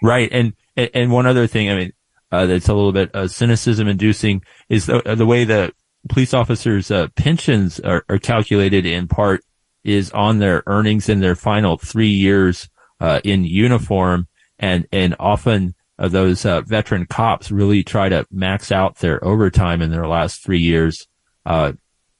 Right, 0.01 0.29
and 0.31 0.53
and 0.75 1.11
one 1.11 1.25
other 1.25 1.47
thing, 1.47 1.69
I 1.69 1.75
mean, 1.75 1.93
uh, 2.31 2.45
that's 2.45 2.67
a 2.67 2.73
little 2.73 2.91
bit 2.91 3.13
uh, 3.15 3.27
cynicism 3.27 3.87
inducing 3.87 4.41
is 4.69 4.87
the 4.87 5.01
the 5.15 5.25
way 5.25 5.43
the 5.43 5.71
police 6.09 6.33
officers' 6.33 6.91
uh, 6.91 7.07
pensions 7.15 7.79
are, 7.79 8.05
are, 8.09 8.19
calculated 8.19 8.85
in 8.85 9.07
part 9.07 9.43
is 9.83 10.11
on 10.11 10.39
their 10.39 10.63
earnings 10.67 11.09
in 11.09 11.19
their 11.19 11.35
final 11.35 11.77
three 11.77 12.09
years 12.09 12.69
uh, 12.99 13.21
in 13.23 13.43
uniform, 13.43 14.27
and 14.59 14.87
and 14.91 15.15
often 15.19 15.74
uh, 15.97 16.07
those 16.07 16.43
veteran 16.43 17.05
cops 17.05 17.51
really 17.51 17.83
try 17.83 18.09
to 18.09 18.25
max 18.31 18.71
out 18.71 18.97
their 18.97 19.23
overtime 19.23 19.81
in 19.81 19.91
their 19.91 20.07
last 20.07 20.43
three 20.43 20.59
years 20.59 21.07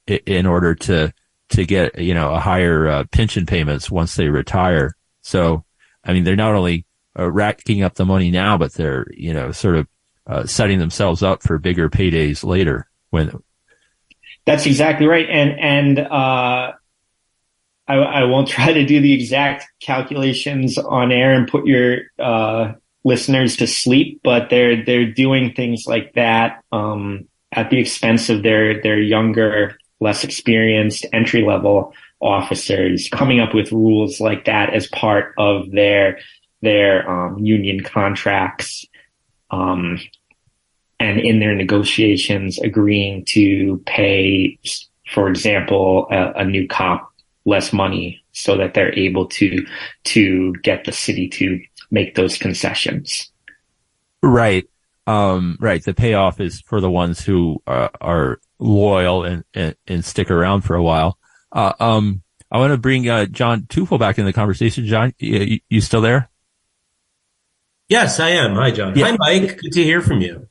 in 0.06 0.46
order 0.46 0.74
to 0.74 1.12
to 1.48 1.64
get 1.64 1.98
you 1.98 2.14
know 2.14 2.32
a 2.34 2.40
higher 2.40 2.88
uh, 2.88 3.04
pension 3.04 3.46
payments 3.46 3.90
once 3.90 4.14
they 4.14 4.28
retire. 4.28 4.96
So, 5.22 5.64
I 6.04 6.12
mean, 6.12 6.24
they're 6.24 6.36
not 6.36 6.54
only 6.54 6.86
uh, 7.18 7.30
racking 7.30 7.82
up 7.82 7.94
the 7.94 8.04
money 8.04 8.30
now, 8.30 8.58
but 8.58 8.72
they're 8.74 9.06
you 9.10 9.32
know 9.32 9.52
sort 9.52 9.76
of 9.76 9.88
uh, 10.26 10.46
setting 10.46 10.78
themselves 10.78 11.22
up 11.22 11.42
for 11.42 11.58
bigger 11.58 11.88
paydays 11.88 12.44
later. 12.44 12.88
When 13.10 13.42
that's 14.44 14.66
exactly 14.66 15.06
right, 15.06 15.28
and 15.28 15.58
and 15.60 15.98
uh, 15.98 16.72
I, 17.88 17.94
I 17.94 18.24
won't 18.24 18.48
try 18.56 18.72
to 18.72 18.84
do 18.84 19.00
the 19.00 19.12
exact 19.12 19.66
calculations 19.80 20.78
on 20.78 21.12
air 21.12 21.32
and 21.32 21.48
put 21.48 21.66
your 21.66 21.98
uh, 22.18 22.72
listeners 23.06 23.56
to 23.56 23.68
sleep, 23.68 24.20
but 24.24 24.50
they're 24.50 24.84
they're 24.84 25.10
doing 25.10 25.54
things 25.54 25.86
like 25.86 26.12
that 26.14 26.64
um, 26.72 27.28
at 27.52 27.70
the 27.70 27.78
expense 27.78 28.28
of 28.28 28.42
their 28.42 28.82
their 28.82 29.00
younger 29.00 29.78
less 30.00 30.24
experienced 30.24 31.06
entry 31.12 31.42
level 31.42 31.94
officers 32.20 33.08
coming 33.12 33.38
up 33.40 33.54
with 33.54 33.70
rules 33.72 34.20
like 34.20 34.46
that 34.46 34.74
as 34.74 34.88
part 34.88 35.32
of 35.38 35.70
their 35.70 36.18
their 36.62 37.08
um, 37.08 37.38
union 37.38 37.80
contracts 37.80 38.84
um, 39.50 40.00
and 40.98 41.20
in 41.20 41.38
their 41.38 41.54
negotiations 41.54 42.58
agreeing 42.58 43.24
to 43.24 43.80
pay 43.86 44.58
for 45.12 45.28
example 45.28 46.08
a, 46.10 46.40
a, 46.40 46.44
new 46.44 46.66
cop 46.66 47.12
less 47.44 47.72
money 47.72 48.20
so 48.32 48.56
that 48.56 48.74
they're 48.74 48.98
able 48.98 49.26
to 49.26 49.64
to 50.04 50.54
get 50.62 50.84
the 50.84 50.92
city 50.92 51.28
to 51.28 51.60
make 51.90 52.14
those 52.14 52.38
concessions 52.38 53.30
right 54.22 54.68
um, 55.06 55.56
right 55.60 55.84
the 55.84 55.94
payoff 55.94 56.40
is 56.40 56.60
for 56.62 56.80
the 56.80 56.90
ones 56.90 57.24
who 57.24 57.62
uh, 57.66 57.88
are 58.00 58.40
loyal 58.58 59.24
and, 59.24 59.44
and, 59.54 59.76
and 59.86 60.04
stick 60.04 60.30
around 60.30 60.62
for 60.62 60.74
a 60.74 60.82
while. 60.82 61.18
Uh, 61.52 61.72
um, 61.78 62.22
I 62.50 62.58
want 62.58 62.72
to 62.72 62.78
bring 62.78 63.08
uh, 63.08 63.26
John 63.26 63.62
Teufel 63.62 63.98
back 63.98 64.18
in 64.18 64.24
the 64.24 64.32
conversation. 64.32 64.86
John, 64.86 65.12
you, 65.18 65.60
you, 65.68 65.80
still 65.80 66.00
there? 66.00 66.28
Yes, 67.88 68.20
I 68.20 68.30
am. 68.30 68.54
Hi, 68.54 68.70
John. 68.70 68.96
Yeah. 68.96 69.10
Hi, 69.10 69.16
Mike. 69.18 69.58
Good 69.58 69.72
to 69.72 69.82
hear 69.82 70.00
from 70.00 70.20
you. 70.20 70.48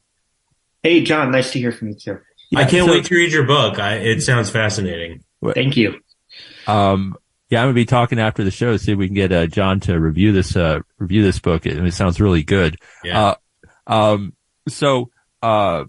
Hey, 0.83 1.03
John. 1.03 1.31
Nice 1.31 1.51
to 1.51 1.59
hear 1.59 1.71
from 1.71 1.89
you 1.89 1.95
too. 1.95 2.19
Yeah, 2.51 2.59
I 2.59 2.65
can't 2.65 2.85
so, 2.85 2.91
wait 2.91 3.05
to 3.05 3.15
read 3.15 3.31
your 3.31 3.45
book. 3.45 3.79
I, 3.79 3.95
it 3.95 4.21
sounds 4.21 4.49
fascinating. 4.49 5.23
Thank 5.53 5.77
you. 5.77 5.99
Um, 6.67 7.17
yeah, 7.49 7.61
I'm 7.61 7.65
gonna 7.65 7.73
be 7.73 7.85
talking 7.85 8.19
after 8.19 8.43
the 8.43 8.51
show. 8.51 8.75
See 8.77 8.91
if 8.91 8.97
we 8.97 9.07
can 9.07 9.15
get 9.15 9.31
uh, 9.31 9.47
John 9.47 9.79
to 9.81 9.99
review 9.99 10.31
this 10.31 10.55
uh, 10.55 10.79
review 10.97 11.23
this 11.23 11.39
book. 11.39 11.65
It, 11.65 11.77
it 11.77 11.93
sounds 11.93 12.19
really 12.19 12.43
good. 12.43 12.77
Yeah. 13.03 13.21
Uh, 13.25 13.35
um, 13.87 14.33
so 14.67 15.11
uh, 15.41 15.85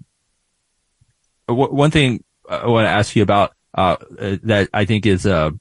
one 1.46 1.90
thing 1.90 2.22
I 2.48 2.66
want 2.66 2.86
to 2.86 2.90
ask 2.90 3.16
you 3.16 3.22
about 3.22 3.54
uh, 3.74 3.96
that 4.44 4.68
I 4.72 4.84
think 4.84 5.06
is 5.06 5.26
a, 5.26 5.52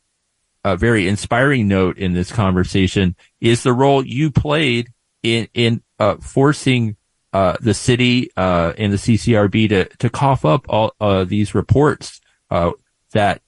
a, 0.63 0.77
very 0.77 1.07
inspiring 1.07 1.67
note 1.67 1.97
in 1.97 2.13
this 2.13 2.31
conversation 2.31 3.15
is 3.41 3.63
the 3.63 3.73
role 3.73 4.05
you 4.05 4.31
played 4.31 4.89
in 5.21 5.47
in 5.53 5.81
uh, 5.99 6.15
forcing 6.17 6.97
uh, 7.33 7.57
the 7.59 7.73
city 7.73 8.29
uh, 8.37 8.73
and 8.77 8.93
the 8.93 8.97
CCRB 8.97 9.69
to 9.69 9.85
to 9.97 10.09
cough 10.09 10.45
up 10.45 10.65
all 10.69 10.93
uh, 10.99 11.23
these 11.23 11.55
reports 11.55 12.21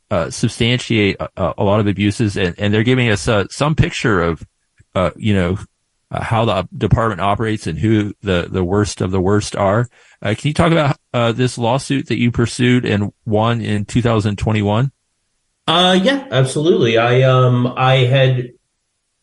uh, 0.10 0.30
substantiate 0.30 1.18
a, 1.20 1.54
a, 1.58 1.64
lot 1.64 1.80
of 1.80 1.88
abuses, 1.88 2.38
and, 2.38 2.56
and 2.58 2.74
they're 2.74 2.84
giving 2.84 3.10
us 3.10 3.30
some 3.50 3.76
picture 3.76 4.22
of 4.22 4.46
uh, 4.96 5.12
you 5.16 5.34
know 5.34 5.58
uh, 6.10 6.24
how 6.24 6.46
the 6.46 6.68
department 6.78 7.22
operates 7.22 7.68
and 7.68 7.78
who 7.78 8.14
the, 8.22 8.48
the 8.50 8.64
worst 8.64 9.02
of 9.02 9.12
the 9.12 9.20
worst 9.20 9.56
are. 9.56 9.90
Uh, 10.22 10.34
can 10.38 10.48
you 10.48 10.54
talk 10.54 10.72
about 10.72 10.98
uh, 11.14 11.32
this 11.32 11.58
lawsuit 11.58 12.08
that 12.08 12.18
you 12.18 12.32
pursued 12.32 12.86
and 12.86 13.12
won 13.26 13.62
in 13.62 13.86
2021? 13.86 14.92
Uh, 15.68 16.00
yeah, 16.02 16.26
absolutely. 16.32 16.98
I 16.98 17.24
um 17.24 17.68
I 17.76 17.98
had 18.06 18.52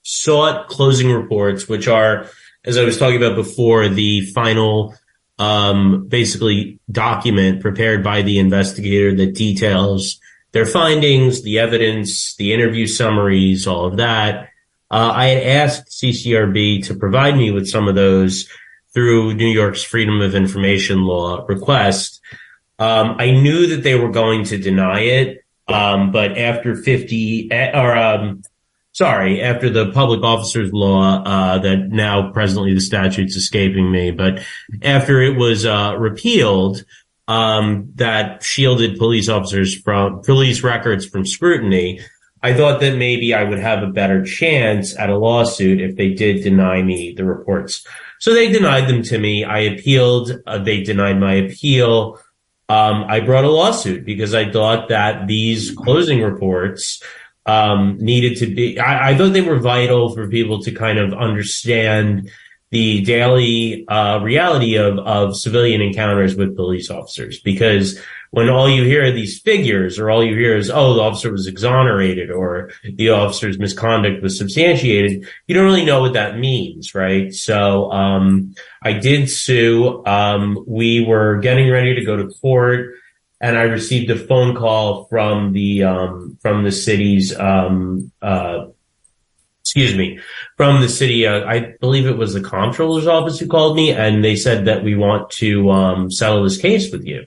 sought 0.03 0.68
closing 0.68 1.11
reports, 1.11 1.68
which 1.68 1.89
are, 1.89 2.26
as 2.64 2.76
I 2.76 2.85
was 2.85 2.99
talking 2.99 3.16
about 3.16 3.35
before, 3.35 3.89
the 3.89 4.26
final 4.32 4.95
um 5.39 6.07
basically 6.07 6.78
document 6.93 7.61
prepared 7.61 8.05
by 8.05 8.22
the 8.22 8.39
investigator 8.39 9.16
that 9.16 9.35
details 9.35 10.20
their 10.55 10.64
findings, 10.64 11.42
the 11.42 11.59
evidence, 11.59 12.36
the 12.36 12.52
interview 12.52 12.86
summaries, 12.86 13.66
all 13.66 13.86
of 13.86 13.96
that. 13.96 14.50
Uh, 14.88 15.11
I 15.12 15.26
had 15.26 15.42
asked 15.42 15.88
CCRB 15.88 16.86
to 16.86 16.94
provide 16.94 17.36
me 17.36 17.50
with 17.50 17.68
some 17.68 17.88
of 17.88 17.96
those 17.96 18.48
through 18.94 19.34
New 19.34 19.48
York's 19.48 19.82
Freedom 19.82 20.20
of 20.20 20.36
Information 20.36 21.02
Law 21.02 21.44
request. 21.48 22.20
Um, 22.78 23.16
I 23.18 23.32
knew 23.32 23.66
that 23.66 23.82
they 23.82 23.96
were 23.96 24.12
going 24.12 24.44
to 24.44 24.57
deny 24.57 25.00
it, 25.00 25.44
um, 25.66 26.12
but 26.12 26.38
after 26.38 26.76
50, 26.76 27.48
or 27.52 27.96
um, 27.96 28.42
sorry, 28.92 29.42
after 29.42 29.68
the 29.68 29.90
Public 29.90 30.22
Officers 30.22 30.72
Law, 30.72 31.20
uh, 31.24 31.59
that 31.59 31.88
now 31.88 32.30
presently 32.30 32.74
the 32.74 32.80
statute's 32.80 33.34
escaping 33.34 33.90
me, 33.90 34.12
but 34.12 34.40
after 34.82 35.20
it 35.20 35.36
was 35.36 35.66
uh, 35.66 35.96
repealed, 35.98 36.84
um, 37.29 37.91
that 37.95 38.43
shielded 38.43 38.99
police 38.99 39.29
officers 39.29 39.81
from 39.81 40.22
police 40.22 40.62
records 40.62 41.07
from 41.07 41.27
scrutiny. 41.27 42.01
I 42.43 42.53
thought 42.53 42.81
that 42.81 42.99
maybe 42.99 43.33
I 43.33 43.45
would 43.45 43.59
have 43.59 43.83
a 43.83 43.91
better 43.91 44.22
chance 44.22 44.97
at 44.99 45.09
a 45.09 45.16
lawsuit 45.16 45.81
if 45.81 45.97
they 45.97 46.12
did 46.12 46.43
deny 46.43 46.83
me 46.83 47.14
the 47.16 47.25
reports. 47.25 47.87
So 48.18 48.35
they 48.35 48.53
denied 48.53 48.89
them 48.89 49.03
to 49.05 49.18
me. 49.18 49.45
I 49.45 49.61
appealed. 49.61 50.33
Uh, 50.47 50.59
they 50.59 50.83
denied 50.83 51.18
my 51.18 51.35
appeal. 51.35 52.20
Um, 52.68 53.05
I 53.09 53.20
brought 53.20 53.45
a 53.45 53.51
lawsuit 53.51 54.05
because 54.05 54.35
I 54.35 54.51
thought 54.51 54.89
that 54.89 55.27
these 55.27 55.70
closing 55.70 56.22
reports 56.22 57.03
um, 57.47 57.99
needed 57.99 58.39
to 58.39 58.47
be. 58.47 58.79
I, 58.79 59.11
I, 59.11 59.16
thought 59.16 59.35
they 59.35 59.43
were 59.43 59.59
vital 59.59 60.14
for 60.14 60.29
people 60.29 60.62
to 60.62 60.72
kind 60.72 60.99
of 60.99 61.12
understand 61.12 62.31
the 62.75 63.03
daily 63.03 63.87
uh, 63.87 64.18
reality 64.18 64.75
of 64.75 64.99
of 64.99 65.37
civilian 65.37 65.81
encounters 65.81 66.35
with 66.35 66.57
police 66.57 66.91
officers 66.91 67.41
because 67.41 68.01
when 68.33 68.49
all 68.49 68.68
you 68.68 68.83
hear 68.83 69.05
are 69.05 69.12
these 69.12 69.39
figures 69.39 69.97
or 69.97 70.11
all 70.11 70.25
you 70.25 70.35
hear 70.37 70.57
is, 70.57 70.68
oh, 70.68 70.95
the 70.95 71.01
officer 71.01 71.31
was 71.31 71.47
exonerated 71.47 72.33
or 72.33 72.72
the 72.83 73.11
officer's 73.11 73.61
misconduct 73.61 74.20
was 74.25 74.37
substantiated, 74.37 75.25
you 75.47 75.55
don't 75.55 75.64
really 75.64 75.85
know 75.85 76.01
what 76.01 76.14
that 76.14 76.37
means, 76.37 76.97
right? 76.97 77.33
So, 77.33 77.93
um, 77.93 78.57
I 78.83 78.95
did 78.95 79.31
sue. 79.31 80.05
Um, 80.05 80.64
we 80.66 81.05
were 81.05 81.37
getting 81.37 81.70
ready 81.70 81.95
to 81.95 82.05
go 82.05 82.16
to 82.16 82.35
court 82.43 82.97
and 83.41 83.57
I 83.57 83.62
received 83.62 84.11
a 84.11 84.18
phone 84.18 84.57
call 84.57 85.05
from 85.05 85.53
the, 85.53 85.85
um, 85.85 86.37
from 86.43 86.64
the 86.64 86.72
city's, 86.72 87.39
um, 87.39 88.11
uh, 88.20 88.64
excuse 89.75 89.97
me, 89.97 90.20
from 90.57 90.81
the 90.81 90.89
city. 90.89 91.27
Uh, 91.27 91.45
I 91.45 91.75
believe 91.81 92.07
it 92.07 92.16
was 92.16 92.35
the 92.35 92.41
comptroller's 92.41 93.07
office 93.07 93.39
who 93.39 93.49
called 93.49 93.77
me 93.77 93.93
and 93.93 94.25
they 94.25 94.37
said 94.37 94.66
that 94.66 94.85
we 94.85 94.95
want 94.95 95.31
to, 95.31 95.70
um, 95.70 96.11
settle 96.11 96.45
this 96.45 96.59
case 96.59 96.93
with 96.93 97.05
you. 97.05 97.27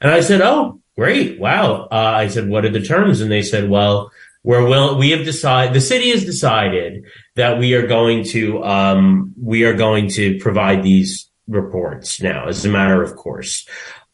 And 0.00 0.10
I 0.10 0.20
said, 0.20 0.40
Oh, 0.40 0.80
great. 0.98 1.38
Wow. 1.38 1.84
Uh, 1.92 1.94
I 1.94 2.26
said, 2.26 2.48
what 2.48 2.64
are 2.64 2.70
the 2.70 2.82
terms? 2.82 3.20
And 3.20 3.30
they 3.30 3.42
said, 3.42 3.70
well, 3.70 4.10
we're 4.42 4.66
will, 4.66 4.98
we 4.98 5.10
have 5.10 5.24
decided, 5.24 5.72
the 5.72 5.80
city 5.80 6.10
has 6.10 6.24
decided 6.24 7.04
that 7.36 7.60
we 7.60 7.74
are 7.74 7.86
going 7.86 8.24
to, 8.24 8.64
um, 8.64 9.32
we 9.40 9.64
are 9.64 9.74
going 9.74 10.08
to 10.10 10.38
provide 10.40 10.82
these 10.82 11.30
reports 11.46 12.20
now 12.20 12.48
as 12.48 12.64
a 12.64 12.68
matter 12.68 13.00
of 13.00 13.14
course. 13.14 13.66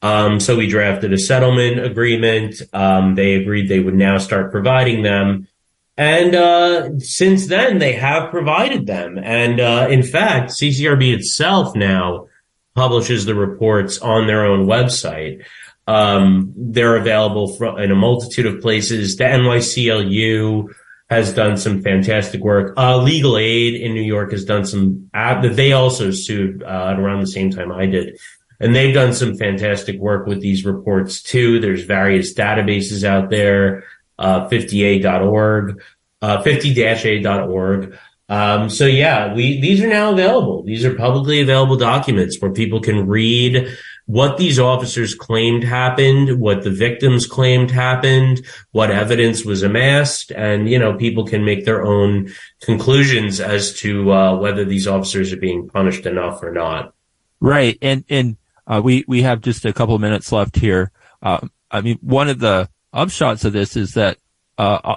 Um, 0.03 0.41
so 0.41 0.57
we 0.57 0.67
drafted 0.67 1.15
a 1.15 1.19
settlement 1.19 1.81
agreement. 1.81 2.61
Um, 2.75 3.15
they 3.15 3.35
agreed 3.35 3.71
they 3.71 3.81
would 3.81 3.95
now 3.95 4.19
start 4.19 4.53
providing 4.53 5.03
them. 5.03 5.49
And 5.97 6.34
uh, 6.34 6.99
since 6.99 7.47
then, 7.47 7.78
they 7.78 7.92
have 7.92 8.30
provided 8.30 8.86
them. 8.86 9.18
And 9.18 9.61
uh, 9.61 9.86
in 9.90 10.03
fact, 10.03 10.51
CCRB 10.51 11.14
itself 11.14 11.76
now 11.76 12.26
publishes 12.74 13.24
the 13.24 13.34
reports 13.34 13.99
on 13.99 14.26
their 14.26 14.45
own 14.45 14.66
website. 14.66 15.45
Um, 15.86 16.53
they're 16.57 16.97
available 16.97 17.76
in 17.76 17.92
a 17.92 17.95
multitude 17.95 18.47
of 18.47 18.61
places. 18.61 19.16
The 19.16 19.24
NYCLU 19.24 20.74
has 21.11 21.32
done 21.32 21.57
some 21.57 21.82
fantastic 21.82 22.40
work. 22.40 22.74
Uh, 22.76 22.97
Legal 22.97 23.36
Aid 23.36 23.74
in 23.74 23.95
New 23.95 24.03
York 24.03 24.32
has 24.32 24.45
done 24.45 24.64
some, 24.64 25.11
uh, 25.14 25.47
they 25.49 25.72
also 25.72 26.11
sued 26.11 26.62
uh, 26.62 26.97
around 26.99 27.20
the 27.20 27.26
same 27.26 27.51
time 27.51 27.70
I 27.70 27.86
did. 27.86 28.18
And 28.61 28.74
they've 28.74 28.95
done 28.95 29.12
some 29.12 29.36
fantastic 29.36 30.01
work 30.01 30.26
with 30.26 30.40
these 30.40 30.64
reports 30.64 31.22
too. 31.22 31.61
There's 31.61 31.84
various 31.84 32.34
databases 32.34 33.05
out 33.05 33.28
there, 33.28 33.84
uh, 34.19 34.49
50a.org, 34.49 35.83
uh, 36.23 36.43
50-a.org. 36.43 37.99
Um, 38.29 38.71
so 38.71 38.87
yeah, 38.87 39.35
we, 39.35 39.61
these 39.61 39.83
are 39.83 39.89
now 39.89 40.12
available. 40.12 40.62
These 40.62 40.85
are 40.85 40.95
publicly 40.95 41.41
available 41.41 41.77
documents 41.77 42.41
where 42.41 42.53
people 42.53 42.81
can 42.81 43.07
read 43.07 43.77
what 44.07 44.37
these 44.37 44.59
officers 44.59 45.15
claimed 45.15 45.65
happened, 45.65 46.39
what 46.39 46.62
the 46.62 46.71
victims 46.71 47.27
claimed 47.27 47.71
happened, 47.71 48.45
what 48.73 48.91
evidence 48.91 49.45
was 49.45 49.62
amassed, 49.62 50.31
and 50.33 50.69
you 50.69 50.79
know 50.79 50.95
people 50.95 51.27
can 51.27 51.45
make 51.45 51.65
their 51.65 51.85
own 51.85 52.31
conclusions 52.61 53.41
as 53.41 53.75
to 53.75 54.12
uh, 54.12 54.37
whether 54.37 54.65
these 54.65 54.87
officers 54.87 55.33
are 55.33 55.39
being 55.39 55.69
punished 55.69 56.07
enough 56.07 56.43
or 56.43 56.53
not. 56.53 56.95
Right, 57.41 57.79
and 57.81 58.05
and 58.11 58.37
uh, 58.67 58.81
we 58.85 59.05
we 59.09 59.23
have 59.23 59.41
just 59.41 59.65
a 59.65 59.73
couple 59.73 59.99
minutes 59.99 60.33
left 60.33 60.57
here. 60.57 60.91
Uh, 61.23 61.47
I 61.71 61.81
mean, 61.81 61.99
one 62.03 62.29
of 62.29 62.39
the 62.39 62.69
upshots 62.95 63.45
of 63.45 63.53
this 63.53 63.76
is 63.76 63.95
that 63.95 64.18
uh, 64.59 64.78
uh, 64.84 64.97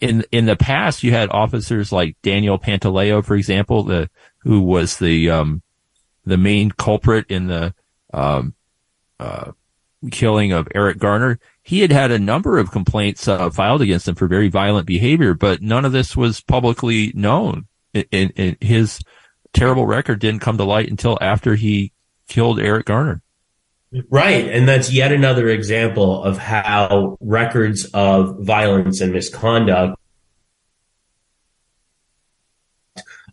in 0.00 0.24
in 0.32 0.46
the 0.46 0.56
past 0.56 1.02
you 1.02 1.12
had 1.12 1.30
officers 1.30 1.92
like 1.92 2.16
Daniel 2.22 2.58
Pantaleo, 2.58 3.24
for 3.24 3.36
example, 3.36 3.82
the 3.82 4.10
who 4.38 4.60
was 4.60 4.98
the 4.98 5.30
um, 5.30 5.62
the 6.24 6.36
main 6.36 6.70
culprit 6.70 7.26
in 7.28 7.46
the 7.46 7.74
um, 8.12 8.54
uh, 9.20 9.52
killing 10.10 10.52
of 10.52 10.68
Eric 10.74 10.98
Garner, 10.98 11.38
he 11.62 11.80
had 11.80 11.92
had 11.92 12.10
a 12.10 12.18
number 12.18 12.58
of 12.58 12.70
complaints 12.70 13.26
uh, 13.26 13.50
filed 13.50 13.82
against 13.82 14.08
him 14.08 14.14
for 14.14 14.26
very 14.26 14.48
violent 14.48 14.86
behavior, 14.86 15.34
but 15.34 15.60
none 15.60 15.84
of 15.84 15.92
this 15.92 16.16
was 16.16 16.40
publicly 16.40 17.12
known. 17.14 17.66
And, 18.12 18.56
his 18.60 19.00
terrible 19.52 19.86
record 19.86 20.20
didn't 20.20 20.40
come 20.40 20.58
to 20.58 20.64
light 20.64 20.90
until 20.90 21.18
after 21.20 21.56
he 21.56 21.92
killed 22.28 22.60
Eric 22.60 22.86
Garner. 22.86 23.22
Right. 24.10 24.46
And 24.46 24.68
that's 24.68 24.92
yet 24.92 25.12
another 25.12 25.48
example 25.48 26.22
of 26.22 26.36
how 26.36 27.16
records 27.20 27.86
of 27.94 28.38
violence 28.40 29.00
and 29.00 29.12
misconduct 29.12 29.98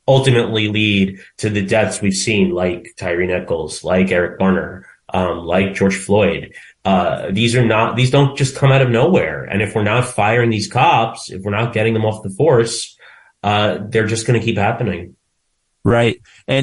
ultimately 0.08 0.68
lead 0.68 1.20
to 1.38 1.49
the 1.49 1.66
deaths 1.66 2.01
we've 2.01 2.14
seen, 2.14 2.51
like 2.51 2.93
Tyre 2.97 3.26
Nichols, 3.26 3.84
like 3.84 4.12
Eric 4.12 4.39
Garner, 4.39 4.88
um, 5.14 5.39
like 5.39 5.74
George 5.74 5.97
Floyd. 5.97 6.53
Uh, 6.86 7.32
these 7.32 7.56
are 7.56 7.66
not, 7.66 7.95
these 7.95 8.12
don't 8.12 8.38
just 8.38 8.56
come 8.56 8.72
out 8.72 8.82
of 8.82 8.89
nowhere. 8.89 9.43
And 9.43 9.62
if 9.62 9.76
we're 9.76 9.84
not 9.84 10.06
firing 10.06 10.51
these 10.51 10.72
cops, 10.72 11.32
if 11.32 11.41
we're 11.41 11.51
not 11.51 11.74
getting 11.74 11.93
them 11.93 12.06
off 12.06 12.24
the 12.24 12.30
force, 12.30 12.95
uh, 13.43 13.80
they're 13.89 14.08
just 14.08 14.26
going 14.28 14.39
to 14.39 14.45
keep 14.45 14.58
happening. 14.58 15.16
Right. 15.84 16.22
And 16.47 16.53